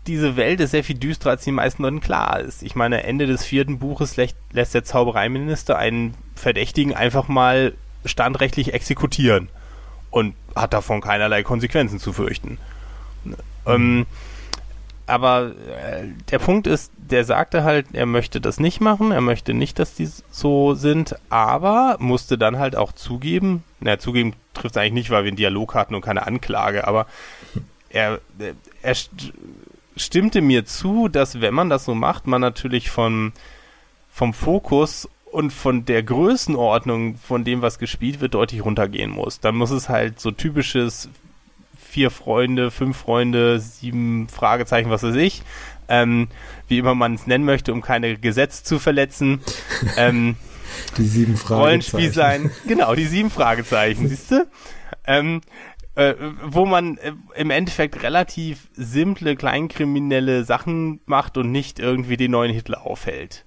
diese 0.07 0.37
Welt 0.37 0.61
ist 0.61 0.73
sehr 0.73 0.85
viel 0.85 0.99
düsterer, 0.99 1.31
als 1.31 1.45
die 1.45 1.53
meisten 1.53 1.83
Leuten 1.83 2.01
klar 2.01 2.41
ist. 2.41 2.63
Ich 2.63 2.75
meine, 2.75 3.05
Ende 3.05 3.27
des 3.27 3.45
vierten 3.45 3.79
Buches 3.79 4.17
lässt, 4.17 4.37
lässt 4.53 4.75
der 4.75 4.85
Zaubereiminister 4.85 5.79
einen 5.79 6.15
Verdächtigen 6.35 6.95
einfach 6.95 7.29
mal 7.29 7.75
standrechtlich 8.05 8.73
exekutieren 8.73 9.49
und 10.11 10.35
hat 10.57 10.73
davon 10.73 11.01
keinerlei 11.01 11.43
Konsequenzen 11.43 12.01
zu 12.01 12.13
fürchten. 12.13 12.59
Mhm. 13.25 13.37
Ähm, 13.67 14.07
aber 15.11 15.53
äh, 15.69 16.09
der 16.31 16.39
Punkt 16.39 16.67
ist, 16.67 16.93
der 16.97 17.25
sagte 17.25 17.65
halt, 17.65 17.87
er 17.93 18.07
möchte 18.07 18.41
das 18.41 18.61
nicht 18.61 18.81
machen, 18.81 19.11
er 19.11 19.21
möchte 19.21 19.53
nicht, 19.53 19.79
dass 19.79 19.95
die 19.95 20.09
so 20.31 20.75
sind, 20.75 21.17
aber 21.29 21.97
musste 21.99 22.39
dann 22.39 22.59
halt 22.59 22.77
auch 22.77 22.93
zugeben, 22.93 23.65
naja, 23.81 23.99
zugeben 23.99 24.35
trifft 24.55 24.77
es 24.77 24.81
eigentlich 24.81 24.93
nicht, 24.93 25.11
weil 25.11 25.25
wir 25.25 25.29
einen 25.29 25.37
Dialog 25.37 25.75
hatten 25.75 25.95
und 25.95 26.01
keine 26.03 26.27
Anklage, 26.27 26.87
aber 26.87 27.07
er, 27.89 28.21
er 28.83 28.95
stimmte 29.97 30.41
mir 30.41 30.65
zu, 30.65 31.09
dass 31.09 31.41
wenn 31.41 31.55
man 31.55 31.69
das 31.69 31.85
so 31.85 31.95
macht, 31.95 32.27
man 32.27 32.41
natürlich 32.41 32.91
von, 32.91 33.33
vom 34.11 34.33
Fokus 34.33 35.09
und 35.33 35.53
von 35.53 35.85
der 35.85 36.03
Größenordnung 36.03 37.17
von 37.17 37.45
dem, 37.45 37.63
was 37.63 37.79
gespielt 37.79 38.21
wird, 38.21 38.35
deutlich 38.35 38.65
runtergehen 38.65 39.11
muss. 39.11 39.41
Dann 39.41 39.57
muss 39.57 39.71
es 39.71 39.89
halt 39.89 40.21
so 40.21 40.31
typisches 40.31 41.09
vier 41.91 42.11
Freunde, 42.11 42.71
fünf 42.71 42.97
Freunde, 42.97 43.59
sieben 43.59 44.29
Fragezeichen, 44.29 44.91
was 44.91 45.03
weiß 45.03 45.17
ich, 45.17 45.43
ähm, 45.89 46.29
wie 46.69 46.79
immer 46.79 46.95
man 46.95 47.15
es 47.15 47.27
nennen 47.27 47.45
möchte, 47.45 47.73
um 47.73 47.83
keine 47.83 48.17
Gesetze 48.17 48.65
zu 48.65 48.79
verletzen. 48.79 49.41
Ähm, 49.97 50.37
die 50.97 51.05
sieben 51.05 51.37
Fragezeichen. 51.37 51.61
Rollenspiel 51.63 52.13
sein, 52.13 52.51
genau, 52.67 52.95
die 52.95 53.07
sieben 53.07 53.31
Fragezeichen, 53.31 54.09
siehst 54.09 54.31
du? 54.31 54.47
Ähm, 55.05 55.41
äh, 55.97 56.15
wo 56.45 56.65
man 56.65 56.97
äh, 56.99 57.13
im 57.35 57.51
Endeffekt 57.51 58.03
relativ 58.03 58.69
simple, 58.75 59.35
kleinkriminelle 59.35 60.45
Sachen 60.45 61.01
macht 61.07 61.37
und 61.37 61.51
nicht 61.51 61.81
irgendwie 61.81 62.17
den 62.17 62.31
neuen 62.31 62.53
Hitler 62.53 62.87
aufhält. 62.87 63.45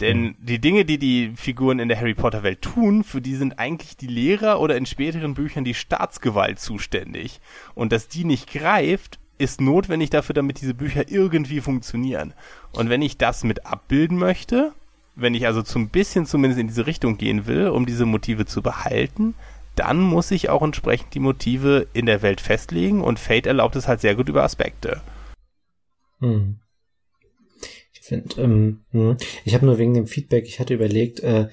Denn 0.00 0.34
die 0.38 0.58
Dinge, 0.58 0.84
die 0.84 0.98
die 0.98 1.32
Figuren 1.36 1.78
in 1.78 1.88
der 1.88 1.98
Harry 1.98 2.14
Potter 2.14 2.42
Welt 2.42 2.62
tun, 2.62 3.04
für 3.04 3.20
die 3.20 3.36
sind 3.36 3.58
eigentlich 3.58 3.96
die 3.96 4.06
Lehrer 4.06 4.60
oder 4.60 4.76
in 4.76 4.86
späteren 4.86 5.34
Büchern 5.34 5.64
die 5.64 5.74
Staatsgewalt 5.74 6.58
zuständig. 6.58 7.40
Und 7.74 7.92
dass 7.92 8.08
die 8.08 8.24
nicht 8.24 8.50
greift, 8.50 9.18
ist 9.38 9.60
notwendig 9.60 10.10
dafür, 10.10 10.34
damit 10.34 10.60
diese 10.60 10.74
Bücher 10.74 11.10
irgendwie 11.10 11.60
funktionieren. 11.60 12.34
Und 12.72 12.88
wenn 12.88 13.02
ich 13.02 13.18
das 13.18 13.44
mit 13.44 13.66
abbilden 13.66 14.18
möchte, 14.18 14.72
wenn 15.14 15.34
ich 15.34 15.46
also 15.46 15.62
zum 15.62 15.88
bisschen 15.88 16.26
zumindest 16.26 16.60
in 16.60 16.68
diese 16.68 16.86
Richtung 16.86 17.16
gehen 17.16 17.46
will, 17.46 17.68
um 17.68 17.86
diese 17.86 18.06
Motive 18.06 18.46
zu 18.46 18.62
behalten, 18.62 19.34
dann 19.74 20.00
muss 20.00 20.30
ich 20.30 20.48
auch 20.48 20.62
entsprechend 20.62 21.14
die 21.14 21.20
Motive 21.20 21.86
in 21.92 22.06
der 22.06 22.22
Welt 22.22 22.40
festlegen 22.40 23.02
und 23.02 23.18
Fate 23.18 23.46
erlaubt 23.46 23.76
es 23.76 23.88
halt 23.88 24.00
sehr 24.00 24.14
gut 24.14 24.28
über 24.28 24.42
Aspekte. 24.42 25.02
Hm 26.20 26.58
finde, 28.06 28.40
ähm, 28.40 28.84
hm. 28.90 29.16
ich 29.44 29.54
habe 29.54 29.66
nur 29.66 29.78
wegen 29.78 29.94
dem 29.94 30.06
Feedback, 30.06 30.46
ich 30.46 30.60
hatte 30.60 30.74
überlegt, 30.74 31.20
äh, 31.20 31.48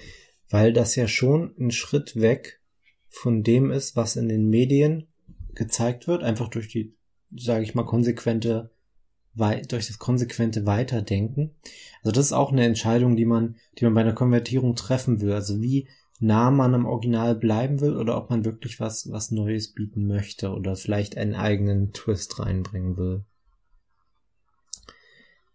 weil 0.50 0.74
das 0.74 0.96
ja 0.96 1.08
schon 1.08 1.54
ein 1.60 1.72
Schritt 1.72 2.20
weg 2.20 2.62
von 3.10 3.44
dem 3.44 3.72
ist, 3.72 3.96
was 3.96 4.16
in 4.16 4.30
den 4.30 4.50
Medien 4.50 5.08
gezeigt 5.56 6.08
wird, 6.08 6.24
einfach 6.24 6.48
durch 6.50 6.68
die, 6.68 6.96
sage 7.36 7.64
ich 7.64 7.76
mal, 7.76 7.86
konsequente, 7.86 8.72
durch 9.36 9.88
das 9.88 9.98
konsequente 10.00 10.66
Weiterdenken. 10.66 11.56
Also 12.04 12.12
das 12.12 12.28
ist 12.28 12.34
auch 12.34 12.52
eine 12.52 12.66
Entscheidung, 12.66 13.16
die 13.16 13.26
man, 13.26 13.56
die 13.78 13.86
man 13.86 13.94
bei 13.94 14.02
einer 14.02 14.14
Konvertierung 14.14 14.76
treffen 14.76 15.22
will. 15.22 15.34
Also 15.34 15.62
wie 15.62 15.88
nah 16.20 16.52
man 16.52 16.74
am 16.74 16.86
Original 16.86 17.36
bleiben 17.36 17.82
will 17.82 17.98
oder 17.98 18.18
ob 18.18 18.30
man 18.30 18.46
wirklich 18.46 18.80
was, 18.80 19.12
was 19.12 19.32
Neues 19.32 19.74
bieten 19.74 20.08
möchte 20.08 20.52
oder 20.52 20.76
vielleicht 20.76 21.18
einen 21.18 21.36
eigenen 21.36 21.94
Twist 21.94 22.40
reinbringen 22.40 22.98
will. 22.98 23.26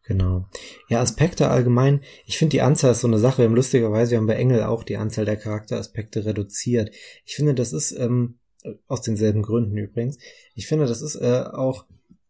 Genau. 0.09 0.49
Ja, 0.89 1.03
Aspekte 1.03 1.51
allgemein. 1.51 2.01
Ich 2.25 2.39
finde 2.39 2.53
die 2.53 2.63
Anzahl 2.63 2.93
ist 2.93 3.03
so 3.03 3.07
eine 3.07 3.19
Sache. 3.19 3.39
Wir 3.39 3.45
haben 3.45 3.55
lustigerweise, 3.55 4.13
wir 4.13 4.19
haben 4.19 4.27
bei 4.27 4.37
Engel 4.37 4.63
auch 4.63 4.83
die 4.83 4.97
Anzahl 4.97 5.27
der 5.27 5.37
Charakteraspekte 5.37 6.25
reduziert. 6.25 6.95
Ich 7.27 7.37
finde, 7.37 7.55
das 7.55 7.75
ist, 7.75 7.93
ähm, 7.93 8.39
aus 8.87 9.03
denselben 9.03 9.43
Gründen 9.43 9.77
übrigens. 9.77 10.17
Ich 10.55 10.67
finde, 10.67 10.87
das 10.87 11.03
ist 11.03 11.17
äh, 11.17 11.45
auch, 11.53 11.85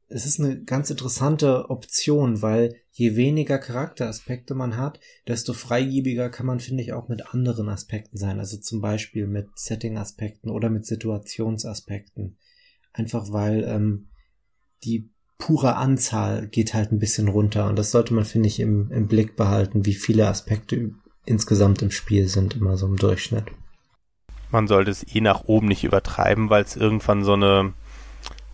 es 0.08 0.26
ist 0.26 0.40
eine 0.40 0.60
ganz 0.64 0.90
interessante 0.90 1.70
Option, 1.70 2.42
weil 2.42 2.74
je 2.90 3.14
weniger 3.14 3.58
Charakteraspekte 3.58 4.56
man 4.56 4.76
hat, 4.76 4.98
desto 5.28 5.52
freigebiger 5.52 6.30
kann 6.30 6.46
man, 6.46 6.58
finde 6.58 6.82
ich, 6.82 6.92
auch 6.94 7.08
mit 7.08 7.32
anderen 7.32 7.68
Aspekten 7.68 8.18
sein. 8.18 8.40
Also 8.40 8.56
zum 8.56 8.80
Beispiel 8.80 9.28
mit 9.28 9.50
Setting-Aspekten 9.54 10.50
oder 10.50 10.68
mit 10.68 10.84
Situationsaspekten. 10.84 12.38
Einfach 12.92 13.30
weil 13.30 13.62
ähm, 13.62 14.08
die 14.82 15.12
pure 15.38 15.77
Anzahl 15.77 16.48
geht 16.48 16.74
halt 16.74 16.92
ein 16.92 16.98
bisschen 16.98 17.29
runter. 17.29 17.68
Und 17.68 17.79
das 17.79 17.90
sollte 17.90 18.12
man, 18.12 18.24
finde 18.24 18.48
ich, 18.48 18.61
im, 18.61 18.90
im 18.90 19.07
Blick 19.07 19.37
behalten, 19.37 19.87
wie 19.87 19.94
viele 19.94 20.27
Aspekte 20.29 20.90
insgesamt 21.24 21.83
im 21.83 21.90
Spiel 21.90 22.29
sind, 22.29 22.57
immer 22.57 22.77
so 22.77 22.87
im 22.87 22.96
Durchschnitt. 22.96 23.44
Man 24.51 24.66
sollte 24.66 24.90
es 24.90 25.07
eh 25.14 25.20
nach 25.20 25.44
oben 25.44 25.68
nicht 25.68 25.85
übertreiben, 25.85 26.51
weil 26.51 26.64
es 26.64 26.77
irgendwann 26.77 27.22
so 27.22 27.35
eine, 27.35 27.72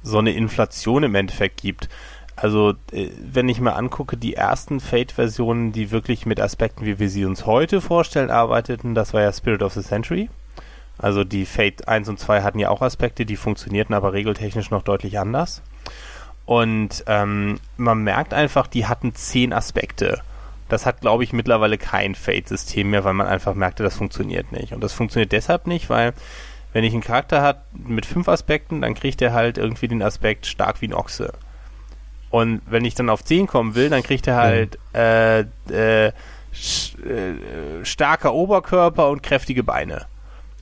so 0.03 0.19
eine 0.19 0.35
Inflation 0.35 1.05
im 1.05 1.15
Endeffekt 1.15 1.61
gibt. 1.63 1.89
Also, 2.37 2.75
äh, 2.91 3.11
wenn 3.21 3.49
ich 3.49 3.61
mir 3.61 3.77
angucke, 3.77 4.17
die 4.17 4.35
ersten 4.35 4.81
Fate-Versionen, 4.81 5.73
die 5.73 5.93
wirklich 5.93 6.27
mit 6.27 6.41
Aspekten, 6.41 6.85
wie 6.85 6.99
wir 6.99 7.09
sie 7.09 7.25
uns 7.25 7.47
heute 7.47 7.81
vorstellen, 7.81 8.31
arbeiteten, 8.31 8.95
das 8.95 9.15
war 9.15 9.23
ja 9.23 9.33
Spirit 9.33 9.63
of 9.63 9.73
the 9.73 9.83
Century. 9.83 10.29
Also 10.99 11.25
die 11.25 11.47
Fate 11.47 11.89
1 11.89 12.09
und 12.09 12.19
2 12.19 12.43
hatten 12.43 12.59
ja 12.59 12.71
auch 12.71 12.83
Aspekte, 12.83 13.27
die 13.27 13.37
funktionierten 13.37 13.95
aber 13.95 14.13
regeltechnisch 14.13 14.71
noch 14.71 14.83
deutlich 14.83 15.19
anders. 15.19 15.63
Und 16.47 17.05
ähm, 17.07 17.59
man 17.77 18.03
merkt 18.03 18.35
einfach, 18.35 18.67
die 18.67 18.87
hatten 18.87 19.15
zehn 19.15 19.53
Aspekte. 19.53 20.21
Das 20.69 20.87
hat, 20.87 21.01
glaube 21.01 21.25
ich, 21.25 21.33
mittlerweile 21.33 21.79
kein 21.79 22.15
Fate-System 22.15 22.91
mehr, 22.91 23.05
weil 23.05 23.15
man 23.15 23.27
einfach 23.27 23.55
merkte, 23.55 23.83
das 23.83 23.97
funktioniert 23.97 24.53
nicht. 24.53 24.73
Und 24.73 24.83
das 24.83 24.93
funktioniert 24.93 25.33
deshalb 25.33 25.67
nicht, 25.67 25.89
weil 25.89 26.13
wenn 26.73 26.85
ich 26.85 26.93
einen 26.93 27.03
Charakter 27.03 27.41
hat 27.41 27.65
mit 27.73 28.05
fünf 28.05 28.29
Aspekten, 28.29 28.83
dann 28.83 28.95
kriegt 28.95 29.23
er 29.23 29.33
halt 29.33 29.59
irgendwie 29.59 29.89
den 29.89 30.03
Aspekt 30.03 30.47
stark 30.47 30.81
wie 30.81 30.89
ein 30.89 30.95
Ochse. 30.95 31.33
Und 32.31 32.63
wenn 32.67 32.85
ich 32.85 32.97
dann 32.97 33.11
auf 33.11 33.25
zehn 33.25 33.47
kommen 33.47 33.77
will, 33.77 33.91
dann 33.91 34.03
kriegt 34.03 34.27
er 34.27 34.37
halt 34.37 34.79
äh, 34.93 35.45
äh, 35.71 36.07
äh, 36.07 36.13
starker 37.85 38.35
Oberkörper 38.35 39.09
und 39.09 39.23
kräftige 39.23 39.63
Beine. 39.63 40.07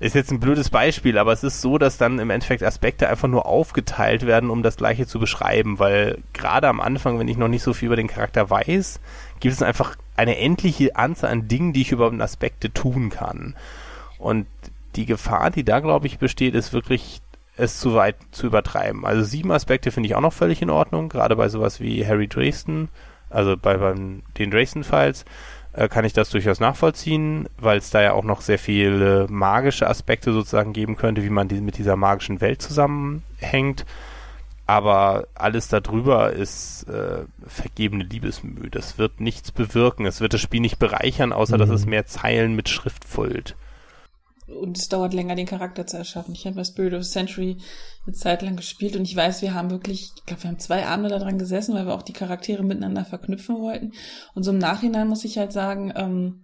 Ist 0.02 0.16
jetzt 0.16 0.32
ein 0.32 0.40
blödes 0.40 0.68
Beispiel, 0.68 1.16
aber 1.16 1.32
es 1.32 1.44
ist 1.44 1.60
so, 1.60 1.78
dass 1.78 1.96
dann 1.96 2.18
im 2.18 2.30
Endeffekt 2.30 2.64
Aspekte 2.64 3.08
einfach 3.08 3.28
nur 3.28 3.46
aufgeteilt 3.46 4.26
werden, 4.26 4.50
um 4.50 4.64
das 4.64 4.76
gleiche 4.76 5.06
zu 5.06 5.20
beschreiben, 5.20 5.78
weil 5.78 6.18
gerade 6.32 6.66
am 6.66 6.80
Anfang, 6.80 7.20
wenn 7.20 7.28
ich 7.28 7.36
noch 7.36 7.46
nicht 7.46 7.62
so 7.62 7.72
viel 7.72 7.86
über 7.86 7.94
den 7.94 8.08
Charakter 8.08 8.50
weiß, 8.50 8.98
gibt 9.38 9.54
es 9.54 9.62
einfach 9.62 9.94
eine 10.16 10.38
endliche 10.38 10.96
Anzahl 10.96 11.30
an 11.30 11.46
Dingen, 11.46 11.72
die 11.72 11.82
ich 11.82 11.92
über 11.92 12.12
Aspekte 12.18 12.72
tun 12.72 13.10
kann. 13.10 13.54
Und 14.18 14.48
die 14.96 15.06
Gefahr, 15.06 15.52
die 15.52 15.62
da, 15.62 15.78
glaube 15.78 16.08
ich, 16.08 16.18
besteht, 16.18 16.56
ist 16.56 16.72
wirklich, 16.72 17.22
es 17.56 17.78
zu 17.78 17.94
weit 17.94 18.16
zu 18.32 18.48
übertreiben. 18.48 19.06
Also 19.06 19.22
sieben 19.22 19.52
Aspekte 19.52 19.92
finde 19.92 20.08
ich 20.08 20.16
auch 20.16 20.20
noch 20.20 20.32
völlig 20.32 20.62
in 20.62 20.70
Ordnung, 20.70 21.10
gerade 21.10 21.36
bei 21.36 21.48
sowas 21.48 21.78
wie 21.78 22.04
Harry 22.04 22.26
Dresden, 22.26 22.88
also 23.30 23.56
bei, 23.56 23.76
bei 23.76 23.94
den 24.36 24.50
Dresden-Files 24.50 25.24
äh, 25.72 25.88
kann 25.88 26.04
ich 26.04 26.12
das 26.12 26.30
durchaus 26.30 26.60
nachvollziehen, 26.60 27.48
weil 27.58 27.78
es 27.78 27.90
da 27.90 28.02
ja 28.02 28.12
auch 28.12 28.24
noch 28.24 28.40
sehr 28.40 28.58
viele 28.58 29.26
magische 29.28 29.88
Aspekte 29.88 30.32
sozusagen 30.32 30.72
geben 30.72 30.96
könnte, 30.96 31.22
wie 31.22 31.30
man 31.30 31.48
die, 31.48 31.60
mit 31.60 31.78
dieser 31.78 31.96
magischen 31.96 32.40
Welt 32.40 32.62
zusammenhängt. 32.62 33.84
Aber 34.66 35.26
alles 35.34 35.68
darüber 35.68 36.32
ist 36.32 36.88
äh, 36.88 37.24
vergebene 37.46 38.04
Liebesmühe. 38.04 38.70
Das 38.70 38.96
wird 38.96 39.20
nichts 39.20 39.50
bewirken. 39.50 40.06
Es 40.06 40.20
wird 40.20 40.34
das 40.34 40.40
Spiel 40.40 40.60
nicht 40.60 40.78
bereichern, 40.78 41.32
außer 41.32 41.56
mhm. 41.56 41.60
dass 41.60 41.70
es 41.70 41.86
mehr 41.86 42.06
Zeilen 42.06 42.54
mit 42.54 42.68
Schrift 42.68 43.04
füllt 43.04 43.56
und 44.60 44.78
es 44.78 44.88
dauert 44.88 45.14
länger, 45.14 45.34
den 45.34 45.46
Charakter 45.46 45.86
zu 45.86 45.96
erschaffen. 45.96 46.34
Ich 46.34 46.46
habe 46.46 46.56
bei 46.56 46.64
Spirit 46.64 46.94
of 46.94 47.04
Century 47.04 47.58
eine 48.06 48.14
Zeit 48.14 48.42
lang 48.42 48.56
gespielt 48.56 48.96
und 48.96 49.04
ich 49.04 49.16
weiß, 49.16 49.42
wir 49.42 49.54
haben 49.54 49.70
wirklich, 49.70 50.12
ich 50.16 50.24
glaube, 50.26 50.42
wir 50.42 50.50
haben 50.50 50.58
zwei 50.58 50.86
Abende 50.86 51.10
daran 51.10 51.38
gesessen, 51.38 51.74
weil 51.74 51.86
wir 51.86 51.94
auch 51.94 52.02
die 52.02 52.12
Charaktere 52.12 52.62
miteinander 52.62 53.04
verknüpfen 53.04 53.58
wollten. 53.58 53.92
Und 54.34 54.42
so 54.42 54.50
im 54.50 54.58
Nachhinein 54.58 55.08
muss 55.08 55.24
ich 55.24 55.38
halt 55.38 55.52
sagen, 55.52 55.92
ähm, 55.96 56.42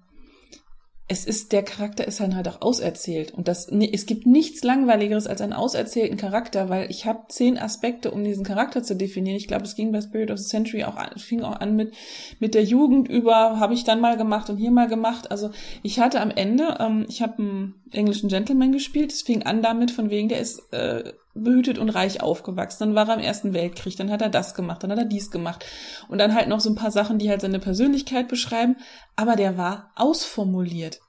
es 1.11 1.25
ist, 1.25 1.53
der 1.53 1.63
Charakter 1.63 2.07
ist 2.07 2.21
halt, 2.21 2.35
halt 2.35 2.49
auch 2.49 2.61
auserzählt. 2.61 3.33
Und 3.33 3.49
das, 3.49 3.69
es 3.69 4.05
gibt 4.05 4.27
nichts 4.27 4.63
langweiligeres 4.63 5.27
als 5.27 5.41
einen 5.41 5.55
auserzählten 5.55 6.19
Charakter, 6.19 6.69
weil 6.69 6.91
ich 6.91 7.07
habe 7.07 7.25
zehn 7.29 7.57
Aspekte, 7.57 8.11
um 8.11 8.23
diesen 8.23 8.45
Charakter 8.45 8.83
zu 8.83 8.95
definieren. 8.95 9.39
Ich 9.39 9.49
glaube, 9.49 9.65
es 9.65 9.75
ging 9.75 9.91
bei 9.91 10.03
Spirit 10.03 10.31
of 10.31 10.39
the 10.39 10.47
Century 10.47 10.85
auch 10.85 10.97
an, 10.97 11.19
fing 11.19 11.43
auch 11.43 11.61
an 11.61 11.77
mit, 11.77 11.95
mit 12.41 12.55
der 12.55 12.63
Jugend 12.63 13.09
über, 13.09 13.59
habe 13.59 13.73
ich 13.73 13.85
dann 13.85 14.03
mal 14.03 14.19
gemacht 14.19 14.51
und 14.51 14.59
hier 14.59 14.71
mal 14.71 14.87
gemacht. 14.87 15.31
Also 15.31 15.51
ich 15.83 15.99
hatte 15.99 16.21
am 16.21 16.31
Ende, 16.31 16.77
ähm, 16.79 17.07
ich 17.09 17.23
habe 17.23 17.39
einen 17.39 17.75
englischen 17.91 18.29
Gentleman 18.29 18.73
gespielt, 18.73 19.11
es 19.11 19.23
fing 19.23 19.45
an 19.45 19.63
damit, 19.63 19.91
von 19.91 20.11
wegen, 20.11 20.29
der 20.29 20.41
ist 20.41 20.61
äh, 20.75 21.15
behütet 21.43 21.79
und 21.79 21.91
reich 21.91 22.23
aufgewachsen. 22.23 22.79
Dann 22.81 22.95
war 22.95 23.09
er 23.09 23.15
im 23.15 23.21
Ersten 23.21 23.55
Weltkrieg, 23.55 23.97
dann 23.97 24.11
hat 24.11 24.23
er 24.23 24.29
das 24.29 24.55
gemacht, 24.55 24.83
dann 24.83 24.91
hat 24.91 24.99
er 24.99 25.05
dies 25.05 25.31
gemacht. 25.31 25.65
Und 26.09 26.19
dann 26.19 26.35
halt 26.35 26.49
noch 26.49 26.61
so 26.61 26.71
ein 26.71 26.77
paar 26.77 26.91
Sachen, 26.91 27.19
die 27.19 27.31
halt 27.31 27.41
seine 27.41 27.59
Persönlichkeit 27.59 28.29
beschreiben. 28.29 28.77
Aber 29.17 29.37
der 29.37 29.57
war 29.57 29.93
ausformuliert. 29.97 31.01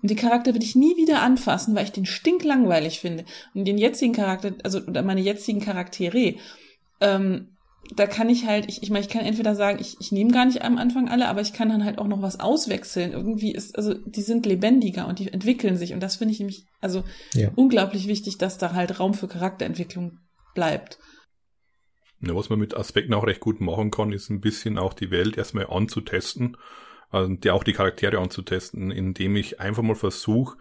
Und 0.00 0.10
die 0.10 0.16
Charakter 0.16 0.54
würde 0.54 0.64
ich 0.64 0.76
nie 0.76 0.96
wieder 0.96 1.22
anfassen, 1.22 1.74
weil 1.74 1.84
ich 1.84 1.92
den 1.92 2.06
stinklangweilig 2.06 3.00
finde. 3.00 3.24
Und 3.54 3.64
den 3.64 3.78
jetzigen 3.78 4.12
Charakter, 4.12 4.52
also 4.62 4.80
oder 4.80 5.02
meine 5.02 5.20
jetzigen 5.20 5.60
Charaktere, 5.60 6.36
ähm, 7.00 7.57
da 7.94 8.06
kann 8.06 8.28
ich 8.28 8.46
halt, 8.46 8.68
ich, 8.68 8.82
ich 8.82 8.90
meine, 8.90 9.04
ich 9.04 9.10
kann 9.10 9.24
entweder 9.24 9.54
sagen, 9.54 9.78
ich, 9.80 9.96
ich 10.00 10.12
nehme 10.12 10.32
gar 10.32 10.44
nicht 10.44 10.62
am 10.62 10.78
Anfang 10.78 11.08
alle, 11.08 11.28
aber 11.28 11.40
ich 11.40 11.52
kann 11.52 11.68
dann 11.68 11.84
halt 11.84 11.98
auch 11.98 12.06
noch 12.06 12.22
was 12.22 12.40
auswechseln. 12.40 13.12
Irgendwie 13.12 13.52
ist, 13.52 13.76
also 13.76 13.94
die 13.94 14.22
sind 14.22 14.46
lebendiger 14.46 15.06
und 15.06 15.18
die 15.18 15.32
entwickeln 15.32 15.76
sich. 15.76 15.92
Und 15.92 16.00
das 16.00 16.16
finde 16.16 16.32
ich 16.32 16.40
nämlich, 16.40 16.66
also 16.80 17.04
ja. 17.34 17.50
unglaublich 17.56 18.06
wichtig, 18.06 18.38
dass 18.38 18.58
da 18.58 18.72
halt 18.72 19.00
Raum 19.00 19.14
für 19.14 19.28
Charakterentwicklung 19.28 20.18
bleibt. 20.54 20.98
Ja, 22.20 22.34
was 22.34 22.50
man 22.50 22.58
mit 22.58 22.76
Aspekten 22.76 23.14
auch 23.14 23.26
recht 23.26 23.40
gut 23.40 23.60
machen 23.60 23.90
kann, 23.90 24.12
ist 24.12 24.28
ein 24.28 24.40
bisschen 24.40 24.76
auch 24.76 24.92
die 24.92 25.10
Welt 25.10 25.38
erstmal 25.38 25.68
anzutesten, 25.68 26.56
also 27.10 27.32
die 27.32 27.50
auch 27.50 27.64
die 27.64 27.72
Charaktere 27.72 28.18
anzutesten, 28.18 28.90
indem 28.90 29.36
ich 29.36 29.60
einfach 29.60 29.82
mal 29.82 29.94
versuche, 29.94 30.58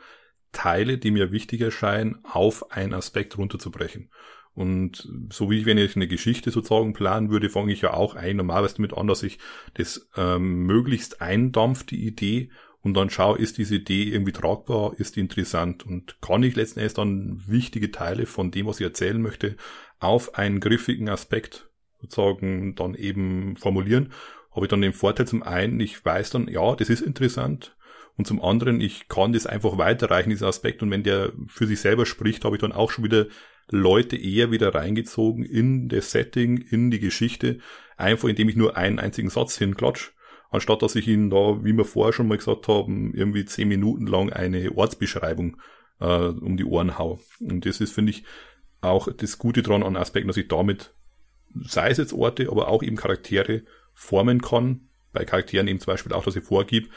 Teile, 0.52 0.98
die 0.98 1.12
mir 1.12 1.32
wichtig 1.32 1.62
erscheinen, 1.62 2.20
auf 2.24 2.72
einen 2.72 2.94
Aspekt 2.94 3.38
runterzubrechen. 3.38 4.12
Und 4.58 5.08
so 5.32 5.52
wie 5.52 5.68
wenn 5.68 5.78
ich 5.78 5.96
eine 5.96 6.08
Geschichte 6.08 6.50
sozusagen 6.50 6.94
planen 6.94 7.30
würde, 7.30 7.48
fange 7.48 7.72
ich 7.72 7.82
ja 7.82 7.94
auch 7.94 8.16
ein, 8.16 8.38
normalerweise 8.38 8.78
damit 8.78 8.98
an, 8.98 9.06
dass 9.06 9.22
ich 9.22 9.38
das 9.76 10.10
ähm, 10.18 10.64
möglichst 10.64 11.22
eindampft, 11.22 11.92
die 11.92 12.08
Idee, 12.08 12.50
und 12.82 12.96
dann 12.96 13.12
schaue, 13.12 13.38
ist 13.38 13.60
diese 13.60 13.76
Idee 13.76 14.06
irgendwie 14.06 14.32
tragbar, 14.32 14.94
ist 14.98 15.16
die 15.16 15.20
interessant 15.20 15.86
und 15.86 16.22
kann 16.22 16.42
ich 16.42 16.56
letzten 16.56 16.80
Endes 16.80 16.96
dann 16.96 17.44
wichtige 17.46 17.92
Teile 17.92 18.26
von 18.26 18.50
dem, 18.50 18.66
was 18.66 18.80
ich 18.80 18.86
erzählen 18.86 19.22
möchte, 19.22 19.58
auf 20.00 20.36
einen 20.36 20.60
griffigen 20.60 21.10
Aspekt 21.10 21.70
sozusagen 22.02 22.74
dann 22.76 22.96
eben 22.96 23.58
formulieren. 23.58 24.12
Habe 24.52 24.66
ich 24.66 24.70
dann 24.70 24.82
den 24.82 24.94
Vorteil 24.94 25.28
zum 25.28 25.44
einen, 25.44 25.80
ich 25.80 26.04
weiß 26.04 26.32
dann, 26.32 26.48
ja, 26.48 26.76
das 26.76 26.90
ist 26.90 27.02
interessant, 27.02 27.78
und 28.18 28.26
zum 28.26 28.42
anderen, 28.42 28.82
ich 28.82 29.08
kann 29.08 29.34
das 29.34 29.46
einfach 29.46 29.78
weiterreichen, 29.78 30.32
diesen 30.32 30.48
Aspekt. 30.48 30.82
Und 30.82 30.90
wenn 30.90 31.04
der 31.04 31.34
für 31.46 31.68
sich 31.68 31.80
selber 31.80 32.08
spricht, 32.08 32.44
habe 32.46 32.56
ich 32.56 32.62
dann 32.62 32.72
auch 32.72 32.90
schon 32.90 33.04
wieder 33.04 33.28
Leute 33.70 34.16
eher 34.16 34.52
wieder 34.52 34.74
reingezogen 34.74 35.44
in 35.44 35.90
das 35.90 36.12
Setting, 36.12 36.58
in 36.58 36.92
die 36.92 37.00
Geschichte, 37.00 37.60
einfach 37.98 38.30
indem 38.30 38.50
ich 38.50 38.56
nur 38.56 38.78
einen 38.78 39.00
einzigen 39.00 39.30
Satz 39.30 39.58
hinklatsch, 39.58 40.12
anstatt 40.50 40.82
dass 40.82 40.96
ich 40.96 41.08
ihnen 41.08 41.30
da, 41.30 41.64
wie 41.64 41.74
wir 41.74 41.86
vorher 41.86 42.14
schon 42.14 42.28
mal 42.28 42.38
gesagt 42.38 42.68
haben, 42.68 43.14
irgendwie 43.14 43.46
zehn 43.46 43.68
Minuten 43.68 44.08
lang 44.08 44.32
eine 44.32 44.72
Ortsbeschreibung 44.76 45.58
äh, 46.00 46.06
um 46.06 46.58
die 46.58 46.66
Ohren 46.66 46.98
hau. 46.98 47.20
Und 47.40 47.66
das 47.66 47.82
ist, 47.82 47.94
finde 47.94 48.12
ich, 48.12 48.24
auch 48.82 49.10
das 49.12 49.38
Gute 49.38 49.64
dran 49.64 49.84
an 49.84 49.98
Aspekten, 49.98 50.28
dass 50.28 50.38
ich 50.38 50.48
damit, 50.48 50.94
sei 51.54 51.90
es 51.90 51.98
jetzt 51.98 52.14
Orte, 52.14 52.50
aber 52.50 52.68
auch 52.70 52.84
eben 52.84 52.96
Charaktere 52.96 53.64
formen 53.94 54.42
kann. 54.42 54.90
Bei 55.12 55.26
Charakteren 55.26 55.68
eben 55.68 55.80
zum 55.80 55.94
Beispiel 55.94 56.14
auch, 56.14 56.24
dass 56.24 56.36
ich 56.36 56.44
vorgib, 56.44 56.90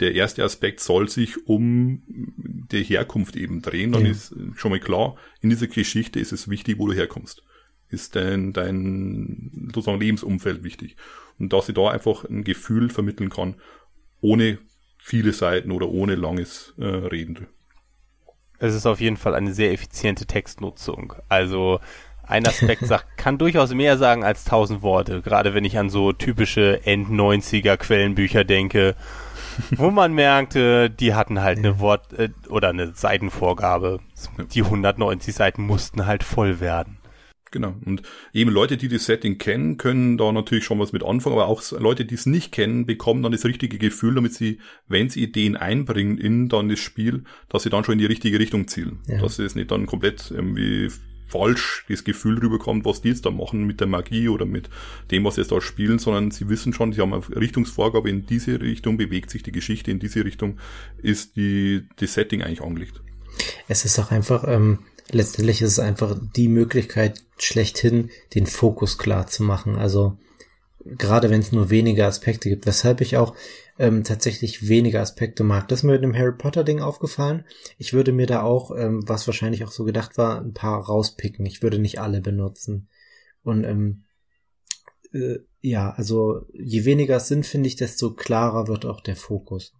der 0.00 0.14
erste 0.14 0.44
Aspekt 0.44 0.80
soll 0.80 1.08
sich 1.08 1.46
um 1.46 2.02
die 2.06 2.82
Herkunft 2.82 3.36
eben 3.36 3.62
drehen. 3.62 3.92
Dann 3.92 4.04
ja. 4.04 4.10
ist 4.10 4.34
schon 4.54 4.70
mal 4.70 4.80
klar, 4.80 5.16
in 5.40 5.50
dieser 5.50 5.66
Geschichte 5.66 6.20
ist 6.20 6.32
es 6.32 6.48
wichtig, 6.48 6.78
wo 6.78 6.86
du 6.86 6.92
herkommst. 6.92 7.42
Ist 7.88 8.16
dein, 8.16 8.52
dein 8.52 9.70
sozusagen 9.74 10.00
Lebensumfeld 10.00 10.64
wichtig. 10.64 10.96
Und 11.38 11.52
dass 11.52 11.68
ich 11.68 11.74
da 11.74 11.90
einfach 11.90 12.24
ein 12.24 12.44
Gefühl 12.44 12.90
vermitteln 12.90 13.30
kann, 13.30 13.54
ohne 14.20 14.58
viele 14.98 15.32
Seiten 15.32 15.70
oder 15.70 15.88
ohne 15.88 16.16
langes 16.16 16.74
äh, 16.78 16.84
Reden. 16.84 17.46
Es 18.58 18.74
ist 18.74 18.86
auf 18.86 19.00
jeden 19.00 19.16
Fall 19.16 19.34
eine 19.34 19.52
sehr 19.52 19.72
effiziente 19.72 20.26
Textnutzung. 20.26 21.14
Also 21.28 21.78
ein 22.26 22.46
Aspekt 22.46 22.80
sagt, 22.86 23.16
kann 23.16 23.38
durchaus 23.38 23.72
mehr 23.72 23.98
sagen 23.98 24.24
als 24.24 24.44
tausend 24.44 24.82
Worte, 24.82 25.22
gerade 25.22 25.54
wenn 25.54 25.64
ich 25.64 25.78
an 25.78 25.90
so 25.90 26.12
typische 26.12 26.84
End-90er 26.84 27.76
Quellenbücher 27.76 28.44
denke, 28.44 28.96
wo 29.76 29.90
man 29.90 30.12
merkte, 30.12 30.90
die 30.90 31.14
hatten 31.14 31.42
halt 31.42 31.58
eine 31.58 31.78
Wort- 31.80 32.12
äh, 32.12 32.30
oder 32.48 32.70
eine 32.70 32.92
Seitenvorgabe. 32.94 34.00
Die 34.54 34.62
190 34.62 35.34
Seiten 35.34 35.62
mussten 35.62 36.06
halt 36.06 36.22
voll 36.22 36.60
werden. 36.60 36.98
Genau. 37.52 37.74
Und 37.84 38.02
eben 38.32 38.50
Leute, 38.50 38.76
die 38.76 38.88
das 38.88 39.06
Setting 39.06 39.38
kennen, 39.38 39.76
können 39.78 40.18
da 40.18 40.32
natürlich 40.32 40.64
schon 40.64 40.78
was 40.78 40.92
mit 40.92 41.04
anfangen, 41.04 41.36
aber 41.36 41.46
auch 41.46 41.62
Leute, 41.72 42.04
die 42.04 42.14
es 42.14 42.26
nicht 42.26 42.52
kennen, 42.52 42.86
bekommen 42.86 43.22
dann 43.22 43.32
das 43.32 43.44
richtige 43.44 43.78
Gefühl, 43.78 44.14
damit 44.14 44.34
sie, 44.34 44.58
wenn 44.88 45.08
sie 45.08 45.22
Ideen 45.22 45.56
einbringen 45.56 46.18
in 46.18 46.48
dann 46.48 46.68
das 46.68 46.80
Spiel, 46.80 47.24
dass 47.48 47.62
sie 47.62 47.70
dann 47.70 47.84
schon 47.84 47.94
in 47.94 47.98
die 48.00 48.06
richtige 48.06 48.38
Richtung 48.38 48.68
zielen. 48.68 49.00
Ja. 49.06 49.18
Dass 49.18 49.38
es 49.38 49.54
nicht 49.54 49.70
dann 49.70 49.86
komplett 49.86 50.30
irgendwie 50.30 50.90
falsch 51.26 51.84
das 51.88 52.04
Gefühl 52.04 52.38
rüberkommt, 52.38 52.84
was 52.84 53.02
die 53.02 53.08
jetzt 53.08 53.26
da 53.26 53.30
machen 53.30 53.66
mit 53.66 53.80
der 53.80 53.88
Magie 53.88 54.28
oder 54.28 54.46
mit 54.46 54.70
dem, 55.10 55.24
was 55.24 55.34
sie 55.34 55.42
jetzt 55.42 55.52
da 55.52 55.60
spielen, 55.60 55.98
sondern 55.98 56.30
sie 56.30 56.48
wissen 56.48 56.72
schon, 56.72 56.92
sie 56.92 57.00
haben 57.00 57.12
eine 57.12 57.24
Richtungsvorgabe, 57.36 58.08
in 58.08 58.26
diese 58.26 58.60
Richtung 58.60 58.96
bewegt 58.96 59.30
sich 59.30 59.42
die 59.42 59.52
Geschichte, 59.52 59.90
in 59.90 59.98
diese 59.98 60.24
Richtung 60.24 60.58
ist 61.02 61.36
die, 61.36 61.84
das 61.96 62.14
Setting 62.14 62.42
eigentlich 62.42 62.62
angelegt. 62.62 63.02
Es 63.68 63.84
ist 63.84 63.98
auch 63.98 64.10
einfach, 64.12 64.44
ähm, 64.46 64.78
letztendlich 65.10 65.62
ist 65.62 65.72
es 65.72 65.78
einfach 65.78 66.16
die 66.36 66.48
Möglichkeit 66.48 67.24
schlechthin, 67.38 68.10
den 68.34 68.46
Fokus 68.46 68.96
klar 68.96 69.26
zu 69.26 69.42
machen. 69.42 69.76
Also 69.76 70.16
gerade 70.84 71.30
wenn 71.30 71.40
es 71.40 71.52
nur 71.52 71.70
wenige 71.70 72.06
Aspekte 72.06 72.48
gibt, 72.48 72.66
weshalb 72.66 73.00
ich 73.00 73.16
auch 73.16 73.34
ähm, 73.78 74.04
tatsächlich 74.04 74.68
weniger 74.68 75.00
Aspekte 75.00 75.44
mag. 75.44 75.68
Das 75.68 75.80
ist 75.80 75.82
mir 75.82 75.92
mit 75.92 76.02
dem 76.02 76.16
Harry 76.16 76.36
Potter 76.36 76.64
Ding 76.64 76.80
aufgefallen. 76.80 77.44
Ich 77.78 77.92
würde 77.92 78.12
mir 78.12 78.26
da 78.26 78.42
auch, 78.42 78.76
ähm, 78.76 79.02
was 79.06 79.26
wahrscheinlich 79.26 79.64
auch 79.64 79.72
so 79.72 79.84
gedacht 79.84 80.16
war, 80.16 80.40
ein 80.40 80.54
paar 80.54 80.84
rauspicken. 80.84 81.44
Ich 81.46 81.62
würde 81.62 81.78
nicht 81.78 82.00
alle 82.00 82.20
benutzen. 82.20 82.88
Und 83.42 83.64
ähm, 83.64 84.04
äh, 85.12 85.38
ja, 85.60 85.90
also 85.90 86.46
je 86.52 86.84
weniger 86.84 87.16
es 87.16 87.28
sind, 87.28 87.46
finde 87.46 87.68
ich, 87.68 87.76
desto 87.76 88.14
klarer 88.14 88.68
wird 88.68 88.86
auch 88.86 89.00
der 89.00 89.16
Fokus. 89.16 89.72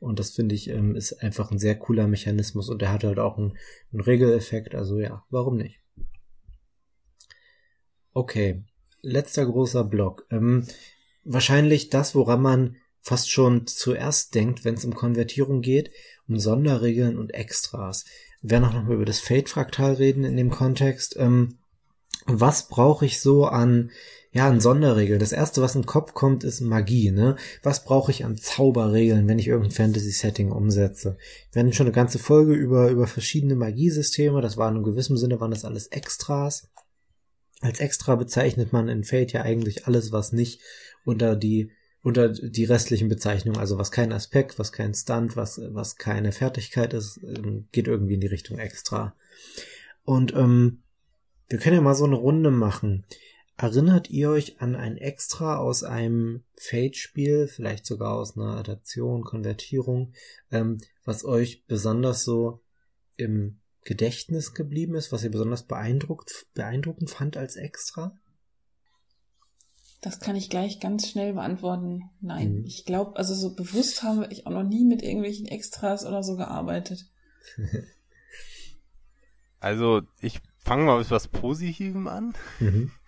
Und 0.00 0.18
das 0.18 0.30
finde 0.30 0.54
ich 0.54 0.68
ähm, 0.68 0.94
ist 0.94 1.22
einfach 1.22 1.50
ein 1.50 1.58
sehr 1.58 1.76
cooler 1.76 2.06
Mechanismus 2.06 2.68
und 2.68 2.82
der 2.82 2.92
hat 2.92 3.04
halt 3.04 3.18
auch 3.18 3.36
einen, 3.36 3.56
einen 3.92 4.00
Regeleffekt. 4.00 4.74
Also 4.74 5.00
ja, 5.00 5.24
warum 5.30 5.56
nicht? 5.56 5.80
Okay, 8.12 8.64
letzter 9.00 9.46
großer 9.46 9.84
Block. 9.84 10.26
Ähm, 10.30 10.66
wahrscheinlich 11.24 11.90
das, 11.90 12.14
woran 12.14 12.42
man 12.42 12.76
fast 13.00 13.30
schon 13.30 13.66
zuerst 13.66 14.34
denkt, 14.34 14.64
wenn 14.64 14.74
es 14.74 14.84
um 14.84 14.94
Konvertierung 14.94 15.60
geht, 15.60 15.90
um 16.28 16.38
Sonderregeln 16.38 17.18
und 17.18 17.34
Extras. 17.34 18.04
Wir 18.40 18.50
werden 18.50 18.64
auch 18.64 18.74
noch 18.74 18.84
mal 18.84 18.94
über 18.94 19.04
das 19.04 19.20
Fate-Fraktal 19.20 19.94
reden 19.94 20.24
in 20.24 20.36
dem 20.36 20.50
Kontext. 20.50 21.16
Ähm, 21.18 21.58
was 22.26 22.68
brauche 22.68 23.06
ich 23.06 23.20
so 23.20 23.46
an 23.46 23.90
ja, 24.30 24.46
an 24.46 24.60
Sonderregeln. 24.60 25.20
Das 25.20 25.32
erste, 25.32 25.62
was 25.62 25.74
im 25.74 25.86
Kopf 25.86 26.12
kommt, 26.12 26.44
ist 26.44 26.60
Magie, 26.60 27.10
ne? 27.10 27.36
Was 27.62 27.84
brauche 27.84 28.10
ich 28.10 28.24
an 28.24 28.36
Zauberregeln, 28.36 29.26
wenn 29.26 29.38
ich 29.38 29.48
irgendein 29.48 29.72
Fantasy-Setting 29.72 30.52
umsetze? 30.52 31.16
Wir 31.52 31.60
hatten 31.60 31.72
schon 31.72 31.86
eine 31.86 31.94
ganze 31.94 32.18
Folge 32.18 32.52
über, 32.52 32.90
über 32.90 33.06
verschiedene 33.06 33.56
Magiesysteme. 33.56 34.42
Das 34.42 34.58
waren 34.58 34.76
in 34.76 34.82
gewissem 34.82 35.16
Sinne, 35.16 35.40
waren 35.40 35.50
das 35.50 35.64
alles 35.64 35.86
Extras. 35.88 36.68
Als 37.60 37.80
Extra 37.80 38.16
bezeichnet 38.16 38.72
man 38.72 38.88
in 38.88 39.02
Fate 39.02 39.32
ja 39.32 39.42
eigentlich 39.42 39.86
alles, 39.86 40.12
was 40.12 40.32
nicht 40.32 40.60
unter 41.04 41.34
die 41.34 41.72
unter 42.02 42.28
die 42.28 42.64
restlichen 42.64 43.08
Bezeichnungen, 43.08 43.58
also 43.58 43.78
was 43.78 43.90
kein 43.90 44.12
Aspekt, 44.12 44.58
was 44.58 44.72
kein 44.72 44.94
Stunt, 44.94 45.36
was 45.36 45.60
was 45.70 45.96
keine 45.96 46.32
Fertigkeit 46.32 46.94
ist, 46.94 47.20
ähm, 47.22 47.66
geht 47.72 47.88
irgendwie 47.88 48.14
in 48.14 48.20
die 48.20 48.28
Richtung 48.28 48.58
Extra. 48.58 49.14
Und 50.04 50.34
ähm, 50.34 50.82
wir 51.48 51.58
können 51.58 51.76
ja 51.76 51.82
mal 51.82 51.94
so 51.94 52.04
eine 52.04 52.16
Runde 52.16 52.50
machen. 52.50 53.04
Erinnert 53.56 54.08
ihr 54.08 54.30
euch 54.30 54.60
an 54.60 54.76
ein 54.76 54.96
Extra 54.96 55.56
aus 55.56 55.82
einem 55.82 56.44
Fate-Spiel, 56.56 57.48
vielleicht 57.48 57.86
sogar 57.86 58.14
aus 58.14 58.36
einer 58.36 58.56
Adaption, 58.56 59.24
Konvertierung, 59.24 60.12
ähm, 60.52 60.78
was 61.04 61.24
euch 61.24 61.64
besonders 61.66 62.22
so 62.22 62.60
im 63.16 63.58
Gedächtnis 63.82 64.54
geblieben 64.54 64.94
ist, 64.94 65.10
was 65.10 65.24
ihr 65.24 65.30
besonders 65.30 65.64
beeindruckt, 65.64 66.46
beeindruckend 66.54 67.10
fand 67.10 67.36
als 67.36 67.56
Extra? 67.56 68.16
Das 70.00 70.20
kann 70.20 70.36
ich 70.36 70.48
gleich 70.48 70.78
ganz 70.78 71.08
schnell 71.08 71.32
beantworten. 71.34 72.10
Nein, 72.20 72.58
mhm. 72.58 72.64
ich 72.64 72.84
glaube, 72.84 73.16
also 73.16 73.34
so 73.34 73.54
bewusst 73.54 74.02
habe 74.04 74.28
ich 74.30 74.46
auch 74.46 74.52
noch 74.52 74.62
nie 74.62 74.84
mit 74.84 75.02
irgendwelchen 75.02 75.46
Extras 75.46 76.06
oder 76.06 76.22
so 76.22 76.36
gearbeitet. 76.36 77.06
also 79.60 80.02
ich 80.20 80.40
fange 80.58 80.84
mal 80.84 80.98
mit 80.98 81.10
was 81.10 81.28
Positivem 81.28 82.06
an. 82.06 82.34
Mhm. 82.60 82.92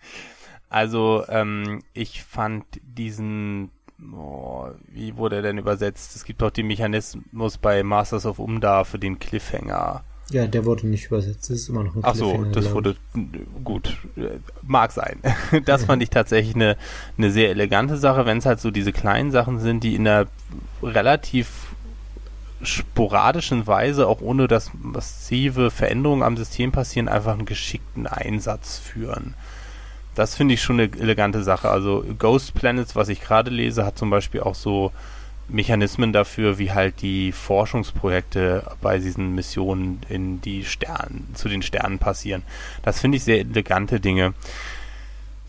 Also 0.71 1.25
ähm, 1.27 1.83
ich 1.91 2.23
fand 2.23 2.63
diesen, 2.81 3.71
oh, 4.13 4.69
wie 4.87 5.17
wurde 5.17 5.35
er 5.35 5.41
denn 5.41 5.57
übersetzt? 5.57 6.15
Es 6.15 6.23
gibt 6.23 6.41
doch 6.41 6.49
den 6.49 6.67
Mechanismus 6.67 7.57
bei 7.57 7.83
Masters 7.83 8.25
of 8.25 8.39
Umda 8.39 8.85
für 8.85 8.97
den 8.97 9.19
Cliffhanger. 9.19 10.05
Ja, 10.31 10.47
der 10.47 10.65
wurde 10.65 10.87
nicht 10.87 11.07
übersetzt. 11.07 11.49
Das 11.49 11.57
ist 11.57 11.69
immer 11.69 11.83
noch 11.83 11.95
ein 11.95 12.01
Ach 12.03 12.15
so, 12.15 12.45
das 12.45 12.71
wurde 12.71 12.95
gut, 13.63 13.97
mag 14.63 14.91
sein. 14.91 15.19
Das 15.65 15.85
fand 15.85 16.01
ich 16.01 16.09
tatsächlich 16.09 16.55
eine 16.55 16.77
eine 17.17 17.31
sehr 17.31 17.49
elegante 17.49 17.97
Sache, 17.97 18.25
wenn 18.25 18.37
es 18.37 18.45
halt 18.45 18.59
so 18.59 18.71
diese 18.71 18.93
kleinen 18.93 19.31
Sachen 19.31 19.59
sind, 19.59 19.83
die 19.83 19.95
in 19.95 20.07
einer 20.07 20.27
relativ 20.81 21.75
sporadischen 22.63 23.67
Weise, 23.67 24.07
auch 24.07 24.21
ohne 24.21 24.47
dass 24.47 24.71
massive 24.79 25.71
Veränderungen 25.71 26.23
am 26.23 26.37
System 26.37 26.71
passieren, 26.71 27.07
einfach 27.07 27.33
einen 27.33 27.45
geschickten 27.45 28.07
Einsatz 28.07 28.77
führen. 28.77 29.33
Das 30.15 30.35
finde 30.35 30.53
ich 30.53 30.61
schon 30.61 30.79
eine 30.79 30.91
elegante 30.91 31.43
Sache. 31.43 31.69
Also 31.69 32.05
Ghost 32.19 32.53
Planets, 32.53 32.95
was 32.95 33.09
ich 33.09 33.21
gerade 33.21 33.49
lese, 33.49 33.85
hat 33.85 33.97
zum 33.97 34.09
Beispiel 34.09 34.41
auch 34.41 34.55
so 34.55 34.91
Mechanismen 35.51 36.13
dafür, 36.13 36.57
wie 36.57 36.71
halt 36.71 37.01
die 37.01 37.31
Forschungsprojekte 37.31 38.71
bei 38.81 38.97
diesen 38.97 39.35
Missionen 39.35 40.01
in 40.09 40.41
die 40.41 40.65
Sternen, 40.65 41.27
zu 41.33 41.49
den 41.49 41.61
Sternen 41.61 41.99
passieren. 41.99 42.43
Das 42.83 42.99
finde 42.99 43.17
ich 43.17 43.23
sehr 43.23 43.39
elegante 43.39 43.99
Dinge. 43.99 44.33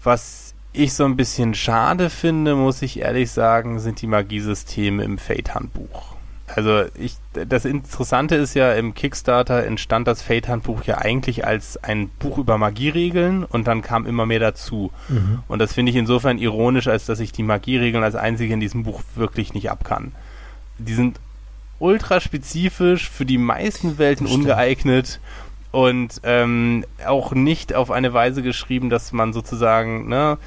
Was 0.02 0.54
ich 0.72 0.94
so 0.94 1.04
ein 1.04 1.16
bisschen 1.16 1.54
schade 1.54 2.10
finde, 2.10 2.54
muss 2.54 2.82
ich 2.82 3.00
ehrlich 3.00 3.30
sagen, 3.30 3.78
sind 3.78 4.00
die 4.00 4.06
Magiesysteme 4.06 5.04
im 5.04 5.18
Fate-Handbuch. 5.18 6.11
Also 6.54 6.84
ich, 6.94 7.14
das 7.32 7.64
Interessante 7.64 8.34
ist 8.36 8.54
ja, 8.54 8.72
im 8.74 8.94
Kickstarter 8.94 9.64
entstand 9.64 10.06
das 10.06 10.22
Fate-Handbuch 10.22 10.84
ja 10.84 10.98
eigentlich 10.98 11.46
als 11.46 11.82
ein 11.82 12.08
Buch 12.08 12.38
über 12.38 12.58
Magieregeln 12.58 13.44
und 13.44 13.66
dann 13.66 13.82
kam 13.82 14.06
immer 14.06 14.26
mehr 14.26 14.40
dazu. 14.40 14.92
Mhm. 15.08 15.42
Und 15.48 15.58
das 15.60 15.72
finde 15.72 15.90
ich 15.90 15.96
insofern 15.96 16.38
ironisch, 16.38 16.88
als 16.88 17.06
dass 17.06 17.20
ich 17.20 17.32
die 17.32 17.42
Magieregeln 17.42 18.04
als 18.04 18.14
einzige 18.14 18.52
in 18.52 18.60
diesem 18.60 18.82
Buch 18.82 19.02
wirklich 19.14 19.54
nicht 19.54 19.70
abkann. 19.70 20.12
Die 20.78 20.94
sind 20.94 21.18
ultra 21.78 22.20
spezifisch, 22.20 23.10
für 23.10 23.24
die 23.24 23.38
meisten 23.38 23.98
Welten 23.98 24.26
ungeeignet 24.26 25.20
und 25.72 26.20
ähm, 26.22 26.84
auch 27.06 27.32
nicht 27.32 27.74
auf 27.74 27.90
eine 27.90 28.12
Weise 28.12 28.42
geschrieben, 28.42 28.90
dass 28.90 29.12
man 29.12 29.32
sozusagen, 29.32 30.08
ne, 30.08 30.38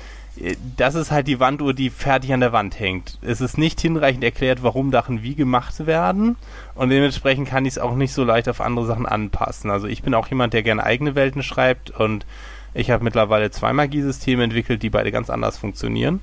das 0.77 0.95
ist 0.95 1.11
halt 1.11 1.27
die 1.27 1.39
Wanduhr, 1.39 1.73
die 1.73 1.89
fertig 1.89 2.33
an 2.33 2.41
der 2.41 2.51
Wand 2.51 2.79
hängt. 2.79 3.17
Es 3.21 3.41
ist 3.41 3.57
nicht 3.57 3.79
hinreichend 3.79 4.23
erklärt, 4.23 4.63
warum 4.63 4.91
Sachen 4.91 5.23
wie 5.23 5.35
gemacht 5.35 5.85
werden 5.85 6.35
und 6.73 6.89
dementsprechend 6.89 7.47
kann 7.47 7.65
ich 7.65 7.73
es 7.73 7.79
auch 7.79 7.95
nicht 7.95 8.13
so 8.13 8.23
leicht 8.23 8.49
auf 8.49 8.61
andere 8.61 8.85
Sachen 8.85 9.05
anpassen. 9.05 9.69
Also 9.69 9.87
ich 9.87 10.03
bin 10.03 10.13
auch 10.13 10.27
jemand, 10.27 10.53
der 10.53 10.63
gerne 10.63 10.83
eigene 10.83 11.15
Welten 11.15 11.43
schreibt 11.43 11.91
und 11.91 12.25
ich 12.73 12.91
habe 12.91 13.03
mittlerweile 13.03 13.51
zwei 13.51 13.71
Magiesysteme 13.71 14.43
entwickelt, 14.43 14.83
die 14.83 14.89
beide 14.89 15.11
ganz 15.11 15.29
anders 15.29 15.57
funktionieren 15.57 16.19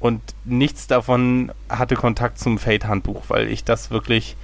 und 0.00 0.20
nichts 0.44 0.86
davon 0.86 1.52
hatte 1.68 1.96
Kontakt 1.96 2.38
zum 2.38 2.58
Fate-Handbuch, 2.58 3.24
weil 3.28 3.48
ich 3.48 3.64
das 3.64 3.90
wirklich, 3.90 4.36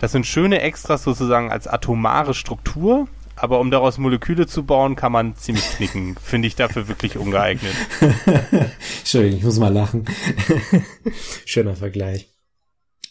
das 0.00 0.12
sind 0.12 0.26
schöne 0.26 0.60
Extras 0.60 1.04
sozusagen 1.04 1.50
als 1.50 1.68
atomare 1.68 2.34
Struktur, 2.34 3.06
aber 3.36 3.60
um 3.60 3.70
daraus 3.70 3.98
Moleküle 3.98 4.46
zu 4.46 4.64
bauen, 4.64 4.96
kann 4.96 5.12
man 5.12 5.36
ziemlich 5.36 5.64
knicken. 5.64 6.16
Finde 6.22 6.48
ich 6.48 6.56
dafür 6.56 6.88
wirklich 6.88 7.16
ungeeignet. 7.16 7.74
Entschuldigung, 8.98 9.38
ich 9.38 9.44
muss 9.44 9.58
mal 9.58 9.72
lachen. 9.72 10.04
Schöner 11.44 11.76
Vergleich. 11.76 12.28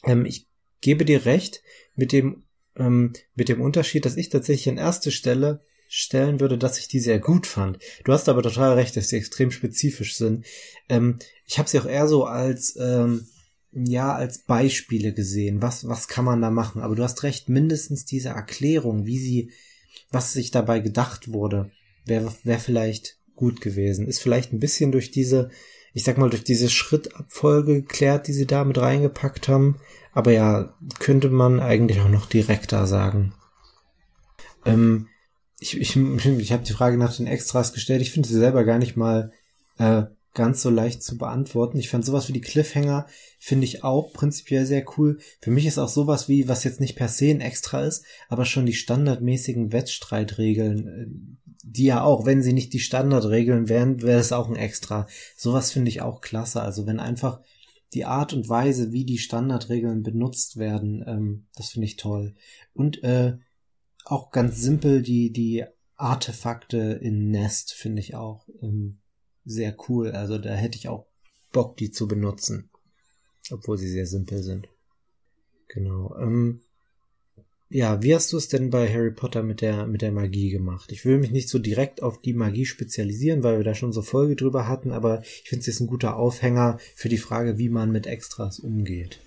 Ähm, 0.03 0.25
ich 0.25 0.47
gebe 0.81 1.05
dir 1.05 1.25
recht 1.25 1.61
mit 1.95 2.11
dem, 2.11 2.43
ähm, 2.75 3.13
mit 3.35 3.49
dem 3.49 3.61
Unterschied, 3.61 4.05
dass 4.05 4.17
ich 4.17 4.29
tatsächlich 4.29 4.69
an 4.69 4.77
erste 4.77 5.11
Stelle 5.11 5.61
stellen 5.87 6.39
würde, 6.39 6.57
dass 6.57 6.79
ich 6.79 6.87
die 6.87 6.99
sehr 6.99 7.19
gut 7.19 7.45
fand. 7.45 7.79
Du 8.03 8.11
hast 8.11 8.27
aber 8.27 8.41
total 8.41 8.73
recht, 8.73 8.97
dass 8.97 9.09
sie 9.09 9.17
extrem 9.17 9.51
spezifisch 9.51 10.15
sind. 10.15 10.45
Ähm, 10.89 11.19
ich 11.45 11.59
habe 11.59 11.69
sie 11.69 11.79
auch 11.79 11.85
eher 11.85 12.07
so 12.07 12.25
als 12.25 12.75
ähm, 12.79 13.27
ja 13.71 14.13
als 14.13 14.39
Beispiele 14.39 15.13
gesehen. 15.13 15.61
Was 15.61 15.87
was 15.87 16.07
kann 16.07 16.25
man 16.25 16.41
da 16.41 16.49
machen? 16.49 16.81
Aber 16.81 16.95
du 16.95 17.03
hast 17.03 17.23
recht, 17.23 17.49
mindestens 17.49 18.05
diese 18.05 18.29
Erklärung, 18.29 19.05
wie 19.05 19.19
sie 19.19 19.51
was 20.11 20.33
sich 20.33 20.51
dabei 20.51 20.79
gedacht 20.79 21.31
wurde, 21.31 21.71
wäre 22.05 22.31
wär 22.43 22.59
vielleicht 22.59 23.17
gut 23.35 23.61
gewesen. 23.61 24.07
Ist 24.07 24.21
vielleicht 24.21 24.53
ein 24.53 24.59
bisschen 24.59 24.91
durch 24.91 25.11
diese, 25.11 25.49
ich 25.93 26.03
sag 26.03 26.17
mal, 26.17 26.29
durch 26.29 26.43
diese 26.43 26.69
Schrittabfolge 26.69 27.81
geklärt, 27.81 28.27
die 28.27 28.33
sie 28.33 28.45
da 28.45 28.63
mit 28.63 28.77
reingepackt 28.77 29.47
haben. 29.47 29.79
Aber 30.13 30.31
ja, 30.31 30.73
könnte 30.99 31.29
man 31.29 31.59
eigentlich 31.59 31.99
auch 31.99 32.09
noch 32.09 32.27
direkter 32.27 32.87
sagen. 32.87 33.33
Ähm, 34.65 35.07
ich 35.59 35.79
ich, 35.79 35.95
ich 35.95 36.51
habe 36.51 36.63
die 36.63 36.73
Frage 36.73 36.97
nach 36.97 37.15
den 37.15 37.27
Extras 37.27 37.73
gestellt. 37.73 38.01
Ich 38.01 38.11
finde 38.11 38.27
sie 38.27 38.35
selber 38.35 38.63
gar 38.63 38.77
nicht 38.77 38.95
mal 38.95 39.31
äh, 39.77 40.03
ganz 40.35 40.61
so 40.61 40.69
leicht 40.69 41.01
zu 41.01 41.17
beantworten. 41.17 41.79
Ich 41.79 41.89
fand 41.89 42.05
sowas 42.05 42.27
wie 42.27 42.33
die 42.33 42.41
Cliffhanger, 42.41 43.07
finde 43.39 43.65
ich 43.65 43.83
auch 43.83 44.13
prinzipiell 44.13 44.65
sehr 44.65 44.85
cool. 44.97 45.17
Für 45.41 45.49
mich 45.49 45.65
ist 45.65 45.79
auch 45.79 45.89
sowas 45.89 46.29
wie, 46.29 46.47
was 46.47 46.63
jetzt 46.63 46.79
nicht 46.79 46.95
per 46.95 47.07
se 47.07 47.29
ein 47.29 47.41
Extra 47.41 47.83
ist, 47.83 48.05
aber 48.29 48.45
schon 48.45 48.65
die 48.65 48.73
standardmäßigen 48.73 49.71
Wettstreitregeln, 49.71 50.87
äh, 50.87 51.05
die 51.63 51.85
ja 51.85 52.03
auch, 52.03 52.25
wenn 52.25 52.43
sie 52.43 52.53
nicht 52.53 52.73
die 52.73 52.79
Standardregeln 52.79 53.69
wären, 53.69 54.03
wäre 54.03 54.19
es 54.19 54.31
auch 54.31 54.49
ein 54.49 54.55
Extra. 54.55 55.07
Sowas 55.35 55.71
finde 55.71 55.89
ich 55.89 56.01
auch 56.01 56.21
klasse. 56.21 56.61
Also 56.61 56.85
wenn 56.85 56.99
einfach 56.99 57.41
die 57.93 58.05
Art 58.05 58.33
und 58.33 58.47
Weise, 58.49 58.91
wie 58.91 59.05
die 59.05 59.17
Standardregeln 59.17 60.03
benutzt 60.03 60.57
werden, 60.57 61.03
ähm, 61.07 61.47
das 61.55 61.69
finde 61.69 61.87
ich 61.87 61.95
toll. 61.95 62.35
Und 62.73 63.03
äh, 63.03 63.37
auch 64.03 64.29
ganz 64.29 64.61
simpel 64.61 65.01
die 65.01 65.31
die 65.31 65.63
Artefakte 65.95 66.77
in 66.77 67.31
Nest 67.31 67.73
finde 67.73 68.01
ich 68.01 68.15
auch 68.15 68.47
ähm, 68.61 68.99
sehr 69.45 69.75
cool. 69.87 70.11
Also 70.11 70.37
da 70.37 70.53
hätte 70.53 70.77
ich 70.77 70.89
auch 70.89 71.05
Bock, 71.51 71.77
die 71.77 71.91
zu 71.91 72.07
benutzen, 72.07 72.69
obwohl 73.51 73.77
sie 73.77 73.89
sehr 73.89 74.07
simpel 74.07 74.43
sind. 74.43 74.67
Genau. 75.67 76.15
Ähm, 76.19 76.61
ja, 77.69 78.03
wie 78.03 78.13
hast 78.13 78.31
du 78.31 78.37
es 78.37 78.47
denn 78.47 78.69
bei 78.69 78.87
Harry 78.87 79.11
Potter 79.11 79.41
mit 79.41 79.61
der, 79.61 79.87
mit 79.87 80.01
der 80.01 80.11
Magie 80.11 80.49
gemacht? 80.49 80.91
Ich 80.91 81.03
will 81.03 81.17
mich 81.17 81.31
nicht 81.31 81.49
so 81.49 81.59
direkt 81.59 82.03
auf 82.03 82.21
die 82.21 82.33
Magie 82.33 82.65
spezialisieren, 82.65 83.43
weil 83.43 83.57
wir 83.57 83.63
da 83.63 83.73
schon 83.73 83.91
so 83.91 84.01
Folge 84.01 84.35
drüber 84.35 84.67
hatten, 84.67 84.91
aber 84.91 85.21
ich 85.21 85.49
finde 85.49 85.61
es 85.61 85.67
jetzt 85.67 85.79
ein 85.79 85.87
guter 85.87 86.15
Aufhänger 86.15 86.77
für 86.95 87.09
die 87.09 87.17
Frage, 87.17 87.57
wie 87.57 87.69
man 87.69 87.91
mit 87.91 88.05
Extras 88.05 88.59
umgeht. 88.59 89.19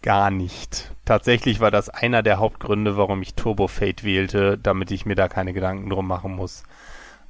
Gar 0.00 0.30
nicht. 0.30 0.94
Tatsächlich 1.04 1.60
war 1.60 1.70
das 1.70 1.88
einer 1.88 2.22
der 2.22 2.38
Hauptgründe, 2.38 2.96
warum 2.96 3.22
ich 3.22 3.34
Turbo 3.34 3.68
Fate 3.68 4.04
wählte, 4.04 4.58
damit 4.58 4.90
ich 4.90 5.06
mir 5.06 5.14
da 5.14 5.28
keine 5.28 5.52
Gedanken 5.52 5.90
drum 5.90 6.06
machen 6.06 6.36
muss. 6.36 6.62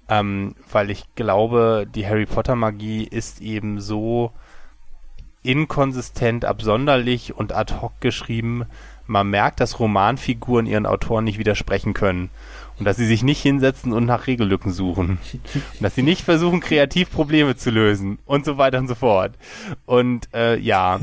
Ähm, 0.09 0.55
weil 0.71 0.91
ich 0.91 1.05
glaube, 1.15 1.87
die 1.93 2.07
Harry 2.07 2.27
Potter 2.27 2.57
Magie 2.57 3.05
ist 3.05 3.41
eben 3.41 3.81
so 3.81 4.33
inkonsistent, 5.43 6.45
absonderlich 6.45 7.35
und 7.35 7.53
ad 7.55 7.75
hoc 7.81 7.93
geschrieben, 8.01 8.67
man 9.07 9.29
merkt, 9.29 9.61
dass 9.61 9.79
Romanfiguren 9.79 10.67
ihren 10.67 10.87
Autoren 10.87 11.25
nicht 11.25 11.39
widersprechen 11.39 11.95
können. 11.95 12.31
Und 12.79 12.87
dass 12.87 12.97
sie 12.97 13.07
sich 13.07 13.23
nicht 13.23 13.41
hinsetzen 13.41 13.93
und 13.93 14.05
nach 14.05 14.27
Regellücken 14.27 14.73
suchen. 14.73 15.19
Und 15.45 15.83
dass 15.83 15.95
sie 15.95 16.03
nicht 16.03 16.23
versuchen, 16.23 16.61
kreativ 16.61 17.11
Probleme 17.11 17.55
zu 17.55 17.71
lösen. 17.71 18.19
Und 18.25 18.45
so 18.45 18.59
weiter 18.59 18.79
und 18.79 18.89
so 18.89 18.95
fort. 18.95 19.35
Und 19.87 20.29
äh, 20.35 20.59
ja. 20.59 21.01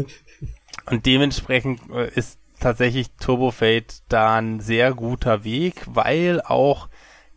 Und 0.88 1.06
dementsprechend 1.06 1.80
äh, 1.94 2.10
ist 2.14 2.40
tatsächlich 2.60 3.12
Turbo 3.20 3.52
Fate 3.52 4.02
da 4.10 4.38
ein 4.38 4.60
sehr 4.60 4.94
guter 4.94 5.44
Weg, 5.44 5.86
weil 5.88 6.42
auch 6.42 6.90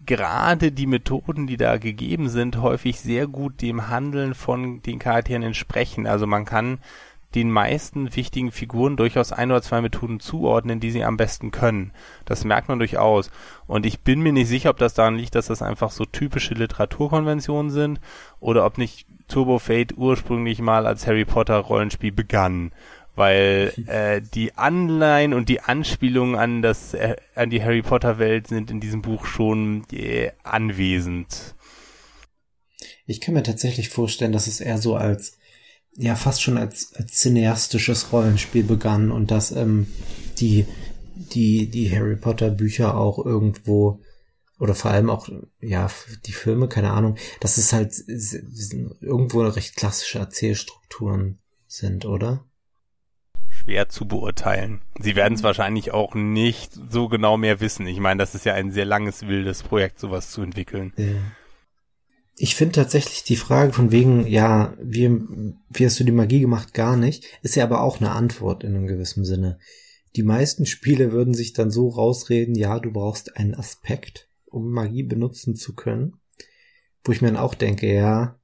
gerade 0.06 0.72
die 0.72 0.86
Methoden, 0.86 1.46
die 1.46 1.56
da 1.56 1.78
gegeben 1.78 2.28
sind, 2.28 2.60
häufig 2.60 3.00
sehr 3.00 3.26
gut 3.26 3.62
dem 3.62 3.88
Handeln 3.88 4.34
von 4.34 4.82
den 4.82 4.98
Charakteren 4.98 5.42
entsprechen. 5.42 6.06
Also 6.06 6.26
man 6.26 6.44
kann 6.44 6.78
den 7.34 7.50
meisten 7.50 8.14
wichtigen 8.14 8.52
Figuren 8.52 8.96
durchaus 8.96 9.32
ein 9.32 9.50
oder 9.50 9.62
zwei 9.62 9.80
Methoden 9.80 10.20
zuordnen, 10.20 10.78
die 10.78 10.90
sie 10.90 11.04
am 11.04 11.16
besten 11.16 11.50
können. 11.50 11.92
Das 12.24 12.44
merkt 12.44 12.68
man 12.68 12.78
durchaus. 12.78 13.30
Und 13.66 13.86
ich 13.86 14.00
bin 14.00 14.20
mir 14.20 14.32
nicht 14.32 14.48
sicher, 14.48 14.70
ob 14.70 14.78
das 14.78 14.94
daran 14.94 15.16
liegt, 15.16 15.34
dass 15.34 15.46
das 15.46 15.62
einfach 15.62 15.90
so 15.90 16.04
typische 16.04 16.54
Literaturkonventionen 16.54 17.70
sind 17.70 18.00
oder 18.38 18.64
ob 18.64 18.78
nicht 18.78 19.06
Turbo 19.26 19.58
Fate 19.58 19.96
ursprünglich 19.96 20.60
mal 20.60 20.86
als 20.86 21.06
Harry 21.06 21.24
Potter 21.24 21.56
Rollenspiel 21.56 22.12
begann. 22.12 22.72
Weil 23.14 23.72
äh, 23.86 24.20
die 24.20 24.54
Anleihen 24.54 25.34
und 25.34 25.48
die 25.48 25.60
Anspielungen 25.60 26.36
an 26.36 26.62
das 26.62 26.94
äh, 26.94 27.16
an 27.34 27.50
die 27.50 27.62
Harry 27.62 27.82
Potter 27.82 28.18
Welt 28.18 28.48
sind 28.48 28.70
in 28.70 28.80
diesem 28.80 29.02
Buch 29.02 29.26
schon 29.26 29.84
äh, 29.92 30.32
anwesend. 30.42 31.54
Ich 33.06 33.20
kann 33.20 33.34
mir 33.34 33.42
tatsächlich 33.42 33.90
vorstellen, 33.90 34.32
dass 34.32 34.46
es 34.46 34.60
eher 34.60 34.78
so 34.78 34.96
als 34.96 35.36
ja 35.96 36.16
fast 36.16 36.42
schon 36.42 36.58
als, 36.58 36.92
als 36.94 37.20
cineastisches 37.20 38.12
Rollenspiel 38.12 38.64
begann 38.64 39.10
und 39.10 39.30
dass 39.30 39.52
ähm, 39.52 39.86
die, 40.38 40.66
die, 41.14 41.70
die 41.70 41.94
Harry 41.94 42.16
Potter 42.16 42.50
Bücher 42.50 42.96
auch 42.96 43.24
irgendwo 43.24 44.00
oder 44.58 44.74
vor 44.74 44.92
allem 44.92 45.10
auch, 45.10 45.28
ja, 45.60 45.90
die 46.26 46.32
Filme, 46.32 46.68
keine 46.68 46.92
Ahnung, 46.92 47.16
dass 47.40 47.58
es 47.58 47.72
halt 47.72 47.92
irgendwo 48.06 49.42
recht 49.42 49.76
klassische 49.76 50.20
Erzählstrukturen 50.20 51.38
sind, 51.66 52.04
oder? 52.06 52.44
Schwer 53.64 53.88
zu 53.88 54.06
beurteilen. 54.06 54.82
Sie 54.98 55.16
werden 55.16 55.34
es 55.34 55.42
wahrscheinlich 55.42 55.92
auch 55.92 56.14
nicht 56.14 56.72
so 56.90 57.08
genau 57.08 57.36
mehr 57.36 57.60
wissen. 57.60 57.86
Ich 57.86 57.98
meine, 57.98 58.18
das 58.18 58.34
ist 58.34 58.44
ja 58.44 58.54
ein 58.54 58.70
sehr 58.70 58.84
langes, 58.84 59.26
wildes 59.26 59.62
Projekt, 59.62 59.98
sowas 59.98 60.30
zu 60.30 60.42
entwickeln. 60.42 60.92
Ja 60.96 61.06
ich 62.36 62.56
finde 62.56 62.72
tatsächlich 62.72 63.22
die 63.22 63.36
Frage 63.36 63.72
von 63.72 63.92
wegen, 63.92 64.26
ja, 64.26 64.74
wie, 64.80 65.08
wie 65.70 65.86
hast 65.86 66.00
du 66.00 66.04
die 66.04 66.12
Magie 66.12 66.40
gemacht? 66.40 66.74
Gar 66.74 66.96
nicht, 66.96 67.26
ist 67.42 67.54
ja 67.54 67.64
aber 67.64 67.82
auch 67.82 68.00
eine 68.00 68.10
Antwort 68.10 68.64
in 68.64 68.74
einem 68.74 68.86
gewissen 68.86 69.24
Sinne. 69.24 69.58
Die 70.16 70.22
meisten 70.22 70.66
Spiele 70.66 71.12
würden 71.12 71.34
sich 71.34 71.52
dann 71.52 71.70
so 71.70 71.88
rausreden, 71.88 72.54
ja, 72.54 72.78
du 72.80 72.92
brauchst 72.92 73.36
einen 73.36 73.54
Aspekt, 73.54 74.28
um 74.46 74.70
Magie 74.70 75.02
benutzen 75.02 75.54
zu 75.54 75.74
können. 75.74 76.14
Wo 77.04 77.12
ich 77.12 77.20
mir 77.20 77.28
dann 77.28 77.36
auch 77.36 77.54
denke, 77.54 77.92
ja, 77.92 78.38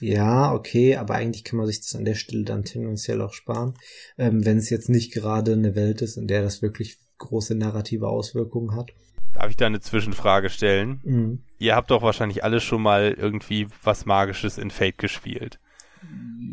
ja, 0.00 0.52
okay, 0.52 0.96
aber 0.96 1.14
eigentlich 1.14 1.44
kann 1.44 1.58
man 1.58 1.66
sich 1.66 1.80
das 1.80 1.94
an 1.94 2.04
der 2.04 2.14
Stelle 2.14 2.44
dann 2.44 2.64
tendenziell 2.64 3.20
auch 3.20 3.32
sparen, 3.32 3.74
ähm, 4.16 4.44
wenn 4.44 4.58
es 4.58 4.70
jetzt 4.70 4.88
nicht 4.88 5.12
gerade 5.12 5.52
eine 5.52 5.74
Welt 5.74 6.02
ist, 6.02 6.16
in 6.16 6.28
der 6.28 6.42
das 6.42 6.62
wirklich 6.62 6.98
große 7.18 7.54
narrative 7.54 8.08
Auswirkungen 8.08 8.76
hat. 8.76 8.92
Darf 9.34 9.50
ich 9.50 9.56
da 9.56 9.66
eine 9.66 9.80
Zwischenfrage 9.80 10.50
stellen? 10.50 11.00
Mhm. 11.04 11.42
Ihr 11.58 11.74
habt 11.74 11.90
doch 11.90 12.02
wahrscheinlich 12.02 12.44
alle 12.44 12.60
schon 12.60 12.82
mal 12.82 13.14
irgendwie 13.18 13.66
was 13.82 14.06
Magisches 14.06 14.58
in 14.58 14.70
Fate 14.70 14.98
gespielt. 14.98 15.58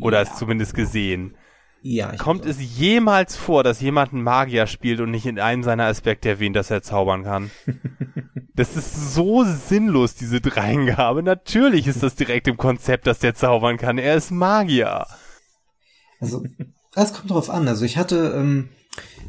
Oder 0.00 0.22
ja. 0.22 0.28
es 0.28 0.36
zumindest 0.36 0.74
gesehen. 0.74 1.36
Ja, 1.82 2.16
Kommt 2.16 2.46
es 2.46 2.56
jemals 2.60 3.36
vor, 3.36 3.62
dass 3.62 3.80
jemand 3.80 4.12
einen 4.12 4.22
Magier 4.22 4.66
spielt 4.66 5.00
und 5.00 5.10
nicht 5.10 5.26
in 5.26 5.38
einem 5.38 5.62
seiner 5.62 5.84
Aspekte 5.84 6.28
erwähnt, 6.28 6.56
dass 6.56 6.70
er 6.70 6.82
zaubern 6.82 7.22
kann? 7.22 7.50
das 8.54 8.76
ist 8.76 9.14
so 9.14 9.44
sinnlos, 9.44 10.14
diese 10.14 10.40
Dreingabe. 10.40 11.22
Natürlich 11.22 11.86
ist 11.86 12.02
das 12.02 12.16
direkt 12.16 12.48
im 12.48 12.56
Konzept, 12.56 13.06
dass 13.06 13.20
der 13.20 13.34
zaubern 13.34 13.76
kann. 13.76 13.98
Er 13.98 14.16
ist 14.16 14.32
Magier. 14.32 15.06
Also, 16.18 16.44
das 16.94 17.12
kommt 17.12 17.30
drauf 17.30 17.50
an. 17.50 17.68
Also 17.68 17.84
ich 17.84 17.96
hatte, 17.98 18.34
ähm, 18.36 18.70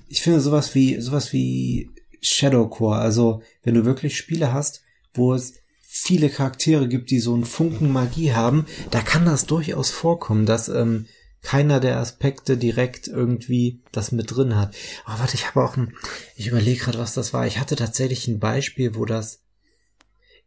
ich 0.08 0.22
finde 0.22 0.40
sowas 0.40 0.74
wie, 0.74 1.00
sowas 1.00 1.34
wie 1.34 1.92
Shadowcore. 2.22 2.98
Also, 2.98 3.42
wenn 3.64 3.76
du 3.76 3.86
wirklich 3.86 4.18
Spiele 4.18 4.54
hast, 4.54 4.82
wo 5.14 5.34
es 5.34 5.56
viele 5.82 6.30
Charaktere 6.30 6.88
gibt, 6.88 7.12
die 7.12 7.20
so 7.20 7.34
einen 7.34 7.46
Funken 7.46 7.92
Magie 7.92 8.34
haben, 8.34 8.66
da 8.92 9.02
kann 9.02 9.26
das 9.26 9.46
durchaus 9.46 9.90
vorkommen, 9.90 10.46
dass 10.46 10.70
ähm, 10.70 11.08
keiner 11.42 11.80
der 11.80 11.98
Aspekte 11.98 12.58
direkt 12.58 13.08
irgendwie 13.08 13.82
das 13.92 14.12
mit 14.12 14.36
drin 14.36 14.56
hat. 14.56 14.76
Aber 15.06 15.16
oh, 15.16 15.20
warte, 15.20 15.36
ich 15.36 15.48
habe 15.48 15.64
auch 15.64 15.78
ein, 15.78 15.94
ich 16.36 16.48
überlege 16.48 16.80
gerade, 16.80 17.00
was 17.00 17.14
das 17.14 17.34
war. 17.34 17.48
Ich 17.48 17.60
hatte 17.60 17.76
tatsächlich 17.76 18.28
ein 18.28 18.40
Beispiel, 18.40 18.96
wo 18.96 19.06
das, 19.06 19.42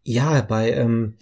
ja, 0.02 0.40
bei 0.42 0.72
ähm, 0.72 1.14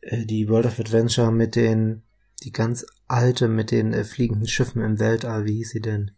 äh, 0.00 0.24
die 0.24 0.48
World 0.48 0.66
of 0.66 0.80
Adventure 0.80 1.32
mit 1.32 1.56
den, 1.56 2.02
die 2.42 2.52
ganz 2.52 2.86
alte, 3.08 3.48
mit 3.48 3.70
den 3.70 3.92
äh, 3.92 4.04
fliegenden 4.04 4.48
Schiffen 4.48 4.82
im 4.82 4.98
Weltall, 4.98 5.44
wie 5.44 5.56
hieß 5.56 5.70
sie 5.70 5.80
denn? 5.80 6.12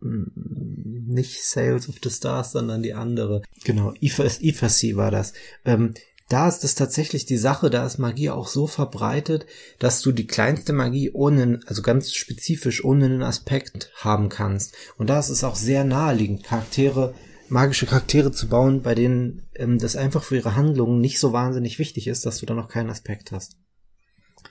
nicht 0.00 1.42
Sales 1.42 1.88
of 1.88 1.96
the 2.02 2.10
Stars, 2.10 2.52
sondern 2.52 2.82
die 2.82 2.94
andere. 2.94 3.42
Genau, 3.64 3.92
Iphacy 4.00 4.96
war 4.96 5.10
das. 5.10 5.32
Ähm, 5.64 5.94
da 6.28 6.46
ist 6.46 6.62
es 6.62 6.74
tatsächlich 6.74 7.24
die 7.24 7.38
Sache, 7.38 7.70
da 7.70 7.86
ist 7.86 7.98
Magie 7.98 8.30
auch 8.30 8.48
so 8.48 8.66
verbreitet, 8.66 9.46
dass 9.78 10.02
du 10.02 10.12
die 10.12 10.26
kleinste 10.26 10.74
Magie 10.74 11.10
ohne, 11.12 11.60
also 11.66 11.80
ganz 11.80 12.12
spezifisch 12.12 12.84
ohne 12.84 13.06
einen 13.06 13.22
Aspekt 13.22 13.90
haben 13.96 14.28
kannst. 14.28 14.74
Und 14.98 15.08
da 15.08 15.18
ist 15.18 15.30
es 15.30 15.42
auch 15.42 15.56
sehr 15.56 15.84
naheliegend, 15.84 16.44
Charaktere, 16.44 17.14
magische 17.48 17.86
Charaktere 17.86 18.30
zu 18.30 18.48
bauen, 18.48 18.82
bei 18.82 18.94
denen 18.94 19.48
ähm, 19.54 19.78
das 19.78 19.96
einfach 19.96 20.22
für 20.22 20.36
ihre 20.36 20.54
Handlungen 20.54 21.00
nicht 21.00 21.18
so 21.18 21.32
wahnsinnig 21.32 21.78
wichtig 21.78 22.06
ist, 22.06 22.26
dass 22.26 22.38
du 22.38 22.46
da 22.46 22.52
noch 22.52 22.68
keinen 22.68 22.90
Aspekt 22.90 23.32
hast. 23.32 23.56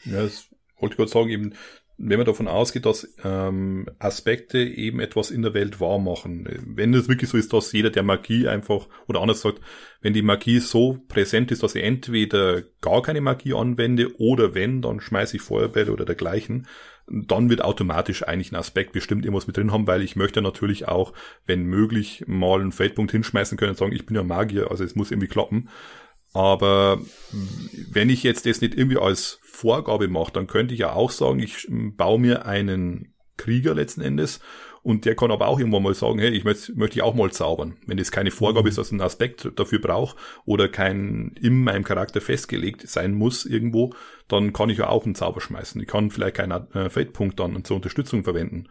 Ja, 0.04 0.24
das 0.24 0.46
wollte 0.80 0.94
ich 0.94 0.98
gerade 0.98 1.12
sagen, 1.12 1.30
eben 1.30 1.54
wenn 1.98 2.18
man 2.18 2.28
davon 2.28 2.48
ausgeht, 2.48 2.86
dass 2.86 3.12
ähm, 3.24 3.88
Aspekte 3.98 4.60
eben 4.60 5.00
etwas 5.00 5.32
in 5.32 5.42
der 5.42 5.56
Welt 5.56 5.80
wahr 5.80 5.98
machen, 5.98 6.48
wenn 6.76 6.94
es 6.94 7.10
wirklich 7.10 7.30
so 7.30 7.38
ist, 7.38 7.54
dass 7.54 7.72
jeder 7.72 7.90
der 7.90 8.04
Magie 8.04 8.48
einfach, 8.48 8.88
oder 9.08 9.22
anders 9.22 9.42
sagt, 9.42 9.62
wenn 10.02 10.14
die 10.14 10.22
Magie 10.22 10.60
so 10.60 11.00
präsent 11.08 11.52
ist, 11.52 11.64
dass 11.64 11.74
ich 11.74 11.84
entweder 11.84 12.62
gar 12.82 13.02
keine 13.02 13.22
Magie 13.22 13.54
anwende 13.54 14.16
oder 14.20 14.54
wenn, 14.54 14.84
dann 14.84 15.02
schmeiße 15.02 15.38
ich 15.38 15.42
Feuerbälle 15.42 15.92
oder 15.92 16.06
dergleichen, 16.06 16.68
dann 17.08 17.50
wird 17.50 17.64
automatisch 17.64 18.28
eigentlich 18.28 18.52
ein 18.52 18.58
Aspekt 18.58 18.92
bestimmt 18.92 19.26
irgendwas 19.26 19.48
mit 19.48 19.58
drin 19.58 19.72
haben, 19.72 19.88
weil 19.88 20.02
ich 20.04 20.16
möchte 20.16 20.42
natürlich 20.42 20.88
auch, 20.88 21.14
wenn 21.46 21.64
möglich, 21.64 22.26
mal 22.28 22.60
einen 22.60 22.74
Feldpunkt 22.74 23.12
hinschmeißen 23.12 23.58
können 23.58 23.72
und 23.72 23.78
sagen, 23.78 23.94
ich 23.94 24.06
bin 24.06 24.16
ja 24.16 24.24
Magier, 24.24 24.70
also 24.70 24.84
es 24.84 24.96
muss 24.96 25.10
irgendwie 25.10 25.30
klappen. 25.30 25.70
Aber 26.34 27.02
wenn 27.92 28.10
ich 28.10 28.24
jetzt 28.24 28.46
das 28.46 28.62
nicht 28.62 28.76
irgendwie 28.76 29.00
als 29.00 29.40
Vorgabe 29.44 30.08
mache, 30.08 30.32
dann 30.34 30.48
könnte 30.48 30.74
ich 30.74 30.82
ja 30.82 30.94
auch 30.94 31.12
sagen, 31.12 31.40
ich 31.40 31.68
baue 31.70 32.20
mir 32.20 32.46
einen 32.46 33.16
Krieger 33.38 33.74
letzten 33.74 34.02
Endes 34.02 34.40
und 34.88 35.04
der 35.04 35.16
kann 35.16 35.32
aber 35.32 35.48
auch 35.48 35.60
irgendwann 35.60 35.84
mal 35.84 35.94
sagen, 35.94 36.20
hey, 36.20 36.30
ich 36.30 36.46
möchte, 36.46 36.74
möchte 36.78 36.98
ich 36.98 37.04
auch 37.04 37.14
mal 37.14 37.30
zaubern. 37.30 37.76
Wenn 37.86 37.98
das 37.98 38.10
keine 38.10 38.32
Vorgabe 38.32 38.64
mhm. 38.64 38.70
ist, 38.70 38.78
dass 38.78 38.92
ein 38.94 39.02
Aspekt 39.02 39.52
dafür 39.58 39.80
braucht 39.80 40.16
oder 40.46 40.70
kein 40.70 41.36
in 41.42 41.64
meinem 41.64 41.84
Charakter 41.84 42.22
festgelegt 42.22 42.88
sein 42.88 43.14
muss 43.14 43.46
irgendwo, 43.46 43.94
dann 44.30 44.54
kann 44.54 44.70
ich 44.70 44.78
ja 44.78 44.88
auch 44.88 45.04
einen 45.04 45.14
Zauber 45.14 45.42
schmeißen. 45.42 45.82
Ich 45.82 45.88
kann 45.88 46.10
vielleicht 46.10 46.38
keinen 46.38 46.72
äh, 46.74 46.90
Feldpunkt 46.90 47.38
dann 47.40 47.64
zur 47.66 47.76
Unterstützung 47.76 48.24
verwenden. 48.24 48.70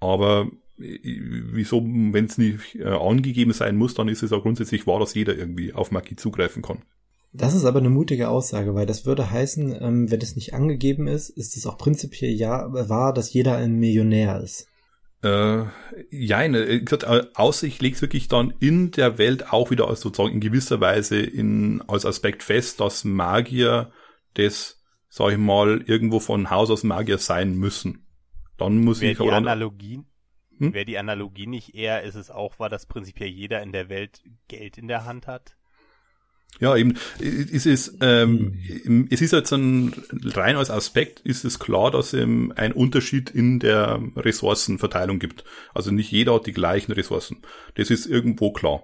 Aber 0.00 0.50
äh, 0.78 0.98
wieso, 1.52 1.82
wenn 1.84 2.24
es 2.24 2.38
nicht 2.38 2.76
äh, 2.76 2.84
angegeben 2.84 3.52
sein 3.52 3.76
muss, 3.76 3.92
dann 3.92 4.08
ist 4.08 4.22
es 4.22 4.32
auch 4.32 4.42
grundsätzlich 4.42 4.86
wahr, 4.86 5.00
dass 5.00 5.12
jeder 5.12 5.36
irgendwie 5.36 5.74
auf 5.74 5.90
Magie 5.90 6.16
zugreifen 6.16 6.62
kann. 6.62 6.82
Das 7.32 7.54
ist 7.54 7.64
aber 7.64 7.78
eine 7.80 7.90
mutige 7.90 8.28
Aussage, 8.28 8.74
weil 8.74 8.86
das 8.86 9.04
würde 9.04 9.30
heißen, 9.30 9.76
ähm, 9.80 10.10
wenn 10.10 10.20
es 10.20 10.34
nicht 10.34 10.54
angegeben 10.54 11.06
ist, 11.06 11.28
ist 11.28 11.56
es 11.56 11.66
auch 11.66 11.76
prinzipiell 11.76 12.32
ja 12.32 12.66
wahr, 12.88 13.12
dass 13.12 13.32
jeder 13.32 13.56
ein 13.56 13.74
Millionär 13.74 14.40
ist. 14.40 14.66
Äh, 15.22 15.64
ja, 16.10 16.42
äh, 16.44 17.26
außer 17.34 17.66
ich 17.66 17.80
lege 17.80 17.96
es 17.96 18.02
wirklich 18.02 18.28
dann 18.28 18.54
in 18.60 18.92
der 18.92 19.18
Welt 19.18 19.52
auch 19.52 19.70
wieder 19.70 19.88
als 19.88 20.00
sozusagen 20.00 20.34
in 20.34 20.40
gewisser 20.40 20.80
Weise 20.80 21.20
in, 21.20 21.82
als 21.88 22.06
Aspekt 22.06 22.44
fest, 22.44 22.80
dass 22.80 23.04
Magier 23.04 23.90
das, 24.34 24.80
sag 25.08 25.32
ich 25.32 25.38
mal, 25.38 25.82
irgendwo 25.86 26.20
von 26.20 26.50
Haus 26.50 26.70
aus 26.70 26.84
Magier 26.84 27.18
sein 27.18 27.54
müssen. 27.54 28.06
Dann 28.56 28.78
muss 28.78 29.00
Wäre 29.00 29.12
ich 29.12 29.18
die 29.18 29.30
Analogie, 29.30 30.00
hm? 30.56 30.72
wäre 30.72 30.84
die 30.84 30.98
Analogie 30.98 31.48
nicht 31.48 31.74
eher, 31.74 32.04
ist 32.04 32.14
es 32.14 32.30
auch 32.30 32.58
wahr, 32.60 32.68
dass 32.68 32.86
prinzipiell 32.86 33.28
jeder 33.28 33.60
in 33.62 33.72
der 33.72 33.88
Welt 33.88 34.22
Geld 34.46 34.78
in 34.78 34.86
der 34.86 35.04
Hand 35.04 35.26
hat? 35.26 35.57
Ja, 36.60 36.76
eben, 36.76 36.94
es 37.20 37.66
ist, 37.66 37.98
ähm, 38.00 38.54
hm. 38.82 39.08
es 39.10 39.22
ist 39.22 39.32
jetzt 39.32 39.52
ein, 39.52 39.94
rein 40.24 40.56
als 40.56 40.70
Aspekt 40.70 41.20
ist 41.20 41.44
es 41.44 41.60
klar, 41.60 41.92
dass 41.92 42.12
es 42.12 42.22
ein 42.22 42.72
Unterschied 42.72 43.30
in 43.30 43.60
der 43.60 44.02
Ressourcenverteilung 44.16 45.20
gibt. 45.20 45.44
Also 45.72 45.92
nicht 45.92 46.10
jeder 46.10 46.34
hat 46.34 46.46
die 46.46 46.52
gleichen 46.52 46.92
Ressourcen. 46.92 47.42
Das 47.76 47.90
ist 47.90 48.06
irgendwo 48.06 48.52
klar. 48.52 48.82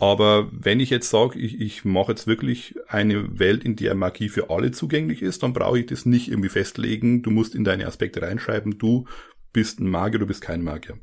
Aber 0.00 0.48
wenn 0.50 0.80
ich 0.80 0.90
jetzt 0.90 1.10
sage, 1.10 1.38
ich, 1.38 1.60
ich 1.60 1.84
mache 1.84 2.10
jetzt 2.10 2.26
wirklich 2.26 2.74
eine 2.88 3.38
Welt, 3.38 3.62
in 3.62 3.76
der 3.76 3.94
Magie 3.94 4.28
für 4.28 4.50
alle 4.50 4.72
zugänglich 4.72 5.22
ist, 5.22 5.44
dann 5.44 5.52
brauche 5.52 5.78
ich 5.78 5.86
das 5.86 6.06
nicht 6.06 6.28
irgendwie 6.28 6.48
festlegen. 6.48 7.22
Du 7.22 7.30
musst 7.30 7.54
in 7.54 7.62
deine 7.62 7.86
Aspekte 7.86 8.20
reinschreiben, 8.20 8.78
du 8.78 9.06
bist 9.52 9.78
ein 9.78 9.88
Magier, 9.88 10.18
du 10.18 10.26
bist 10.26 10.40
kein 10.40 10.64
Magier. 10.64 10.98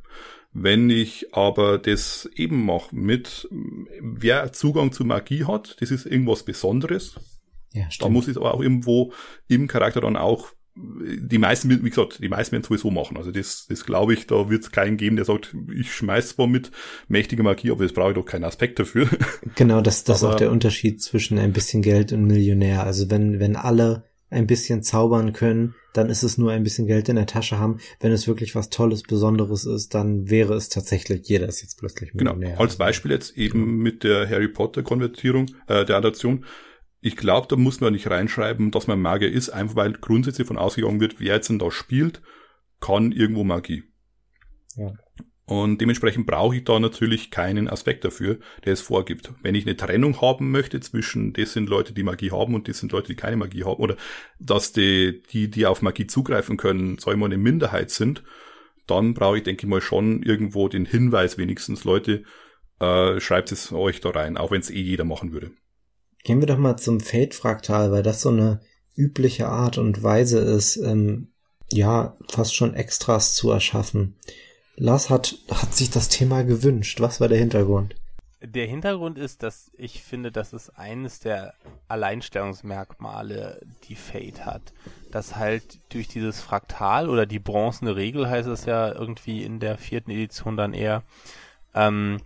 Wenn 0.52 0.90
ich 0.90 1.34
aber 1.34 1.78
das 1.78 2.28
eben 2.36 2.66
mache 2.66 2.96
mit, 2.96 3.48
wer 4.02 4.52
Zugang 4.52 4.92
zu 4.92 5.06
Magie 5.06 5.46
hat, 5.46 5.78
das 5.80 5.92
ist 5.92 6.06
irgendwas 6.06 6.44
Besonderes. 6.44 7.16
Ja, 7.72 7.90
stimmt. 7.92 8.06
Da 8.06 8.10
muss 8.10 8.28
ich 8.28 8.38
aber 8.38 8.54
auch 8.54 8.62
irgendwo 8.62 9.14
im 9.48 9.68
Charakter 9.68 10.02
dann 10.02 10.18
auch 10.18 10.54
die 10.76 11.38
meisten, 11.38 11.70
wie 11.70 11.90
gesagt, 11.90 12.20
die 12.22 12.30
meisten 12.30 12.54
werden 12.54 12.64
sowieso 12.64 12.90
machen. 12.90 13.18
Also 13.18 13.32
das, 13.32 13.66
das 13.68 13.86
glaube 13.86 14.14
ich, 14.14 14.28
da 14.28 14.50
wird 14.50 14.64
es 14.64 14.72
keinen 14.72 14.98
geben, 14.98 15.18
der 15.18 15.26
sagt, 15.26 15.56
ich 15.74 15.94
schmeiß 15.94 16.30
zwar 16.30 16.48
mit 16.48 16.72
mächtiger 17.08 17.44
Magie, 17.44 17.72
aber 17.72 17.84
das 17.84 17.94
brauche 17.94 18.10
ich 18.10 18.16
doch 18.16 18.26
keinen 18.26 18.46
Aspekt 18.46 18.80
dafür. 18.80 19.10
Genau, 19.56 19.82
das, 19.82 20.04
das 20.04 20.24
aber, 20.24 20.30
ist 20.30 20.36
auch 20.36 20.40
der 20.40 20.52
Unterschied 20.52 21.02
zwischen 21.02 21.38
ein 21.38 21.54
bisschen 21.54 21.82
Geld 21.82 22.14
und 22.14 22.26
Millionär. 22.26 22.86
Also 22.86 23.10
wenn, 23.10 23.40
wenn 23.40 23.56
alle 23.56 24.09
ein 24.30 24.48
bisschen 24.48 24.84
zaubern 24.84 25.34
können, 25.34 25.76
dann 25.94 26.10
ist 26.10 26.24
es 26.24 26.38
nur 26.38 26.52
ein 26.52 26.64
bisschen 26.64 26.86
Geld 26.86 27.10
in 27.10 27.16
der 27.16 27.26
Tasche 27.26 27.58
haben. 27.58 27.80
Wenn 28.00 28.12
es 28.12 28.28
wirklich 28.28 28.56
was 28.56 28.70
Tolles, 28.70 29.04
Besonderes 29.04 29.66
ist, 29.66 29.94
dann 29.96 30.30
wäre 30.30 30.54
es 30.54 30.70
tatsächlich, 30.70 31.28
jeder 31.28 31.48
ist 31.48 31.62
jetzt 31.62 31.80
plötzlich 31.80 32.12
genau, 32.12 32.34
Millionär. 32.34 32.52
Genau, 32.52 32.62
als 32.62 32.78
Beispiel 32.78 33.12
jetzt 33.12 33.38
eben 33.38 33.78
mit 33.78 34.04
der 34.04 34.30
Harry 34.30 34.48
Potter 34.48 34.84
Konvertierung, 34.84 35.48
äh, 35.68 35.86
der 35.86 35.98
Adaption. 35.98 36.46
Ich 37.02 37.16
glaube, 37.16 37.48
da 37.48 37.56
muss 37.56 37.80
man 37.80 37.94
nicht 37.94 38.10
reinschreiben, 38.10 38.72
dass 38.72 38.88
man 38.88 39.02
Magier 39.02 39.32
ist, 39.32 39.50
einfach 39.50 39.78
weil 39.78 39.94
grundsätzlich 39.94 40.46
von 40.46 40.58
ausgegangen 40.58 41.00
wird, 41.00 41.20
wer 41.20 41.36
jetzt 41.36 41.50
denn 41.50 41.60
da 41.60 41.72
spielt, 41.72 42.22
kann 42.82 43.12
irgendwo 43.12 43.44
Magie. 43.44 43.84
Ja. 44.76 44.94
Und 45.50 45.82
dementsprechend 45.82 46.28
brauche 46.28 46.58
ich 46.58 46.64
da 46.64 46.80
natürlich 46.80 47.32
keinen 47.32 47.68
Aspekt 47.68 48.06
dafür, 48.06 48.38
der 48.66 48.74
es 48.74 48.82
vorgibt. 48.82 49.32
Wenn 49.42 49.56
ich 49.56 49.66
eine 49.66 49.76
Trennung 49.76 50.22
haben 50.22 50.52
möchte 50.52 50.80
zwischen, 50.80 51.34
das 51.34 51.54
sind 51.54 51.70
Leute, 51.70 51.92
die 51.92 52.04
Magie 52.04 52.30
haben 52.30 52.54
und 52.54 52.68
das 52.68 52.78
sind 52.78 52.92
Leute, 52.92 53.08
die 53.08 53.16
keine 53.16 53.36
Magie 53.36 53.64
haben, 53.64 53.82
oder 53.82 53.96
dass 54.38 54.74
die, 54.74 55.24
die, 55.32 55.50
die 55.50 55.66
auf 55.66 55.82
Magie 55.82 56.06
zugreifen 56.06 56.56
können, 56.56 57.00
sagen 57.00 57.20
wir 57.20 57.26
eine 57.26 57.40
Minderheit 57.40 57.90
sind, 57.90 58.22
dann 58.86 59.16
brauche 59.16 59.38
ich, 59.38 59.44
denke 59.44 59.66
ich 59.66 59.70
mal, 59.70 59.82
schon 59.82 60.22
irgendwo 60.22 60.68
den 60.68 60.86
Hinweis 60.86 61.40
wenigstens, 61.40 61.84
Leute, 61.84 62.26
äh, 62.80 63.20
schreibt 63.20 63.52
es 63.52 63.72
euch 63.72 64.02
da 64.02 64.12
rein, 64.12 64.38
auch 64.38 64.52
wenn 64.52 64.62
es 64.62 64.70
eh 64.70 64.80
jeder 64.80 65.04
machen 65.04 65.32
würde. 65.32 65.50
Gehen 66.24 66.42
wir 66.42 66.48
doch 66.48 66.60
mal 66.60 66.78
zum 66.78 67.00
Fate-Fraktal, 67.00 67.92
weil 67.92 68.04
das 68.04 68.22
so 68.22 68.30
eine 68.30 68.62
übliche 68.96 69.48
Art 69.48 69.80
und 69.80 70.04
Weise 70.04 70.38
ist, 70.38 70.78
ähm, 70.78 71.30
ja, 71.72 72.18
fast 72.30 72.56
schon 72.56 72.76
Extras 72.76 73.34
zu 73.34 73.50
erschaffen. 73.50 74.16
Lars 74.80 75.10
hat, 75.10 75.36
hat 75.52 75.76
sich 75.76 75.90
das 75.90 76.08
Thema 76.08 76.44
gewünscht. 76.44 77.02
Was 77.02 77.20
war 77.20 77.28
der 77.28 77.38
Hintergrund? 77.38 77.96
Der 78.42 78.66
Hintergrund 78.66 79.18
ist, 79.18 79.44
dass 79.44 79.72
ich 79.78 80.02
finde, 80.02 80.32
dass 80.32 80.54
es 80.54 80.70
eines 80.70 81.20
der 81.20 81.54
Alleinstellungsmerkmale, 81.90 83.60
die 83.90 83.96
Fate 83.96 84.46
hat. 84.46 84.62
Dass 85.12 85.36
halt 85.36 85.80
durch 85.90 86.08
dieses 86.08 86.40
Fraktal 86.40 87.10
oder 87.10 87.26
die 87.26 87.40
bronzene 87.40 87.98
Regel 87.98 88.30
heißt 88.30 88.48
es 88.48 88.64
ja 88.64 88.94
irgendwie 88.94 89.44
in 89.44 89.60
der 89.60 89.78
vierten 89.78 90.12
Edition 90.12 90.56
dann 90.56 90.74
eher, 90.74 91.04
ähm, 91.76 92.22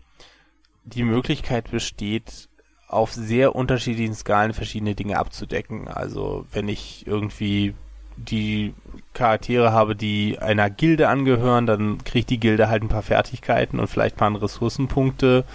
die 0.84 1.04
Möglichkeit 1.04 1.72
besteht, 1.72 2.50
auf 2.88 3.12
sehr 3.12 3.56
unterschiedlichen 3.56 4.14
Skalen 4.14 4.54
verschiedene 4.54 4.94
Dinge 4.94 5.18
abzudecken. 5.18 5.88
Also 5.88 6.46
wenn 6.52 6.68
ich 6.70 7.08
irgendwie 7.08 7.74
die 8.18 8.74
Charaktere 9.14 9.72
habe, 9.72 9.96
die 9.96 10.40
einer 10.40 10.70
Gilde 10.70 11.08
angehören, 11.08 11.66
dann 11.66 12.04
kriegt 12.04 12.30
die 12.30 12.40
Gilde 12.40 12.68
halt 12.68 12.84
ein 12.84 12.90
paar 12.90 13.04
Fertigkeiten 13.04 13.80
und 13.80 13.88
vielleicht 13.88 14.16
ein 14.16 14.34
paar 14.34 14.42
Ressourcenpunkte 14.42 15.46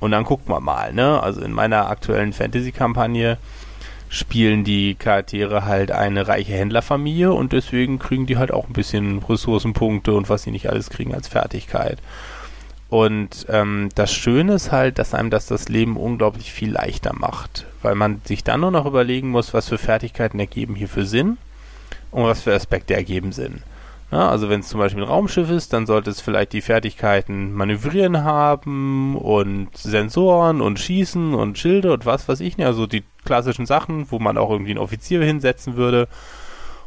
und 0.00 0.10
dann 0.10 0.24
guckt 0.24 0.48
man 0.48 0.62
mal, 0.62 0.92
ne? 0.92 1.22
Also 1.22 1.40
in 1.40 1.52
meiner 1.52 1.88
aktuellen 1.88 2.32
Fantasy-Kampagne 2.32 3.38
spielen 4.08 4.64
die 4.64 4.94
Charaktere 4.94 5.64
halt 5.64 5.90
eine 5.92 6.28
reiche 6.28 6.52
Händlerfamilie 6.52 7.32
und 7.32 7.52
deswegen 7.52 7.98
kriegen 7.98 8.26
die 8.26 8.38
halt 8.38 8.52
auch 8.52 8.66
ein 8.66 8.72
bisschen 8.72 9.18
Ressourcenpunkte 9.18 10.12
und 10.14 10.28
was 10.28 10.44
sie 10.44 10.50
nicht 10.50 10.70
alles 10.70 10.90
kriegen 10.90 11.14
als 11.14 11.28
Fertigkeit. 11.28 11.98
Und 12.88 13.46
ähm, 13.50 13.90
das 13.94 14.14
Schöne 14.14 14.54
ist 14.54 14.72
halt, 14.72 14.98
dass 14.98 15.12
einem 15.12 15.28
das 15.28 15.46
das 15.46 15.68
Leben 15.68 15.98
unglaublich 15.98 16.52
viel 16.52 16.72
leichter 16.72 17.12
macht, 17.14 17.66
weil 17.82 17.94
man 17.94 18.22
sich 18.24 18.44
dann 18.44 18.60
nur 18.60 18.70
noch 18.70 18.86
überlegen 18.86 19.28
muss, 19.28 19.52
was 19.52 19.68
für 19.68 19.76
Fertigkeiten 19.76 20.40
ergeben 20.40 20.74
hierfür 20.74 21.04
Sinn 21.04 21.36
und 22.10 22.24
was 22.24 22.42
für 22.42 22.54
Aspekte 22.54 22.94
ergeben 22.94 23.32
Sinn. 23.32 23.62
Ja, 24.10 24.30
also 24.30 24.48
wenn 24.48 24.60
es 24.60 24.68
zum 24.68 24.80
Beispiel 24.80 25.02
ein 25.02 25.08
Raumschiff 25.08 25.50
ist, 25.50 25.74
dann 25.74 25.86
sollte 25.86 26.08
es 26.08 26.22
vielleicht 26.22 26.54
die 26.54 26.62
Fertigkeiten 26.62 27.52
Manövrieren 27.52 28.24
haben 28.24 29.16
und 29.16 29.76
Sensoren 29.76 30.62
und 30.62 30.78
Schießen 30.78 31.34
und 31.34 31.58
Schilde 31.58 31.92
und 31.92 32.06
was 32.06 32.26
weiß 32.26 32.40
ich 32.40 32.56
nicht. 32.56 32.66
Also 32.66 32.86
die 32.86 33.04
klassischen 33.24 33.66
Sachen, 33.66 34.10
wo 34.10 34.18
man 34.18 34.38
auch 34.38 34.50
irgendwie 34.50 34.70
einen 34.70 34.80
Offizier 34.80 35.22
hinsetzen 35.22 35.76
würde. 35.76 36.08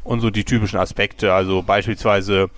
Und 0.03 0.21
so 0.21 0.31
die 0.31 0.45
typischen 0.45 0.79
Aspekte, 0.79 1.31
also 1.31 1.61
beispielsweise, 1.61 2.49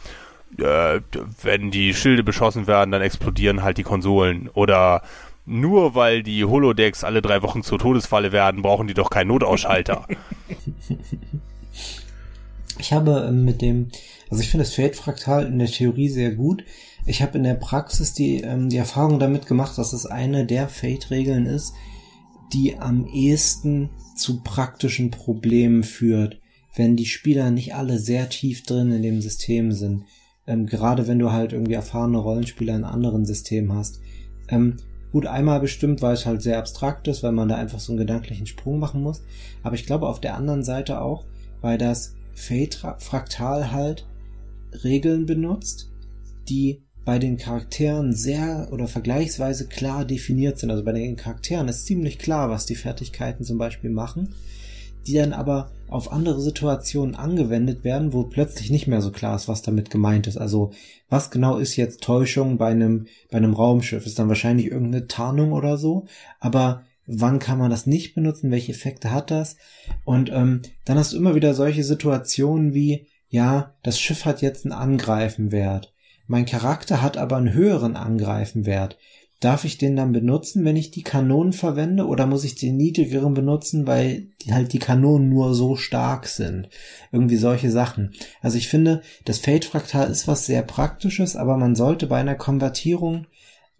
äh, 0.57 1.01
wenn 1.41 1.71
die 1.71 1.93
Schilde 1.93 2.23
beschossen 2.23 2.67
werden, 2.67 2.91
dann 2.91 3.01
explodieren 3.01 3.63
halt 3.63 3.77
die 3.77 3.83
Konsolen. 3.83 4.49
Oder 4.53 5.01
nur 5.45 5.93
weil 5.93 6.23
die 6.23 6.45
Holodecks 6.45 7.03
alle 7.03 7.21
drei 7.21 7.41
Wochen 7.41 7.63
zur 7.63 7.79
Todesfalle 7.79 8.31
werden, 8.31 8.61
brauchen 8.61 8.87
die 8.87 8.93
doch 8.93 9.09
keinen 9.09 9.27
Notausschalter. 9.27 10.07
Ich 12.79 12.91
habe 12.93 13.25
ähm, 13.27 13.45
mit 13.45 13.61
dem, 13.61 13.89
also 14.29 14.41
ich 14.41 14.49
finde 14.49 14.65
das 14.65 14.73
Fate-Fraktal 14.73 15.45
in 15.45 15.59
der 15.59 15.67
Theorie 15.67 16.09
sehr 16.09 16.31
gut. 16.31 16.63
Ich 17.05 17.21
habe 17.21 17.37
in 17.37 17.43
der 17.43 17.55
Praxis 17.55 18.13
die, 18.13 18.41
ähm, 18.41 18.69
die 18.69 18.77
Erfahrung 18.77 19.19
damit 19.19 19.45
gemacht, 19.45 19.77
dass 19.77 19.93
es 19.93 20.05
eine 20.05 20.45
der 20.45 20.69
Fate-Regeln 20.69 21.45
ist, 21.45 21.73
die 22.53 22.77
am 22.77 23.07
ehesten 23.07 23.89
zu 24.15 24.41
praktischen 24.41 25.11
Problemen 25.11 25.83
führt, 25.83 26.39
wenn 26.75 26.95
die 26.95 27.05
Spieler 27.05 27.51
nicht 27.51 27.75
alle 27.75 27.99
sehr 27.99 28.29
tief 28.29 28.63
drin 28.63 28.91
in 28.91 29.01
dem 29.01 29.21
System 29.21 29.71
sind. 29.71 30.05
Ähm, 30.47 30.65
gerade 30.65 31.07
wenn 31.07 31.19
du 31.19 31.31
halt 31.31 31.53
irgendwie 31.53 31.73
erfahrene 31.73 32.17
Rollenspieler 32.17 32.75
in 32.75 32.83
anderen 32.83 33.25
Systemen 33.25 33.73
hast. 33.73 34.01
Ähm, 34.49 34.77
gut, 35.11 35.25
einmal 35.25 35.59
bestimmt, 35.59 36.01
weil 36.01 36.13
es 36.13 36.25
halt 36.25 36.41
sehr 36.41 36.57
abstrakt 36.57 37.07
ist, 37.07 37.23
weil 37.23 37.31
man 37.31 37.47
da 37.47 37.55
einfach 37.55 37.79
so 37.79 37.91
einen 37.91 37.99
gedanklichen 37.99 38.47
Sprung 38.47 38.79
machen 38.79 39.01
muss. 39.01 39.23
Aber 39.61 39.75
ich 39.75 39.85
glaube 39.85 40.07
auf 40.07 40.19
der 40.19 40.35
anderen 40.35 40.63
Seite 40.63 41.01
auch, 41.01 41.25
weil 41.61 41.77
das 41.77 42.15
Fate-Fraktal 42.35 43.71
halt 43.71 44.07
Regeln 44.83 45.25
benutzt, 45.25 45.91
die 46.49 46.83
bei 47.05 47.19
den 47.19 47.37
Charakteren 47.37 48.13
sehr 48.13 48.69
oder 48.71 48.87
vergleichsweise 48.87 49.67
klar 49.67 50.05
definiert 50.05 50.57
sind. 50.57 50.71
Also 50.71 50.83
bei 50.83 50.93
den 50.93 51.15
Charakteren 51.15 51.67
ist 51.67 51.85
ziemlich 51.85 52.17
klar, 52.17 52.49
was 52.49 52.65
die 52.65 52.75
Fertigkeiten 52.75 53.43
zum 53.43 53.57
Beispiel 53.57 53.89
machen, 53.89 54.33
die 55.05 55.13
dann 55.13 55.33
aber 55.33 55.71
auf 55.89 56.11
andere 56.11 56.39
Situationen 56.39 57.15
angewendet 57.15 57.83
werden, 57.83 58.13
wo 58.13 58.23
plötzlich 58.23 58.71
nicht 58.71 58.87
mehr 58.87 59.01
so 59.01 59.11
klar 59.11 59.35
ist, 59.35 59.49
was 59.49 59.61
damit 59.61 59.89
gemeint 59.89 60.27
ist. 60.27 60.37
Also 60.37 60.71
was 61.09 61.29
genau 61.29 61.57
ist 61.57 61.75
jetzt 61.75 62.01
Täuschung 62.01 62.57
bei 62.57 62.69
einem, 62.69 63.07
bei 63.29 63.37
einem 63.37 63.53
Raumschiff? 63.53 64.05
Ist 64.05 64.17
dann 64.17 64.29
wahrscheinlich 64.29 64.67
irgendeine 64.67 65.07
Tarnung 65.07 65.51
oder 65.51 65.77
so, 65.77 66.05
aber 66.39 66.83
wann 67.05 67.39
kann 67.39 67.57
man 67.57 67.69
das 67.69 67.85
nicht 67.85 68.15
benutzen, 68.15 68.51
welche 68.51 68.71
Effekte 68.71 69.11
hat 69.11 69.31
das. 69.31 69.57
Und 70.05 70.31
ähm, 70.31 70.61
dann 70.85 70.97
hast 70.97 71.13
du 71.13 71.17
immer 71.17 71.35
wieder 71.35 71.53
solche 71.53 71.83
Situationen 71.83 72.73
wie, 72.73 73.07
ja, 73.29 73.73
das 73.83 73.99
Schiff 73.99 74.25
hat 74.25 74.41
jetzt 74.41 74.65
einen 74.65 74.73
Angreifenwert. 74.73 75.93
Mein 76.27 76.45
Charakter 76.45 77.01
hat 77.01 77.17
aber 77.17 77.37
einen 77.37 77.53
höheren 77.53 77.95
Angreifenwert. 77.95 78.97
Darf 79.39 79.65
ich 79.65 79.77
den 79.77 79.97
dann 79.97 80.13
benutzen, 80.13 80.63
wenn 80.63 80.77
ich 80.77 80.91
die 80.91 81.03
Kanonen 81.03 81.51
verwende, 81.51 82.07
oder 82.07 82.25
muss 82.25 82.45
ich 82.45 82.55
den 82.55 82.77
niedrigeren 82.77 83.33
benutzen, 83.33 83.85
weil 83.85 84.27
die, 84.41 84.53
halt 84.53 84.71
die 84.71 84.79
Kanonen 84.79 85.27
nur 85.27 85.53
so 85.53 85.75
stark 85.75 86.27
sind? 86.27 86.69
Irgendwie 87.11 87.35
solche 87.35 87.69
Sachen. 87.69 88.13
Also 88.41 88.57
ich 88.57 88.69
finde, 88.69 89.01
das 89.25 89.39
Fate-Fraktal 89.39 90.09
ist 90.09 90.29
was 90.29 90.45
sehr 90.45 90.61
Praktisches, 90.61 91.35
aber 91.35 91.57
man 91.57 91.75
sollte 91.75 92.07
bei 92.07 92.21
einer 92.21 92.35
Konvertierung 92.35 93.25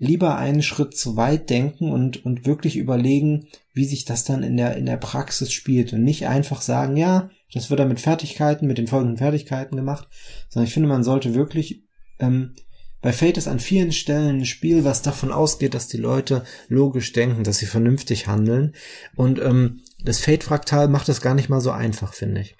lieber 0.03 0.37
einen 0.37 0.61
Schritt 0.61 0.95
zu 0.97 1.15
weit 1.15 1.49
denken 1.49 1.91
und, 1.91 2.25
und 2.25 2.45
wirklich 2.45 2.75
überlegen, 2.75 3.47
wie 3.73 3.85
sich 3.85 4.05
das 4.05 4.23
dann 4.23 4.43
in 4.43 4.57
der, 4.57 4.75
in 4.75 4.85
der 4.85 4.97
Praxis 4.97 5.51
spielt 5.51 5.93
und 5.93 6.03
nicht 6.03 6.27
einfach 6.27 6.61
sagen, 6.61 6.97
ja, 6.97 7.29
das 7.53 7.69
wird 7.69 7.79
dann 7.79 7.87
mit 7.87 7.99
Fertigkeiten, 7.99 8.67
mit 8.67 8.77
den 8.77 8.87
folgenden 8.87 9.17
Fertigkeiten 9.17 9.75
gemacht, 9.75 10.07
sondern 10.49 10.67
ich 10.67 10.73
finde, 10.73 10.89
man 10.89 11.03
sollte 11.03 11.33
wirklich, 11.33 11.83
ähm, 12.19 12.53
bei 13.01 13.13
Fate 13.13 13.37
ist 13.37 13.47
an 13.47 13.59
vielen 13.59 13.91
Stellen 13.91 14.39
ein 14.39 14.45
Spiel, 14.45 14.85
was 14.85 15.01
davon 15.01 15.31
ausgeht, 15.31 15.73
dass 15.73 15.87
die 15.87 15.97
Leute 15.97 16.43
logisch 16.67 17.11
denken, 17.13 17.43
dass 17.43 17.57
sie 17.57 17.65
vernünftig 17.65 18.27
handeln 18.27 18.73
und 19.15 19.39
ähm, 19.39 19.81
das 20.03 20.19
Fate-Fraktal 20.19 20.89
macht 20.89 21.07
das 21.07 21.21
gar 21.21 21.33
nicht 21.33 21.49
mal 21.49 21.61
so 21.61 21.71
einfach, 21.71 22.13
finde 22.13 22.41
ich. 22.41 22.55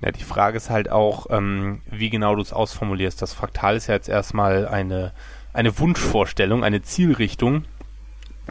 Ja, 0.00 0.10
die 0.10 0.24
Frage 0.24 0.56
ist 0.56 0.68
halt 0.68 0.90
auch, 0.90 1.26
ähm, 1.30 1.80
wie 1.88 2.10
genau 2.10 2.34
du 2.34 2.42
es 2.42 2.52
ausformulierst. 2.52 3.22
Das 3.22 3.32
Fraktal 3.32 3.76
ist 3.76 3.86
ja 3.86 3.94
jetzt 3.94 4.08
erstmal 4.08 4.66
eine, 4.66 5.12
eine 5.52 5.78
Wunschvorstellung, 5.78 6.64
eine 6.64 6.82
Zielrichtung 6.82 7.64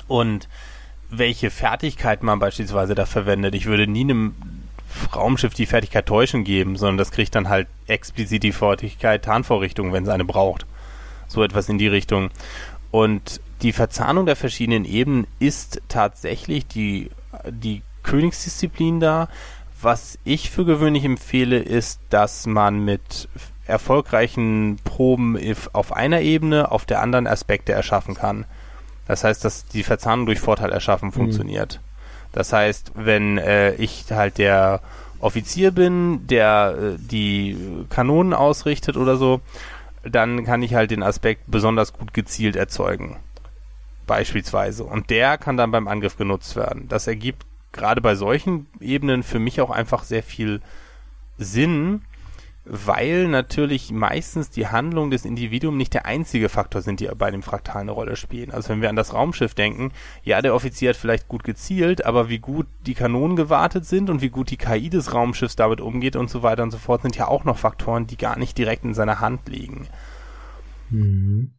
und 0.08 0.48
welche 1.10 1.50
Fertigkeit 1.50 2.24
man 2.24 2.40
beispielsweise 2.40 2.96
da 2.96 3.06
verwendet. 3.06 3.56
Ich 3.56 3.66
würde 3.66 3.88
nie 3.88 4.02
einem 4.02 4.36
Raumschiff 5.16 5.54
die 5.54 5.66
Fertigkeit 5.66 6.06
Täuschen 6.06 6.44
geben, 6.44 6.78
sondern 6.78 6.98
das 6.98 7.12
kriegt 7.12 7.36
dann 7.36 7.50
halt 7.50 7.68
explizit 7.88 8.44
die 8.44 8.52
Fertigkeit 8.52 9.24
Tarnvorrichtung, 9.24 9.94
wenn 9.94 10.04
es 10.04 10.10
eine 10.10 10.26
braucht. 10.26 10.66
So 11.28 11.44
etwas 11.44 11.70
in 11.70 11.78
die 11.78 11.88
Richtung. 11.88 12.30
Und 12.92 13.42
die 13.62 13.74
Verzahnung 13.74 14.26
der 14.26 14.36
verschiedenen 14.36 14.86
Ebenen 14.86 15.28
ist 15.40 15.82
tatsächlich 15.88 16.68
die, 16.68 17.10
die 17.50 17.84
Königsdisziplin 18.04 19.00
da, 19.00 19.30
was 19.82 20.20
ich 20.24 20.50
für 20.50 20.66
gewöhnlich 20.66 21.06
empfehle, 21.06 21.58
ist, 21.58 22.00
dass 22.10 22.46
man 22.46 22.84
mit 22.84 23.30
erfolgreichen 23.72 24.78
Proben 24.84 25.38
auf 25.74 25.94
einer 25.94 26.22
Ebene 26.22 26.72
auf 26.72 26.86
der 26.86 27.02
anderen 27.02 27.26
Aspekte 27.26 27.72
erschaffen 27.72 28.14
kann. 28.14 28.46
Das 29.08 29.24
heißt, 29.24 29.44
dass 29.44 29.66
die 29.66 29.84
Verzahnung 29.84 30.26
durch 30.26 30.40
Vorteil 30.40 30.72
erschaffen 30.72 31.08
mhm. 31.08 31.14
funktioniert. 31.14 31.80
Das 32.32 32.54
heißt, 32.54 32.92
wenn 32.96 33.38
äh, 33.38 33.74
ich 33.74 34.06
halt 34.12 34.38
der 34.38 34.82
Offizier 35.20 35.72
bin, 35.72 36.28
der 36.28 36.76
äh, 36.78 36.98
die 36.98 37.86
Kanonen 37.90 38.34
ausrichtet 38.34 38.98
oder 38.98 39.18
so, 39.18 39.42
dann 40.04 40.46
kann 40.46 40.64
ich 40.64 40.74
halt 40.74 40.92
den 40.92 41.04
Aspekt 41.04 41.44
besonders 41.48 41.94
gut 41.94 42.14
gezielt 42.14 42.56
erzeugen. 42.56 43.18
Beispielsweise. 44.08 44.84
Und 44.84 45.10
der 45.10 45.38
kann 45.38 45.58
dann 45.58 45.72
beim 45.72 45.88
Angriff 45.88 46.18
genutzt 46.18 46.56
werden. 46.56 46.88
Das 46.88 47.08
ergibt 47.08 47.46
gerade 47.72 48.02
bei 48.02 48.16
solchen 48.16 48.68
Ebenen 48.80 49.24
für 49.24 49.40
mich 49.40 49.62
auch 49.62 49.70
einfach 49.70 50.04
sehr 50.04 50.24
viel 50.24 50.62
Sinn, 51.38 52.02
weil 52.64 53.28
natürlich 53.28 53.92
meistens 53.92 54.52
die 54.52 54.68
Handlung 54.68 55.10
des 55.10 55.26
Individuums 55.26 55.78
nicht 55.78 55.94
der 55.94 56.06
einzige 56.06 56.48
Faktor 56.48 56.82
sind, 56.82 57.00
die 57.00 57.08
bei 57.18 57.32
dem 57.32 57.42
Fraktal 57.42 57.82
eine 57.82 57.92
Rolle 57.92 58.16
spielen. 58.16 58.52
Also 58.52 58.70
wenn 58.70 58.82
wir 58.82 58.90
an 58.90 58.96
das 58.96 59.14
Raumschiff 59.14 59.56
denken, 59.56 59.92
ja, 60.24 60.42
der 60.42 60.54
Offizier 60.54 60.90
hat 60.90 60.96
vielleicht 60.96 61.28
gut 61.28 61.44
gezielt, 61.44 62.06
aber 62.06 62.30
wie 62.30 62.40
gut 62.40 62.68
die 62.86 62.94
Kanonen 62.94 63.36
gewartet 63.36 63.86
sind 63.86 64.10
und 64.10 64.22
wie 64.22 64.30
gut 64.30 64.52
die 64.52 64.58
KI 64.58 64.90
des 64.90 65.14
Raumschiffs 65.14 65.56
damit 65.56 65.82
umgeht 65.82 66.16
und 66.16 66.30
so 66.30 66.44
weiter 66.44 66.62
und 66.62 66.72
so 66.72 66.78
fort, 66.78 67.02
sind 67.02 67.16
ja 67.16 67.28
auch 67.28 67.46
noch 67.46 67.58
Faktoren, 67.58 68.06
die 68.06 68.18
gar 68.18 68.38
nicht 68.38 68.58
direkt 68.58 68.84
in 68.84 68.94
seiner 68.94 69.20
Hand 69.20 69.50
liegen. 69.50 69.88
Mhm. 70.92 71.54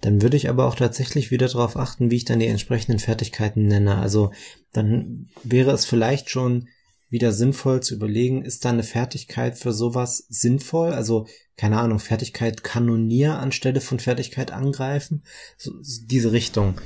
Dann 0.00 0.22
würde 0.22 0.36
ich 0.36 0.48
aber 0.48 0.66
auch 0.66 0.76
tatsächlich 0.76 1.30
wieder 1.30 1.48
darauf 1.48 1.76
achten, 1.76 2.10
wie 2.10 2.16
ich 2.16 2.24
dann 2.24 2.38
die 2.38 2.46
entsprechenden 2.46 3.00
Fertigkeiten 3.00 3.66
nenne. 3.66 3.98
Also 3.98 4.32
dann 4.72 5.28
wäre 5.42 5.72
es 5.72 5.86
vielleicht 5.86 6.30
schon 6.30 6.68
wieder 7.08 7.32
sinnvoll 7.32 7.82
zu 7.82 7.94
überlegen, 7.94 8.44
ist 8.44 8.64
da 8.64 8.70
eine 8.70 8.82
Fertigkeit 8.82 9.58
für 9.58 9.72
sowas 9.72 10.26
sinnvoll? 10.28 10.92
Also, 10.92 11.26
keine 11.56 11.78
Ahnung, 11.78 11.98
Fertigkeit 11.98 12.64
kanonier 12.64 13.38
anstelle 13.38 13.80
von 13.80 14.00
Fertigkeit 14.00 14.50
angreifen? 14.50 15.22
So, 15.56 15.72
diese 15.82 16.32
Richtung. 16.32 16.80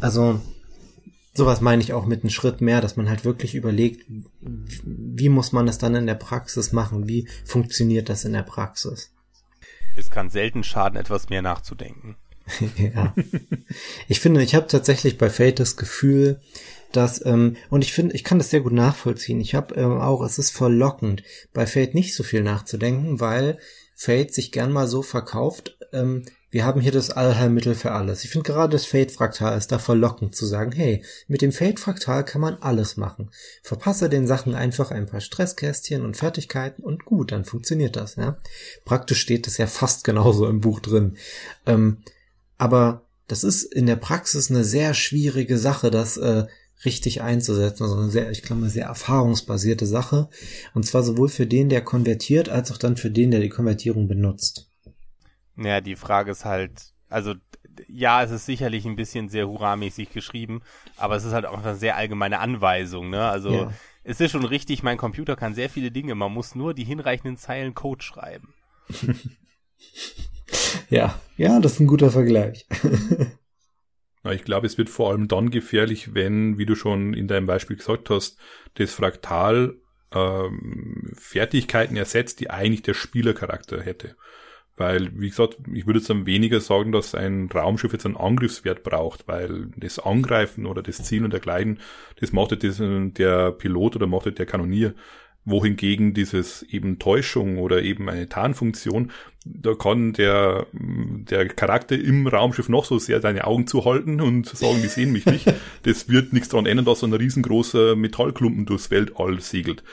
Also, 0.00 0.40
sowas 1.34 1.60
meine 1.60 1.82
ich 1.82 1.92
auch 1.92 2.06
mit 2.06 2.22
einem 2.22 2.30
Schritt 2.30 2.60
mehr, 2.60 2.80
dass 2.80 2.96
man 2.96 3.08
halt 3.08 3.24
wirklich 3.24 3.54
überlegt, 3.54 4.06
wie 4.40 5.28
muss 5.28 5.52
man 5.52 5.66
das 5.66 5.78
dann 5.78 5.94
in 5.94 6.06
der 6.06 6.14
Praxis 6.14 6.72
machen? 6.72 7.08
Wie 7.08 7.28
funktioniert 7.44 8.08
das 8.08 8.24
in 8.24 8.32
der 8.32 8.42
Praxis? 8.42 9.10
Es 9.96 10.10
kann 10.10 10.30
selten 10.30 10.64
schaden, 10.64 10.98
etwas 10.98 11.28
mehr 11.28 11.42
nachzudenken. 11.42 12.16
ja. 12.76 13.14
Ich 14.08 14.20
finde, 14.20 14.42
ich 14.42 14.54
habe 14.54 14.66
tatsächlich 14.66 15.18
bei 15.18 15.30
Fate 15.30 15.60
das 15.60 15.76
Gefühl, 15.76 16.40
dass, 16.96 17.24
ähm, 17.24 17.56
und 17.70 17.82
ich 17.82 17.92
finde, 17.92 18.14
ich 18.14 18.24
kann 18.24 18.38
das 18.38 18.50
sehr 18.50 18.60
gut 18.60 18.72
nachvollziehen. 18.72 19.40
Ich 19.40 19.54
habe 19.54 19.74
ähm, 19.74 19.98
auch, 20.00 20.22
es 20.22 20.38
ist 20.38 20.50
verlockend, 20.50 21.22
bei 21.52 21.66
Fate 21.66 21.94
nicht 21.94 22.14
so 22.14 22.22
viel 22.22 22.42
nachzudenken, 22.42 23.20
weil 23.20 23.58
Fate 23.94 24.32
sich 24.34 24.52
gern 24.52 24.72
mal 24.72 24.88
so 24.88 25.02
verkauft, 25.02 25.76
ähm, 25.92 26.24
wir 26.54 26.64
haben 26.64 26.80
hier 26.80 26.92
das 26.92 27.10
Allheilmittel 27.10 27.74
für 27.74 27.90
alles. 27.90 28.22
Ich 28.22 28.30
finde 28.30 28.46
gerade 28.46 28.70
das 28.70 28.86
Fate-Fraktal 28.86 29.58
ist 29.58 29.72
da 29.72 29.80
verlockend 29.80 30.36
zu 30.36 30.46
sagen, 30.46 30.70
hey, 30.70 31.02
mit 31.26 31.42
dem 31.42 31.50
Fate-Fraktal 31.50 32.24
kann 32.24 32.40
man 32.40 32.54
alles 32.60 32.96
machen. 32.96 33.32
Verpasse 33.64 34.08
den 34.08 34.28
Sachen 34.28 34.54
einfach 34.54 34.92
ein 34.92 35.06
paar 35.06 35.20
Stresskästchen 35.20 36.04
und 36.04 36.16
Fertigkeiten 36.16 36.84
und 36.84 37.06
gut, 37.06 37.32
dann 37.32 37.44
funktioniert 37.44 37.96
das, 37.96 38.14
ja. 38.14 38.38
Praktisch 38.84 39.20
steht 39.20 39.48
das 39.48 39.56
ja 39.56 39.66
fast 39.66 40.04
genauso 40.04 40.46
im 40.46 40.60
Buch 40.60 40.78
drin. 40.78 41.16
Ähm, 41.66 42.04
aber 42.56 43.02
das 43.26 43.42
ist 43.42 43.64
in 43.64 43.86
der 43.86 43.96
Praxis 43.96 44.48
eine 44.48 44.62
sehr 44.62 44.94
schwierige 44.94 45.58
Sache, 45.58 45.90
das 45.90 46.16
äh, 46.18 46.44
richtig 46.84 47.22
einzusetzen. 47.22 47.84
Also 47.84 47.96
eine 47.96 48.10
sehr, 48.10 48.30
ich 48.30 48.42
glaube, 48.42 48.62
eine 48.62 48.70
sehr 48.70 48.86
erfahrungsbasierte 48.86 49.86
Sache. 49.86 50.28
Und 50.74 50.84
zwar 50.84 51.02
sowohl 51.02 51.28
für 51.28 51.46
den, 51.46 51.68
der 51.68 51.82
konvertiert, 51.82 52.48
als 52.48 52.70
auch 52.72 52.78
dann 52.78 52.96
für 52.96 53.10
den, 53.10 53.30
der 53.30 53.40
die 53.40 53.48
Konvertierung 53.48 54.08
benutzt. 54.08 54.70
Naja, 55.56 55.80
die 55.80 55.96
Frage 55.96 56.32
ist 56.32 56.44
halt, 56.44 56.92
also 57.08 57.34
ja, 57.88 58.22
es 58.22 58.30
ist 58.30 58.46
sicherlich 58.46 58.84
ein 58.84 58.96
bisschen 58.96 59.28
sehr 59.28 59.48
hurramäßig 59.48 60.12
geschrieben, 60.12 60.62
aber 60.96 61.16
es 61.16 61.24
ist 61.24 61.32
halt 61.32 61.46
auch 61.46 61.62
eine 61.62 61.74
sehr 61.76 61.96
allgemeine 61.96 62.38
Anweisung, 62.38 63.10
ne? 63.10 63.28
Also 63.28 63.52
ja. 63.52 63.72
es 64.04 64.20
ist 64.20 64.30
schon 64.30 64.44
richtig, 64.44 64.82
mein 64.82 64.96
Computer 64.96 65.34
kann 65.34 65.54
sehr 65.54 65.68
viele 65.68 65.90
Dinge, 65.90 66.14
man 66.14 66.32
muss 66.32 66.54
nur 66.54 66.74
die 66.74 66.84
hinreichenden 66.84 67.36
Zeilen 67.36 67.74
Code 67.74 68.02
schreiben. 68.02 68.54
Ja, 70.90 71.18
ja, 71.36 71.60
das 71.60 71.72
ist 71.72 71.80
ein 71.80 71.86
guter 71.86 72.10
Vergleich. 72.10 72.66
ich 74.32 74.44
glaube, 74.44 74.66
es 74.66 74.78
wird 74.78 74.88
vor 74.88 75.10
allem 75.10 75.28
dann 75.28 75.50
gefährlich, 75.50 76.14
wenn, 76.14 76.56
wie 76.58 76.66
du 76.66 76.74
schon 76.74 77.14
in 77.14 77.28
deinem 77.28 77.46
Beispiel 77.46 77.76
gesagt 77.76 78.10
hast, 78.10 78.38
das 78.74 78.92
Fraktal 78.92 79.76
ähm, 80.12 81.12
Fertigkeiten 81.14 81.96
ersetzt, 81.96 82.40
die 82.40 82.50
eigentlich 82.50 82.82
der 82.82 82.94
Spielercharakter 82.94 83.82
hätte. 83.82 84.16
Weil, 84.76 85.10
wie 85.20 85.28
gesagt, 85.28 85.58
ich 85.72 85.86
würde 85.86 86.00
jetzt 86.00 86.10
dann 86.10 86.26
weniger 86.26 86.58
sagen, 86.60 86.90
dass 86.90 87.14
ein 87.14 87.48
Raumschiff 87.52 87.92
jetzt 87.92 88.06
einen 88.06 88.16
Angriffswert 88.16 88.82
braucht, 88.82 89.28
weil 89.28 89.68
das 89.76 90.00
Angreifen 90.00 90.66
oder 90.66 90.82
das 90.82 91.04
Ziel 91.04 91.24
und 91.24 91.32
dergleichen, 91.32 91.78
das 92.18 92.32
macht 92.32 92.50
halt 92.50 93.18
der 93.18 93.52
Pilot 93.52 93.94
oder 93.94 94.08
macht 94.08 94.24
halt 94.24 94.38
der 94.38 94.46
Kanonier 94.46 94.94
wohingegen 95.44 96.14
dieses 96.14 96.62
eben 96.62 96.98
Täuschung 96.98 97.58
oder 97.58 97.82
eben 97.82 98.08
eine 98.08 98.28
Tarnfunktion, 98.28 99.10
da 99.44 99.74
kann 99.74 100.14
der, 100.14 100.66
der 100.72 101.48
Charakter 101.48 101.98
im 101.98 102.26
Raumschiff 102.26 102.70
noch 102.70 102.86
so 102.86 102.98
sehr 102.98 103.20
seine 103.20 103.46
Augen 103.46 103.66
zuhalten 103.66 104.20
und 104.20 104.46
sagen, 104.46 104.80
die 104.82 104.88
sehen 104.88 105.12
mich 105.12 105.26
nicht. 105.26 105.52
Das 105.82 106.08
wird 106.08 106.32
nichts 106.32 106.48
daran 106.48 106.64
ändern, 106.64 106.86
dass 106.86 107.00
so 107.00 107.06
ein 107.06 107.12
riesengroßer 107.12 107.94
Metallklumpen 107.94 108.64
durchs 108.64 108.90
Weltall 108.90 109.40
segelt. 109.40 109.84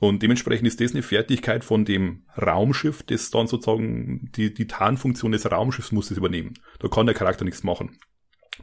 Und 0.00 0.22
dementsprechend 0.22 0.66
ist 0.66 0.80
das 0.80 0.92
eine 0.92 1.02
Fertigkeit 1.02 1.64
von 1.64 1.84
dem 1.84 2.22
Raumschiff, 2.40 3.02
das 3.02 3.30
dann 3.30 3.48
sozusagen 3.48 4.30
die, 4.34 4.54
die 4.54 4.66
Tarnfunktion 4.66 5.32
des 5.32 5.50
Raumschiffs 5.50 5.92
muss 5.92 6.10
es 6.10 6.16
übernehmen. 6.16 6.54
Da 6.78 6.88
kann 6.88 7.06
der 7.06 7.14
Charakter 7.14 7.44
nichts 7.44 7.64
machen. 7.64 7.98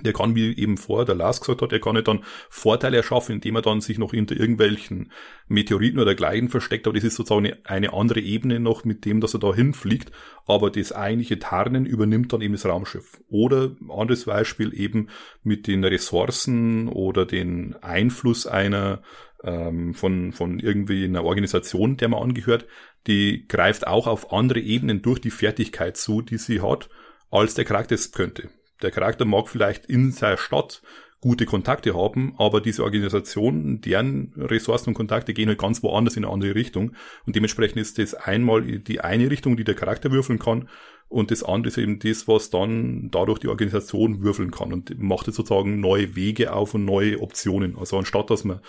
Der 0.02 0.14
kann, 0.14 0.36
wie 0.36 0.56
eben 0.56 0.78
vor 0.78 1.06
der 1.06 1.16
Lars 1.16 1.40
gesagt 1.40 1.62
hat, 1.62 1.72
er 1.72 1.80
kann 1.80 1.96
nicht 1.96 2.08
dann 2.08 2.24
Vorteile 2.50 2.98
erschaffen, 2.98 3.36
indem 3.36 3.56
er 3.56 3.62
dann 3.62 3.82
sich 3.82 3.98
noch 3.98 4.12
hinter 4.12 4.36
irgendwelchen 4.36 5.12
Meteoriten 5.48 5.98
oder 5.98 6.08
dergleichen 6.08 6.50
versteckt, 6.50 6.88
aber 6.88 6.96
das 6.96 7.04
ist 7.04 7.16
sozusagen 7.16 7.52
eine, 7.64 7.94
andere 7.94 8.20
Ebene 8.20 8.60
noch 8.60 8.86
mit 8.86 9.06
dem, 9.06 9.22
dass 9.22 9.34
er 9.34 9.40
da 9.40 9.54
hinfliegt, 9.54 10.12
aber 10.46 10.70
das 10.70 10.92
eigentliche 10.92 11.40
Tarnen 11.40 11.86
übernimmt 11.86 12.34
dann 12.34 12.42
eben 12.42 12.54
das 12.54 12.66
Raumschiff. 12.66 13.22
Oder 13.30 13.76
anderes 13.90 14.26
Beispiel 14.26 14.78
eben 14.80 15.10
mit 15.44 15.68
den 15.68 15.84
Ressourcen 15.84 16.88
oder 16.88 17.26
den 17.26 17.76
Einfluss 17.82 18.46
einer 18.48 19.02
ähm, 19.44 19.94
von, 19.94 20.32
von 20.32 20.60
irgendwie 20.60 21.06
einer 21.06 21.24
Organisation, 21.24 21.98
der 21.98 22.10
man 22.10 22.22
angehört, 22.22 22.66
die 23.08 23.48
greift 23.48 23.88
auch 23.88 24.08
auf 24.08 24.34
andere 24.34 24.60
Ebenen 24.60 25.02
durch 25.02 25.20
die 25.20 25.32
Fertigkeit 25.32 25.98
zu, 25.98 26.22
die 26.22 26.38
sie 26.38 26.62
hat, 26.62 26.90
als 27.30 27.54
der 27.54 27.66
Charakter 27.66 27.96
es 27.96 28.12
könnte 28.12 28.50
der 28.82 28.92
Charakter 28.92 29.26
mag 29.26 29.50
vielleicht 29.50 29.86
in 29.86 30.12
seiner 30.12 30.38
Stadt 30.38 30.82
gute 31.20 31.46
Kontakte 31.46 31.96
haben, 31.96 32.36
aber 32.38 32.62
diese 32.62 32.84
Organisation, 32.84 33.82
deren 33.82 34.34
Ressourcen 34.38 34.90
und 34.90 34.94
Kontakte 34.94 35.34
gehen 35.34 35.50
halt 35.50 35.58
ganz 35.58 35.82
woanders 35.82 36.16
in 36.16 36.24
eine 36.24 36.34
andere 36.34 36.54
Richtung. 36.54 36.94
Und 37.26 37.36
dementsprechend 37.36 37.82
ist 37.82 37.98
das 37.98 38.14
einmal 38.14 38.62
die 38.62 39.02
eine 39.02 39.32
Richtung, 39.32 39.58
die 39.58 39.64
der 39.64 39.76
Charakter 39.76 40.12
würfeln 40.12 40.38
kann, 40.38 40.70
und 41.10 41.32
das 41.32 41.42
andere 41.42 41.70
ist 41.70 41.78
eben 41.78 42.00
das, 42.00 42.28
was 42.28 42.50
dann 42.50 43.10
dadurch 43.12 43.40
die 43.40 43.48
Organisation 43.48 44.22
würfeln 44.22 44.52
kann 44.52 44.74
und 44.74 45.00
macht 45.00 45.28
jetzt 45.28 45.38
sozusagen 45.38 45.80
neue 45.80 46.16
Wege 46.16 46.52
auf 46.52 46.74
und 46.74 46.84
neue 46.84 47.22
Optionen. 47.22 47.78
Also 47.78 47.98
anstatt 47.98 48.30
dass 48.30 48.44
man 48.44 48.60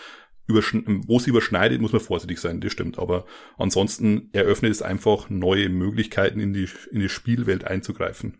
wo 0.48 1.16
es 1.18 1.26
überschneidet, 1.26 1.80
muss 1.80 1.92
man 1.92 2.00
vorsichtig 2.00 2.38
sein, 2.38 2.60
das 2.60 2.72
stimmt. 2.72 2.98
Aber 2.98 3.26
ansonsten 3.58 4.30
eröffnet 4.32 4.72
es 4.72 4.82
einfach 4.82 5.28
neue 5.30 5.68
Möglichkeiten, 5.68 6.40
in 6.40 6.52
die, 6.52 6.68
in 6.90 7.00
die 7.00 7.08
Spielwelt 7.08 7.64
einzugreifen. 7.64 8.34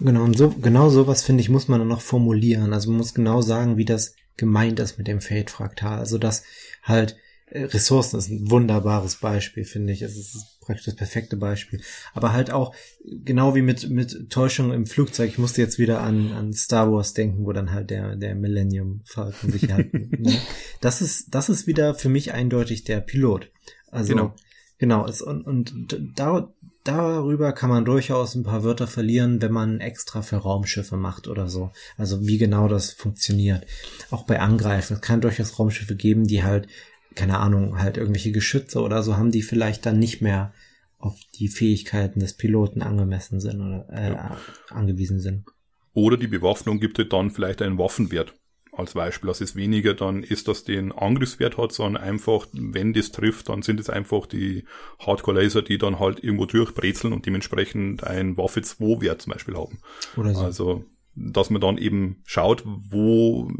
Genau, 0.00 0.24
und 0.24 0.36
so, 0.36 0.50
genau 0.50 0.88
sowas, 0.88 1.22
finde 1.22 1.42
ich, 1.42 1.50
muss 1.50 1.68
man 1.68 1.80
dann 1.80 1.88
noch 1.88 2.00
formulieren. 2.00 2.72
Also 2.72 2.90
man 2.90 2.98
muss 2.98 3.14
genau 3.14 3.42
sagen, 3.42 3.76
wie 3.76 3.84
das 3.84 4.16
gemeint 4.36 4.80
ist 4.80 4.98
mit 4.98 5.06
dem 5.06 5.20
Fate-Fraktal. 5.20 5.98
Also 5.98 6.18
dass 6.18 6.44
halt 6.82 7.16
Ressourcen 7.50 8.18
ist 8.18 8.30
ein 8.30 8.50
wunderbares 8.50 9.16
Beispiel, 9.16 9.64
finde 9.64 9.92
ich. 9.92 10.02
Es 10.02 10.16
ist 10.16 10.58
praktisch 10.60 10.86
das 10.86 10.96
perfekte 10.96 11.36
Beispiel. 11.36 11.80
Aber 12.14 12.32
halt 12.32 12.50
auch, 12.50 12.74
genau 13.04 13.54
wie 13.54 13.62
mit, 13.62 13.90
mit 13.90 14.30
Täuschung 14.30 14.72
im 14.72 14.86
Flugzeug, 14.86 15.30
ich 15.30 15.38
musste 15.38 15.60
jetzt 15.60 15.78
wieder 15.78 16.00
an, 16.00 16.32
an 16.32 16.52
Star 16.52 16.90
Wars 16.90 17.12
denken, 17.12 17.44
wo 17.44 17.52
dann 17.52 17.72
halt 17.72 17.90
der, 17.90 18.16
der 18.16 18.34
Millennium 18.34 19.02
Falcon 19.04 19.52
sich 19.52 19.70
halt, 19.70 19.92
ne? 20.18 20.40
Das 20.80 21.02
ist, 21.02 21.34
das 21.34 21.48
ist 21.48 21.66
wieder 21.66 21.94
für 21.94 22.08
mich 22.08 22.32
eindeutig 22.32 22.84
der 22.84 23.00
Pilot. 23.00 23.50
Also, 23.90 24.14
genau. 24.14 24.34
Genau, 24.78 25.06
es, 25.06 25.22
und, 25.22 25.46
und 25.46 25.96
da, 26.16 26.52
darüber 26.82 27.52
kann 27.52 27.70
man 27.70 27.84
durchaus 27.84 28.34
ein 28.34 28.42
paar 28.42 28.64
Wörter 28.64 28.86
verlieren, 28.86 29.40
wenn 29.40 29.52
man 29.52 29.80
extra 29.80 30.22
für 30.22 30.36
Raumschiffe 30.36 30.96
macht 30.96 31.28
oder 31.28 31.48
so. 31.48 31.70
Also 31.96 32.26
wie 32.26 32.38
genau 32.38 32.68
das 32.68 32.90
funktioniert. 32.90 33.64
Auch 34.10 34.24
bei 34.24 34.40
Angreifen. 34.40 34.94
Es 34.94 35.00
kann 35.00 35.20
durchaus 35.20 35.58
Raumschiffe 35.58 35.94
geben, 35.94 36.26
die 36.26 36.42
halt 36.42 36.66
keine 37.14 37.38
Ahnung, 37.38 37.78
halt 37.78 37.96
irgendwelche 37.96 38.32
Geschütze 38.32 38.80
oder 38.80 39.02
so 39.02 39.16
haben, 39.16 39.30
die 39.30 39.42
vielleicht 39.42 39.86
dann 39.86 39.98
nicht 39.98 40.20
mehr 40.20 40.52
auf 40.98 41.18
die 41.34 41.48
Fähigkeiten 41.48 42.20
des 42.20 42.32
Piloten 42.34 42.82
angemessen 42.82 43.40
sind 43.40 43.60
oder 43.60 43.86
äh, 43.90 44.12
ja. 44.12 44.36
angewiesen 44.70 45.20
sind. 45.20 45.44
Oder 45.92 46.16
die 46.16 46.26
Bewaffnung 46.26 46.80
gibt 46.80 46.98
dir 46.98 47.04
dann 47.04 47.30
vielleicht 47.30 47.62
einen 47.62 47.78
Waffenwert 47.78 48.34
als 48.72 48.94
Beispiel. 48.94 49.28
Das 49.28 49.40
ist 49.40 49.54
weniger 49.54 49.94
dann 49.94 50.22
ist, 50.22 50.48
dass 50.48 50.64
den 50.64 50.92
Angriffswert 50.92 51.56
hat, 51.58 51.72
sondern 51.72 52.02
einfach, 52.02 52.46
wenn 52.52 52.92
das 52.92 53.12
trifft, 53.12 53.48
dann 53.48 53.62
sind 53.62 53.78
es 53.78 53.88
einfach 53.90 54.26
die 54.26 54.64
Hardcore-Laser, 54.98 55.62
die 55.62 55.78
dann 55.78 56.00
halt 56.00 56.22
irgendwo 56.22 56.46
durchbrezeln 56.46 57.12
und 57.12 57.26
dementsprechend 57.26 58.04
ein 58.04 58.36
Waffe 58.36 58.62
2 58.62 59.00
Wert 59.02 59.22
zum 59.22 59.32
Beispiel 59.32 59.56
haben. 59.56 59.78
Oder 60.16 60.34
so. 60.34 60.40
Also 60.40 60.84
dass 61.16 61.50
man 61.50 61.60
dann 61.60 61.78
eben 61.78 62.22
schaut, 62.24 62.62
wo 62.64 63.50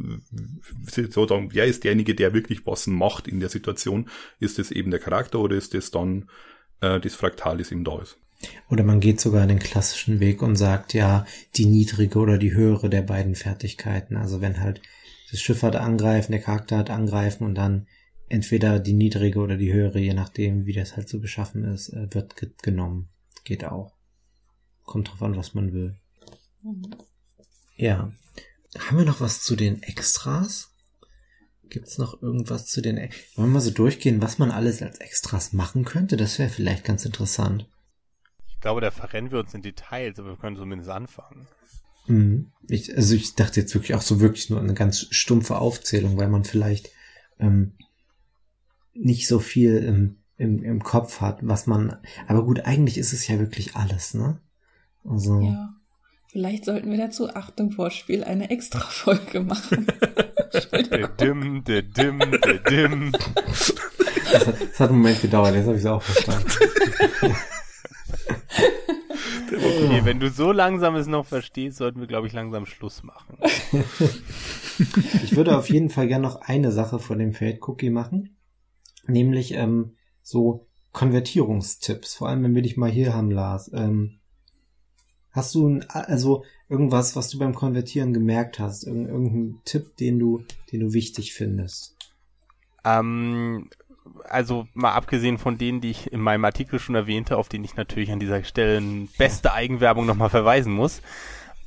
sozusagen, 0.87 1.55
wer 1.55 1.65
ist 1.65 1.85
derjenige, 1.85 2.15
der 2.15 2.35
wirklich 2.35 2.67
was 2.67 2.87
macht 2.87 3.29
in 3.29 3.41
der 3.41 3.49
Situation? 3.49 4.09
Ist 4.41 4.59
es 4.59 4.71
eben 4.71 4.91
der 4.91 5.01
Charakter 5.01 5.41
oder 5.41 5.57
ist 5.57 5.75
es 5.75 5.91
dann 5.91 6.29
äh, 6.81 7.01
das 7.01 7.15
Fraktal, 7.15 7.59
das 7.59 7.71
eben 7.71 7.85
da 7.85 8.01
ist? 8.01 8.19
Oder 8.69 8.85
man 8.85 9.01
geht 9.01 9.21
sogar 9.21 9.47
den 9.47 9.59
klassischen 9.59 10.21
Weg 10.21 10.43
und 10.43 10.57
sagt, 10.57 10.93
ja, 10.93 11.25
die 11.57 11.67
niedrige 11.67 12.19
oder 12.19 12.39
die 12.39 12.53
höhere 12.53 12.91
der 12.91 13.03
beiden 13.03 13.35
Fertigkeiten. 13.35 14.17
Also 14.17 14.41
wenn 14.41 14.61
halt 14.61 14.83
das 15.31 15.41
Schiff 15.41 15.63
hat 15.63 15.77
angreifen, 15.77 16.33
der 16.33 16.41
Charakter 16.41 16.77
hat 16.79 16.91
angreifen 16.91 17.45
und 17.45 17.55
dann 17.55 17.87
entweder 18.29 18.81
die 18.81 18.93
niedrige 18.93 19.39
oder 19.39 19.57
die 19.57 19.73
höhere, 19.73 19.99
je 19.99 20.15
nachdem, 20.15 20.67
wie 20.67 20.73
das 20.73 20.97
halt 20.97 21.09
so 21.09 21.21
beschaffen 21.21 21.65
ist, 21.65 21.91
äh, 21.91 22.13
wird 22.13 22.35
genommen. 22.63 23.09
Geht 23.45 23.65
auch. 23.65 23.95
Kommt 24.85 25.11
drauf 25.11 25.23
an, 25.23 25.37
was 25.37 25.55
man 25.55 25.73
will. 25.73 25.97
Mhm. 26.63 26.83
Ja. 27.77 28.13
Haben 28.79 28.99
wir 28.99 29.05
noch 29.05 29.21
was 29.21 29.43
zu 29.43 29.57
den 29.57 29.83
Extras? 29.83 30.71
Gibt's 31.69 31.99
noch 31.99 32.23
irgendwas 32.23 32.67
zu 32.67 32.81
den... 32.83 32.99
E 32.99 33.11
Wollen 33.37 33.49
wir 33.49 33.55
mal 33.55 33.61
so 33.61 33.71
durchgehen, 33.71 34.23
was 34.23 34.39
man 34.39 34.51
alles 34.51 34.83
als 34.83 34.99
Extras 34.99 35.53
machen 35.53 35.85
könnte? 35.85 36.17
Das 36.17 36.39
wäre 36.39 36.51
vielleicht 36.51 36.85
ganz 36.85 37.05
interessant. 37.05 37.69
Ich 38.49 38.61
glaube, 38.61 38.81
da 38.81 38.91
verrennen 38.91 39.31
wir 39.31 39.41
uns 39.41 39.55
in 39.55 39.63
Details, 39.63 40.19
aber 40.19 40.31
wir 40.31 40.37
können 40.37 40.57
zumindest 40.57 40.91
anfangen. 40.91 41.47
Mhm. 42.07 42.53
Ich, 42.69 42.95
also 42.97 43.15
ich 43.15 43.35
dachte 43.35 43.61
jetzt 43.61 43.75
wirklich 43.75 43.95
auch 43.95 44.03
so 44.03 44.21
wirklich 44.21 44.51
nur 44.51 44.61
eine 44.61 44.75
ganz 44.75 45.07
stumpfe 45.11 45.57
Aufzählung, 45.57 46.17
weil 46.17 46.29
man 46.29 46.45
vielleicht 46.45 46.91
ähm, 47.39 47.75
nicht 48.95 49.27
so 49.27 49.39
viel 49.39 49.77
im, 49.79 50.19
im, 50.37 50.63
im 50.63 50.83
Kopf 50.83 51.21
hat, 51.21 51.39
was 51.43 51.67
man. 51.67 51.97
Aber 52.27 52.45
gut, 52.45 52.61
eigentlich 52.61 52.99
ist 52.99 53.13
es 53.13 53.27
ja 53.27 53.39
wirklich 53.39 53.75
alles, 53.75 54.15
ne? 54.15 54.41
Also. 55.05 55.41
Ja. 55.41 55.75
Vielleicht 56.35 56.65
sollten 56.65 56.91
wir 56.91 56.99
dazu, 56.99 57.33
Achtung, 57.33 57.71
Vorspiel, 57.71 58.25
eine 58.25 58.51
extra 58.51 58.81
Folge 58.81 59.39
machen. 59.39 59.87
der 60.91 61.07
Dim, 61.07 61.63
der 61.63 61.83
Dim, 61.83 62.19
der 62.19 62.59
Dim. 62.59 63.13
Das 63.13 64.49
hat, 64.49 64.61
das 64.61 64.81
hat 64.81 64.91
einen 64.91 64.99
Moment 64.99 65.23
gedauert, 65.23 65.55
jetzt 65.55 65.67
habe 65.67 65.77
ich 65.77 65.85
es 65.85 65.87
auch 65.87 66.03
verstanden. 66.03 66.51
Okay, 69.47 70.01
wenn 70.03 70.19
du 70.19 70.29
so 70.29 70.51
langsam 70.51 70.97
es 70.97 71.07
noch 71.07 71.25
verstehst, 71.25 71.77
sollten 71.77 72.01
wir, 72.01 72.09
glaube 72.09 72.27
ich, 72.27 72.33
langsam 72.33 72.67
Schluss 72.67 73.05
machen. 73.05 73.39
ich 75.23 75.37
würde 75.37 75.57
auf 75.57 75.71
jeden 75.71 75.89
Fall 75.89 76.09
gerne 76.09 76.27
noch 76.27 76.41
eine 76.41 76.73
Sache 76.73 76.99
von 76.99 77.21
dem 77.21 77.33
Feld-Cookie 77.33 77.91
machen. 77.91 78.39
Nämlich 79.07 79.55
ähm, 79.55 79.95
so 80.21 80.67
Konvertierungstipps. 80.91 82.17
Vor 82.17 82.29
allem, 82.29 82.43
wenn 82.43 82.57
wir 82.57 82.63
dich 82.63 82.77
mal 82.77 82.91
hier 82.91 83.15
haben, 83.15 83.31
Lars. 83.31 83.71
Ähm, 83.73 84.19
Hast 85.35 85.57
du 85.57 85.69
ein, 85.69 85.91
also 85.91 86.45
irgendwas, 86.69 87.17
was 87.17 87.29
du 87.29 87.41
beim 87.41 87.57
Konvertieren 87.57 88.15
gemerkt 88.15 88.61
hast? 88.61 88.85
Irg 88.85 89.09
irgendeinen 89.09 89.61
Tipp, 89.65 89.97
den 89.97 90.21
du, 90.21 90.45
den 90.71 90.81
du 90.81 90.93
wichtig 90.93 91.35
findest? 91.35 91.97
Ähm, 92.85 93.69
also 94.29 94.69
mal 94.75 94.93
abgesehen 94.93 95.39
von 95.39 95.59
denen, 95.59 95.81
die 95.81 95.91
ich 95.91 96.13
in 96.13 96.21
meinem 96.21 96.45
Artikel 96.45 96.79
schon 96.79 96.95
erwähnte, 96.95 97.37
auf 97.37 97.49
den 97.49 97.65
ich 97.65 97.75
natürlich 97.75 98.13
an 98.13 98.21
dieser 98.21 98.45
Stelle 98.45 98.81
beste 99.19 99.53
Eigenwerbung 99.53 100.07
nochmal 100.07 100.31
verweisen 100.31 100.73
muss. 100.73 101.03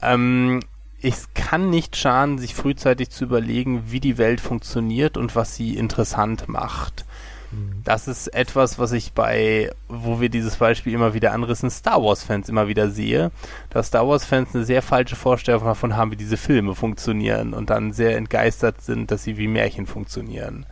Ähm, 0.01 0.61
es 1.01 1.34
kann 1.34 1.70
nicht 1.70 1.97
schaden, 1.97 2.39
sich 2.39 2.55
frühzeitig 2.55 3.09
zu 3.09 3.26
überlegen, 3.26 3.91
wie 3.91 3.99
die 3.99 4.18
Welt 4.18 4.39
funktioniert 4.39 5.18
und 5.18 5.36
was 5.36 5.55
sie 5.55 5.76
interessant 5.76 6.47
macht. 6.47 7.05
Mhm. 7.52 7.82
Das 7.84 8.08
ist 8.08 8.28
etwas, 8.28 8.80
was 8.80 8.91
ich 8.91 9.14
bei, 9.14 9.72
wo 9.88 10.20
wir 10.20 10.30
dieses 10.30 10.58
Beispiel 10.58 10.93
immer 10.93 11.14
wieder 11.14 11.32
anrissen, 11.32 11.70
Star 11.70 12.04
Wars-Fans 12.04 12.50
immer 12.50 12.68
wieder 12.68 12.89
sehe, 12.89 13.32
dass 13.70 13.88
Star 13.88 14.08
Wars-Fans 14.08 14.54
eine 14.54 14.66
sehr 14.66 14.82
falsche 14.82 15.16
Vorstellung 15.16 15.64
davon 15.64 15.95
haben, 15.95 16.12
wie 16.12 16.18
diese 16.18 16.38
Filme 16.38 16.76
funktionieren 16.76 17.54
und 17.54 17.70
dann 17.70 17.93
sehr 17.93 18.18
entgeistert 18.18 18.82
sind, 18.82 19.12
dass 19.12 19.24
sie 19.24 19.38
wie 19.38 19.48
Märchen 19.48 19.86
funktionieren. 19.86 20.66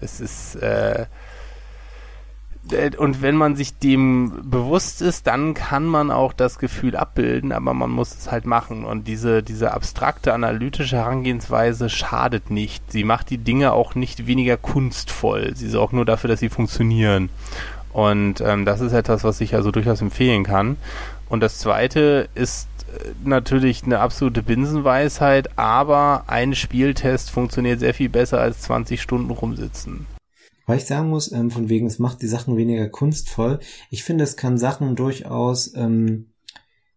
Es 0.00 0.20
ist, 0.20 0.56
äh, 0.56 1.06
und 2.96 3.22
wenn 3.22 3.34
man 3.34 3.56
sich 3.56 3.76
dem 3.78 4.48
bewusst 4.48 5.02
ist, 5.02 5.26
dann 5.26 5.52
kann 5.52 5.84
man 5.84 6.12
auch 6.12 6.32
das 6.32 6.58
Gefühl 6.58 6.96
abbilden, 6.96 7.50
aber 7.50 7.74
man 7.74 7.90
muss 7.90 8.14
es 8.14 8.30
halt 8.30 8.46
machen. 8.46 8.84
Und 8.84 9.08
diese, 9.08 9.42
diese 9.42 9.74
abstrakte, 9.74 10.32
analytische 10.32 10.96
Herangehensweise 10.96 11.90
schadet 11.90 12.50
nicht. 12.50 12.92
Sie 12.92 13.02
macht 13.02 13.30
die 13.30 13.38
Dinge 13.38 13.72
auch 13.72 13.96
nicht 13.96 14.26
weniger 14.28 14.56
kunstvoll. 14.56 15.52
Sie 15.56 15.68
sorgt 15.68 15.92
nur 15.92 16.04
dafür, 16.04 16.28
dass 16.28 16.40
sie 16.40 16.48
funktionieren. 16.48 17.30
Und 17.92 18.40
ähm, 18.40 18.64
das 18.64 18.80
ist 18.80 18.92
etwas, 18.92 19.24
was 19.24 19.40
ich 19.40 19.54
also 19.54 19.70
durchaus 19.72 20.00
empfehlen 20.00 20.44
kann. 20.44 20.76
Und 21.28 21.40
das 21.40 21.58
zweite 21.58 22.28
ist 22.34 22.68
äh, 22.92 23.08
natürlich 23.24 23.82
eine 23.84 23.98
absolute 23.98 24.42
Binsenweisheit, 24.42 25.58
aber 25.58 26.24
ein 26.28 26.54
Spieltest 26.54 27.30
funktioniert 27.30 27.80
sehr 27.80 27.92
viel 27.92 28.08
besser 28.08 28.40
als 28.40 28.60
20 28.62 29.02
Stunden 29.02 29.30
rumsitzen. 29.30 30.06
Weil 30.66 30.78
ich 30.78 30.84
sagen 30.84 31.10
muss, 31.10 31.32
ähm, 31.32 31.50
von 31.50 31.68
wegen, 31.68 31.86
es 31.86 31.98
macht 31.98 32.22
die 32.22 32.28
Sachen 32.28 32.56
weniger 32.56 32.88
kunstvoll. 32.88 33.58
Ich 33.90 34.04
finde, 34.04 34.24
es 34.24 34.36
kann 34.36 34.58
Sachen 34.58 34.96
durchaus, 34.96 35.74
ähm, 35.74 36.30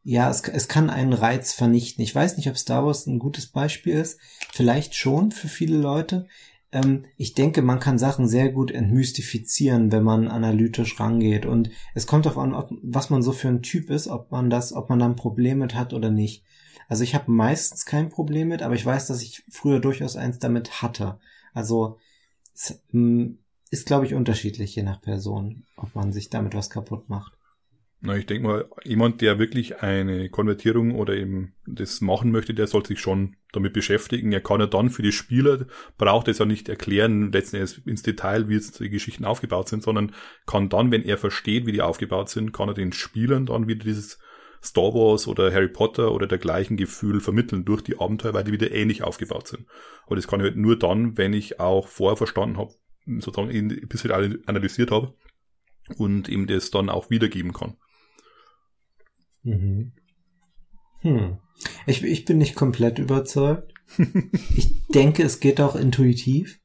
ja, 0.04 0.30
es, 0.30 0.42
es 0.42 0.68
kann 0.68 0.90
einen 0.90 1.14
Reiz 1.14 1.54
vernichten. 1.54 2.04
Ich 2.04 2.14
weiß 2.14 2.38
nicht, 2.38 2.48
ob 2.48 2.58
Star 2.58 2.86
Wars 2.86 3.08
ein 3.08 3.18
gutes 3.20 3.48
Beispiel 3.48 3.96
ist. 3.96 4.20
Vielleicht 4.54 4.96
schon 4.96 5.32
für 5.32 5.48
viele 5.48 5.78
Leute. 5.78 6.28
Ähm, 6.72 7.06
ich 7.18 7.34
denke, 7.34 7.62
man 7.62 7.80
kann 7.80 7.98
Sachen 7.98 8.28
sehr 8.28 8.52
gut 8.52 8.70
entmystifizieren, 8.70 9.92
wenn 9.92 10.04
man 10.04 10.28
analytisch 10.28 11.00
rangeht. 11.00 11.46
Und 11.46 11.72
es 11.96 12.06
kommt 12.06 12.26
darauf 12.26 12.38
an, 12.38 12.54
ob, 12.54 12.70
was 12.84 13.10
man 13.10 13.24
so 13.24 13.32
für 13.32 13.48
ein 13.48 13.64
Typ 13.64 13.90
ist, 13.90 14.08
ob 14.08 14.32
man 14.32 14.50
das, 14.50 14.74
ob 14.74 14.90
man 14.90 15.00
da 15.00 15.06
ein 15.06 15.16
Problem 15.16 15.60
mit 15.60 15.74
hat 15.74 15.94
oder 15.94 16.12
nicht. 16.12 16.44
Also 16.88 17.04
ich 17.04 17.16
habe 17.16 17.32
meistens 17.32 17.86
kein 17.86 18.10
Problem 18.10 18.50
mit, 18.50 18.62
aber 18.62 18.76
ich 18.76 18.86
weiß, 18.86 19.08
dass 19.08 19.24
ich 19.24 19.44
früher 19.50 19.80
durchaus 19.80 20.16
eins 20.16 20.38
damit 20.38 20.84
hatte. 20.84 21.18
Also 21.54 21.98
es, 22.54 22.80
ähm, 22.94 23.40
ist, 23.72 23.86
glaube 23.86 24.06
ich, 24.06 24.14
unterschiedlich 24.14 24.76
je 24.76 24.84
nach 24.84 25.02
Person, 25.02 25.66
ob 25.76 25.96
man 25.96 26.14
sich 26.14 26.30
damit 26.30 26.54
was 26.54 26.70
kaputt 26.70 27.10
macht. 27.10 27.34
Na, 28.02 28.16
ich 28.16 28.28
denke 28.28 28.48
mal, 28.48 28.70
jemand, 28.84 29.22
der 29.22 29.40
wirklich 29.40 29.82
eine 29.82 30.30
Konvertierung 30.30 30.94
oder 30.94 31.16
eben 31.16 31.54
das 31.66 32.02
machen 32.02 32.32
möchte, 32.32 32.54
der 32.54 32.68
sollte 32.68 32.90
sich 32.90 33.00
schon 33.00 33.36
damit 33.52 33.74
beschäftigen. 33.74 34.32
Er 34.32 34.42
kann 34.42 34.60
ja 34.60 34.68
dann 34.68 34.92
für 34.92 35.02
die 35.02 35.12
Spieler, 35.12 35.66
braucht 35.98 36.28
es 36.28 36.38
ja 36.38 36.46
nicht 36.46 36.70
erklären, 36.70 37.32
letztendlich 37.32 37.86
ins 37.88 38.04
Detail, 38.04 38.48
wie 38.48 38.56
jetzt 38.56 38.80
die 38.80 38.90
Geschichten 38.90 39.26
aufgebaut 39.26 39.70
sind, 39.70 39.82
sondern 39.82 40.14
kann 40.46 40.70
dann, 40.70 40.92
wenn 40.92 41.04
er 41.04 41.18
versteht, 41.18 41.66
wie 41.66 41.72
die 41.72 41.82
aufgebaut 41.82 42.30
sind, 42.30 42.52
kann 42.52 42.70
er 42.70 42.76
den 42.76 42.94
Spielern 42.94 43.48
dann 43.48 43.68
wieder 43.68 43.84
dieses 43.84 44.20
Star 44.62 44.94
Wars 44.94 45.28
oder 45.28 45.52
Harry 45.52 45.70
Potter 45.70 46.12
oder 46.12 46.28
dergleichen 46.28 46.78
Gefühl 46.78 47.22
vermitteln 47.22 47.66
durch 47.66 47.82
die 47.82 48.00
Abenteuer, 48.00 48.34
weil 48.34 48.44
die 48.44 48.52
wieder 48.52 48.72
ähnlich 48.72 49.04
aufgebaut 49.04 49.48
sind. 49.48 49.66
Aber 50.06 50.16
das 50.16 50.28
kann 50.28 50.42
ich 50.42 50.46
halt 50.46 50.58
nur 50.58 50.78
dann, 50.78 51.18
wenn 51.18 51.34
ich 51.34 51.60
auch 51.60 51.88
vorher 51.88 52.18
verstanden 52.18 52.58
habe, 52.58 52.74
sozusagen 53.06 53.50
ein 53.50 53.88
bisschen 53.88 54.12
analysiert 54.46 54.92
habe 54.92 55.14
und 55.98 56.28
ihm 56.28 56.48
das 56.48 56.72
dann 56.72 56.90
auch 56.90 57.10
wiedergeben 57.10 57.54
kann. 57.54 57.76
Mhm. 59.44 59.92
Hm. 61.02 61.38
Ich, 61.86 62.04
ich 62.04 62.26
bin 62.26 62.38
nicht 62.38 62.56
komplett 62.56 63.00
überzeugt. 63.00 63.74
ich 64.56 64.72
denke, 64.94 65.24
es 65.24 65.40
geht 65.40 65.62
auch 65.62 65.76
intuitiv. 65.76 66.60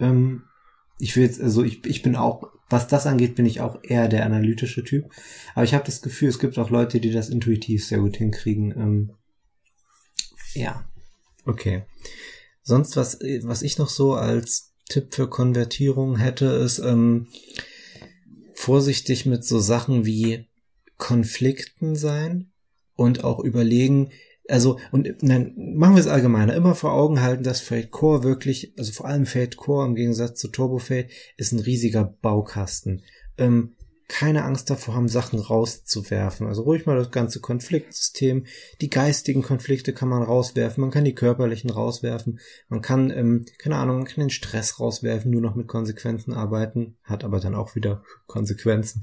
Ähm, 0.00 0.44
ich 0.98 1.16
will 1.16 1.24
jetzt, 1.24 1.40
also 1.40 1.62
ich, 1.62 1.84
ich 1.86 2.02
bin 2.02 2.16
auch, 2.16 2.50
was 2.70 2.88
das 2.88 3.06
angeht, 3.06 3.34
bin 3.34 3.46
ich 3.46 3.60
auch 3.60 3.78
eher 3.82 4.08
der 4.08 4.24
analytische 4.24 4.82
Typ. 4.84 5.10
Aber 5.54 5.64
ich 5.64 5.74
habe 5.74 5.84
das 5.84 6.02
Gefühl, 6.02 6.28
es 6.28 6.38
gibt 6.38 6.58
auch 6.58 6.70
Leute, 6.70 7.00
die 7.00 7.10
das 7.10 7.28
intuitiv 7.28 7.86
sehr 7.86 7.98
gut 7.98 8.16
hinkriegen. 8.16 8.72
Ähm, 8.72 9.12
ja, 10.54 10.88
okay. 11.44 11.84
Sonst 12.62 12.96
was, 12.96 13.18
was 13.42 13.62
ich 13.62 13.76
noch 13.76 13.90
so 13.90 14.14
als 14.14 14.73
Tipp 14.94 15.12
für 15.12 15.28
Konvertierung 15.28 16.16
hätte, 16.18 16.46
ist 16.46 16.78
ähm, 16.78 17.26
vorsichtig 18.54 19.26
mit 19.26 19.44
so 19.44 19.58
Sachen 19.58 20.06
wie 20.06 20.46
Konflikten 20.98 21.96
sein 21.96 22.52
und 22.94 23.24
auch 23.24 23.40
überlegen, 23.40 24.10
also, 24.48 24.78
und 24.92 25.12
dann 25.20 25.52
machen 25.56 25.96
wir 25.96 26.00
es 26.00 26.06
allgemeiner, 26.06 26.54
immer 26.54 26.76
vor 26.76 26.92
Augen 26.92 27.22
halten, 27.22 27.42
dass 27.42 27.60
Fate 27.60 27.90
Core 27.90 28.22
wirklich, 28.22 28.72
also 28.78 28.92
vor 28.92 29.06
allem 29.06 29.26
Fate 29.26 29.56
Core 29.56 29.84
im 29.84 29.96
Gegensatz 29.96 30.38
zu 30.38 30.46
Turbo 30.46 30.78
Fate, 30.78 31.10
ist 31.36 31.50
ein 31.50 31.58
riesiger 31.58 32.04
Baukasten. 32.04 33.02
Ähm, 33.36 33.74
keine 34.08 34.44
Angst 34.44 34.68
davor 34.68 34.94
haben, 34.94 35.08
Sachen 35.08 35.38
rauszuwerfen. 35.38 36.46
Also 36.46 36.62
ruhig 36.62 36.86
mal 36.86 36.96
das 36.96 37.10
ganze 37.10 37.40
Konfliktsystem. 37.40 38.44
Die 38.80 38.90
geistigen 38.90 39.42
Konflikte 39.42 39.92
kann 39.92 40.08
man 40.08 40.22
rauswerfen, 40.22 40.82
man 40.82 40.90
kann 40.90 41.04
die 41.04 41.14
körperlichen 41.14 41.70
rauswerfen, 41.70 42.40
man 42.68 42.82
kann, 42.82 43.10
ähm, 43.10 43.46
keine 43.58 43.76
Ahnung, 43.76 43.98
man 43.98 44.06
kann 44.06 44.20
den 44.20 44.30
Stress 44.30 44.78
rauswerfen, 44.78 45.30
nur 45.30 45.40
noch 45.40 45.54
mit 45.54 45.68
Konsequenzen 45.68 46.34
arbeiten, 46.34 46.96
hat 47.02 47.24
aber 47.24 47.40
dann 47.40 47.54
auch 47.54 47.74
wieder 47.74 48.02
Konsequenzen. 48.26 49.02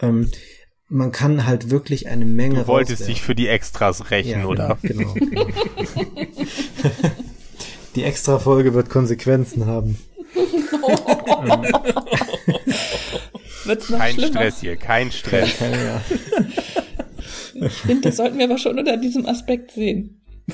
Ähm, 0.00 0.30
man 0.88 1.12
kann 1.12 1.46
halt 1.46 1.68
wirklich 1.68 2.08
eine 2.08 2.24
Menge. 2.24 2.60
Du 2.60 2.66
wolltest 2.66 3.02
rauswerfen. 3.02 3.14
dich 3.14 3.22
für 3.22 3.34
die 3.34 3.48
Extras 3.48 4.10
rächen, 4.10 4.40
ja, 4.40 4.46
oder? 4.46 4.78
Genau. 4.80 5.12
genau. 5.12 5.46
die 7.94 8.04
Extra-Folge 8.04 8.72
wird 8.72 8.88
Konsequenzen 8.88 9.66
haben. 9.66 9.98
Wird's 13.68 13.90
noch 13.90 13.98
kein 13.98 14.14
schlimmer? 14.14 14.32
Stress 14.32 14.60
hier, 14.60 14.76
kein 14.76 15.12
Stress. 15.12 15.50
Ja. 15.70 16.00
Ich 17.66 17.72
finde, 17.72 18.08
das 18.08 18.16
sollten 18.16 18.38
wir 18.38 18.44
aber 18.44 18.58
schon 18.58 18.78
unter 18.78 18.96
diesem 18.96 19.26
Aspekt 19.26 19.72
sehen. 19.72 20.20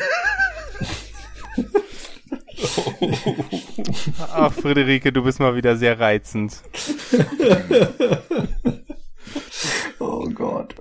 Ach, 4.32 4.52
Friederike, 4.52 5.12
du 5.12 5.22
bist 5.22 5.38
mal 5.38 5.54
wieder 5.54 5.76
sehr 5.76 6.00
reizend. 6.00 6.54
Oh 10.00 10.28
Gott. 10.28 10.74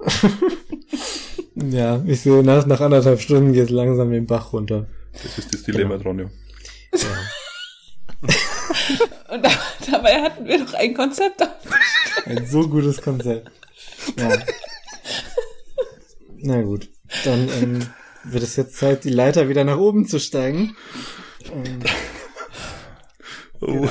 ja, 1.56 2.02
ich 2.06 2.22
sehe 2.22 2.44
nach, 2.44 2.66
nach 2.66 2.82
anderthalb 2.82 3.22
Stunden 3.22 3.54
geht 3.54 3.66
es 3.66 3.70
langsam 3.70 4.12
den 4.12 4.26
Bach 4.26 4.52
runter. 4.52 4.88
Das 5.14 5.38
ist 5.38 5.54
das 5.54 5.64
Dilemma, 5.64 5.98
genau. 5.98 6.10
Ronja. 6.10 6.26
Ja. 6.94 7.08
Und 9.30 9.46
da, 9.46 9.52
dabei 9.92 10.22
hatten 10.22 10.46
wir 10.46 10.64
doch 10.64 10.74
ein 10.74 10.94
Konzept 10.94 11.42
Ein 12.26 12.46
so 12.46 12.68
gutes 12.68 13.02
Konzept. 13.02 13.50
Ja. 14.18 14.38
Na 16.38 16.62
gut, 16.62 16.90
dann 17.24 17.50
ähm, 17.50 17.88
wird 18.24 18.44
es 18.44 18.56
jetzt 18.56 18.78
Zeit, 18.78 19.04
die 19.04 19.10
Leiter 19.10 19.50
wieder 19.50 19.64
nach 19.64 19.78
oben 19.78 20.08
zu 20.08 20.20
steigen. 20.20 20.76
Ähm, 21.52 21.80
oh. 23.62 23.88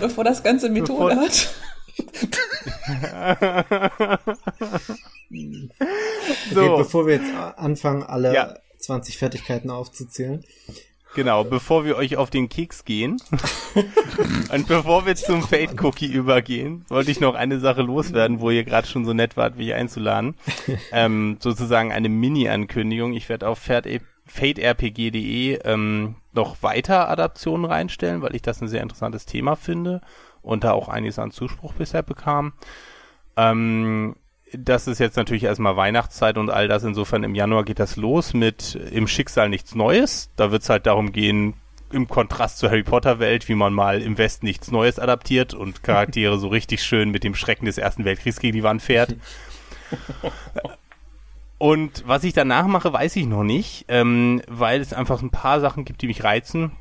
Bevor 0.00 0.24
das 0.24 0.42
Ganze 0.42 0.70
Methode 0.70 1.14
Bevor, 1.14 1.24
hat 1.24 1.54
so. 6.52 6.60
Okay, 6.60 6.76
bevor 6.76 7.06
wir 7.06 7.14
jetzt 7.14 7.32
anfangen, 7.56 8.02
alle 8.02 8.34
ja. 8.34 8.54
20 8.78 9.16
Fertigkeiten 9.18 9.70
aufzuzählen. 9.70 10.44
Genau, 11.14 11.44
bevor 11.44 11.84
wir 11.84 11.96
euch 11.96 12.16
auf 12.16 12.30
den 12.30 12.48
Keks 12.48 12.84
gehen 12.84 13.20
und 14.52 14.66
bevor 14.66 15.06
wir 15.06 15.14
zum 15.14 15.42
Fate 15.42 15.80
Cookie 15.82 16.12
übergehen, 16.12 16.84
wollte 16.88 17.10
ich 17.10 17.20
noch 17.20 17.34
eine 17.34 17.60
Sache 17.60 17.82
loswerden, 17.82 18.40
wo 18.40 18.50
ihr 18.50 18.64
gerade 18.64 18.88
schon 18.88 19.04
so 19.04 19.12
nett 19.12 19.36
wart, 19.36 19.56
mich 19.56 19.72
einzuladen. 19.74 20.34
Ähm, 20.92 21.36
sozusagen 21.40 21.92
eine 21.92 22.08
Mini-Ankündigung. 22.08 23.12
Ich 23.12 23.28
werde 23.28 23.48
auf 23.48 23.60
faterpg.de 24.26 25.60
ähm, 25.64 26.16
noch 26.32 26.62
weiter 26.62 27.08
Adaptionen 27.08 27.64
reinstellen, 27.64 28.22
weil 28.22 28.34
ich 28.34 28.42
das 28.42 28.60
ein 28.60 28.68
sehr 28.68 28.82
interessantes 28.82 29.24
Thema 29.24 29.54
finde 29.54 30.00
und 30.42 30.64
da 30.64 30.72
auch 30.72 30.88
einiges 30.88 31.18
an 31.18 31.30
Zuspruch 31.30 31.74
bisher 31.74 32.02
bekam. 32.02 32.52
Ähm, 33.36 34.16
das 34.58 34.86
ist 34.86 34.98
jetzt 34.98 35.16
natürlich 35.16 35.44
erstmal 35.44 35.76
Weihnachtszeit 35.76 36.38
und 36.38 36.50
all 36.50 36.68
das. 36.68 36.84
Insofern 36.84 37.24
im 37.24 37.34
Januar 37.34 37.64
geht 37.64 37.78
das 37.78 37.96
los 37.96 38.34
mit 38.34 38.74
Im 38.74 39.06
Schicksal 39.06 39.48
nichts 39.48 39.74
Neues. 39.74 40.30
Da 40.36 40.50
wird 40.50 40.62
es 40.62 40.70
halt 40.70 40.86
darum 40.86 41.12
gehen, 41.12 41.54
im 41.90 42.08
Kontrast 42.08 42.58
zur 42.58 42.70
Harry 42.70 42.82
Potter 42.82 43.18
Welt, 43.18 43.48
wie 43.48 43.54
man 43.54 43.72
mal 43.72 44.02
im 44.02 44.18
Westen 44.18 44.46
nichts 44.46 44.70
Neues 44.70 44.98
adaptiert 44.98 45.54
und 45.54 45.82
Charaktere 45.82 46.38
so 46.38 46.48
richtig 46.48 46.82
schön 46.82 47.10
mit 47.10 47.24
dem 47.24 47.34
Schrecken 47.34 47.66
des 47.66 47.78
Ersten 47.78 48.04
Weltkriegs 48.04 48.40
gegen 48.40 48.56
die 48.56 48.62
Wand 48.62 48.82
fährt. 48.82 49.14
Und 51.58 52.02
was 52.06 52.24
ich 52.24 52.32
danach 52.34 52.66
mache, 52.66 52.92
weiß 52.92 53.16
ich 53.16 53.26
noch 53.26 53.44
nicht, 53.44 53.86
ähm, 53.88 54.42
weil 54.48 54.80
es 54.80 54.92
einfach 54.92 55.22
ein 55.22 55.30
paar 55.30 55.60
Sachen 55.60 55.84
gibt, 55.84 56.02
die 56.02 56.08
mich 56.08 56.24
reizen 56.24 56.72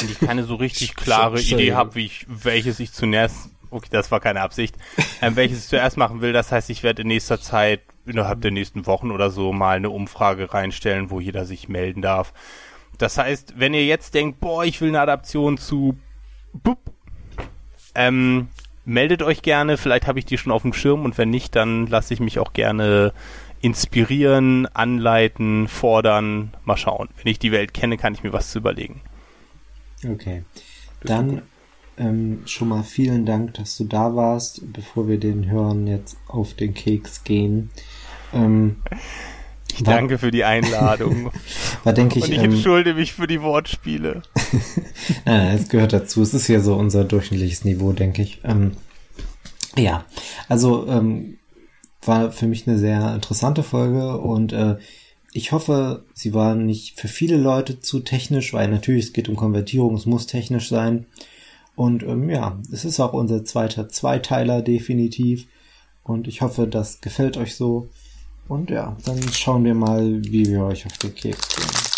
und 0.00 0.10
ich 0.10 0.18
keine 0.18 0.44
so 0.44 0.56
richtig 0.56 0.96
klare 0.96 1.40
Idee 1.40 1.74
habe, 1.74 1.94
wie 1.94 2.06
ich, 2.06 2.26
welches 2.28 2.80
ich 2.80 2.92
zunächst, 2.92 3.48
okay, 3.72 3.88
das 3.90 4.10
war 4.10 4.20
keine 4.20 4.40
Absicht, 4.40 4.76
ähm, 5.20 5.36
welches 5.36 5.60
ich 5.64 5.68
zuerst 5.68 5.96
machen 5.96 6.20
will. 6.20 6.32
Das 6.32 6.52
heißt, 6.52 6.70
ich 6.70 6.82
werde 6.82 7.02
in 7.02 7.08
nächster 7.08 7.40
Zeit, 7.40 7.80
innerhalb 8.06 8.40
der 8.40 8.50
nächsten 8.50 8.86
Wochen 8.86 9.10
oder 9.10 9.30
so, 9.30 9.52
mal 9.52 9.76
eine 9.76 9.90
Umfrage 9.90 10.52
reinstellen, 10.52 11.10
wo 11.10 11.20
jeder 11.20 11.44
sich 11.44 11.68
melden 11.68 12.02
darf. 12.02 12.32
Das 12.98 13.18
heißt, 13.18 13.54
wenn 13.56 13.74
ihr 13.74 13.84
jetzt 13.84 14.14
denkt, 14.14 14.40
boah, 14.40 14.64
ich 14.64 14.80
will 14.80 14.88
eine 14.88 15.00
Adaption 15.00 15.58
zu 15.58 15.96
Bup, 16.52 16.78
ähm, 17.94 18.48
meldet 18.84 19.22
euch 19.22 19.42
gerne, 19.42 19.76
vielleicht 19.76 20.06
habe 20.06 20.18
ich 20.18 20.24
die 20.24 20.38
schon 20.38 20.52
auf 20.52 20.62
dem 20.62 20.72
Schirm 20.72 21.04
und 21.04 21.18
wenn 21.18 21.30
nicht, 21.30 21.56
dann 21.56 21.86
lasse 21.86 22.14
ich 22.14 22.20
mich 22.20 22.38
auch 22.38 22.52
gerne 22.52 23.12
inspirieren, 23.60 24.66
anleiten, 24.74 25.68
fordern, 25.68 26.52
mal 26.64 26.76
schauen. 26.76 27.08
Wenn 27.16 27.30
ich 27.30 27.38
die 27.38 27.52
Welt 27.52 27.72
kenne, 27.72 27.96
kann 27.96 28.12
ich 28.12 28.22
mir 28.22 28.32
was 28.32 28.50
zu 28.50 28.58
überlegen. 28.58 29.00
Okay. 30.04 30.42
Dann 31.04 31.42
ähm, 31.98 32.42
schon 32.46 32.68
mal 32.68 32.82
vielen 32.82 33.26
Dank, 33.26 33.54
dass 33.54 33.76
du 33.76 33.84
da 33.84 34.14
warst, 34.14 34.72
bevor 34.72 35.08
wir 35.08 35.18
den 35.18 35.50
Hörern 35.50 35.86
jetzt 35.86 36.16
auf 36.28 36.54
den 36.54 36.74
Keks 36.74 37.24
gehen. 37.24 37.70
Ähm, 38.32 38.76
ich 39.72 39.86
war, 39.86 39.94
danke 39.94 40.18
für 40.18 40.30
die 40.30 40.44
Einladung. 40.44 41.30
war, 41.84 41.92
denke 41.92 42.18
ich, 42.18 42.26
Und 42.26 42.32
ich 42.32 42.38
ähm, 42.38 42.52
entschuldige 42.52 42.96
mich 42.96 43.12
für 43.12 43.26
die 43.26 43.40
Wortspiele. 43.40 44.22
nein, 45.24 45.56
es 45.56 45.68
gehört 45.68 45.92
dazu. 45.92 46.22
Es 46.22 46.34
ist 46.34 46.48
ja 46.48 46.60
so 46.60 46.74
unser 46.74 47.04
durchschnittliches 47.04 47.64
Niveau, 47.64 47.92
denke 47.92 48.22
ich. 48.22 48.40
Ähm, 48.44 48.72
ja, 49.76 50.04
also 50.48 50.86
ähm, 50.88 51.38
war 52.02 52.32
für 52.32 52.46
mich 52.46 52.66
eine 52.66 52.78
sehr 52.78 53.14
interessante 53.14 53.62
Folge 53.62 54.18
und 54.18 54.52
äh, 54.52 54.76
ich 55.32 55.52
hoffe, 55.52 56.04
sie 56.12 56.34
war 56.34 56.54
nicht 56.54 57.00
für 57.00 57.08
viele 57.08 57.38
Leute 57.38 57.80
zu 57.80 58.00
technisch, 58.00 58.52
weil 58.52 58.68
natürlich 58.68 59.06
es 59.06 59.12
geht 59.14 59.30
um 59.30 59.36
Konvertierung, 59.36 59.94
es 59.94 60.04
muss 60.04 60.26
technisch 60.26 60.68
sein. 60.68 61.06
Und 61.74 62.02
ähm, 62.02 62.28
ja, 62.28 62.58
es 62.70 62.84
ist 62.84 63.00
auch 63.00 63.12
unser 63.12 63.44
zweiter 63.44 63.88
Zweiteiler 63.88 64.62
definitiv. 64.62 65.46
Und 66.02 66.28
ich 66.28 66.42
hoffe, 66.42 66.66
das 66.66 67.00
gefällt 67.00 67.36
euch 67.36 67.54
so. 67.54 67.88
Und 68.48 68.70
ja, 68.70 68.96
dann 69.04 69.22
schauen 69.32 69.64
wir 69.64 69.74
mal, 69.74 70.22
wie 70.24 70.46
wir 70.46 70.64
euch 70.64 70.84
auf 70.84 70.98
den 70.98 71.14
Keks 71.14 71.56
gehen. 71.56 71.92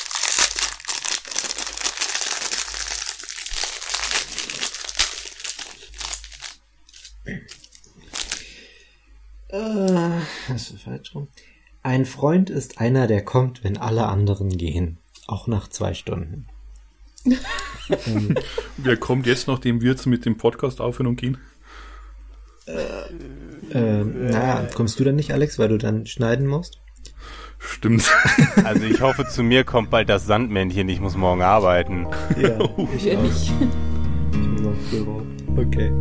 Äh, 9.49 10.21
das 10.49 10.75
falsch 10.83 11.15
rum. 11.15 11.29
Ein 11.83 12.07
Freund 12.07 12.51
ist 12.51 12.79
einer, 12.79 13.07
der 13.07 13.25
kommt, 13.25 13.63
wenn 13.63 13.77
alle 13.77 14.07
anderen 14.07 14.49
gehen. 14.51 14.99
Auch 15.27 15.47
nach 15.47 15.69
zwei 15.69 15.95
Stunden. 15.95 16.47
Ähm, 18.07 18.35
Wer 18.77 18.97
kommt 18.97 19.27
jetzt, 19.27 19.49
nachdem 19.49 19.81
wir 19.81 19.91
jetzt 19.93 20.07
mit 20.07 20.25
dem 20.25 20.37
Podcast 20.37 20.81
aufhören 20.81 21.09
und 21.09 21.17
gehen? 21.17 21.39
Äh, 22.67 23.79
äh, 23.79 24.05
naja, 24.05 24.67
kommst 24.75 24.99
du 24.99 25.05
dann 25.05 25.17
nicht, 25.17 25.33
Alex, 25.33 25.59
weil 25.59 25.69
du 25.69 25.79
dann 25.79 26.07
schneiden 26.07 26.47
musst? 26.47 26.81
Stimmt. 27.59 28.11
Also 28.65 28.85
ich 28.85 29.01
hoffe, 29.01 29.27
zu 29.27 29.43
mir 29.43 29.65
kommt 29.65 29.91
bald 29.91 30.09
das 30.09 30.27
Sandmännchen, 30.27 30.89
ich 30.89 31.01
muss 31.01 31.17
morgen 31.17 31.43
arbeiten. 31.43 32.07
Ja, 32.41 32.59
ich 32.97 33.17
auch. 33.17 33.23
nicht. 33.23 33.53
Okay. 35.57 35.93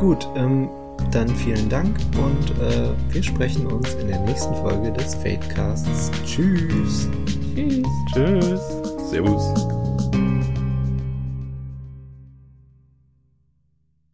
Gut, 0.00 0.26
ähm, 0.36 0.68
dann 1.12 1.28
vielen 1.28 1.68
Dank 1.68 1.96
und 2.16 2.50
äh, 2.60 2.90
wir 3.10 3.22
sprechen 3.22 3.66
uns 3.66 3.94
in 3.94 4.08
der 4.08 4.20
nächsten 4.20 4.54
Folge 4.56 4.92
des 4.92 5.14
Fadecasts. 5.14 6.10
Tschüss. 6.24 7.08
Tschüss. 7.54 7.86
Tschüss. 8.12 8.60
Servus. 9.10 9.85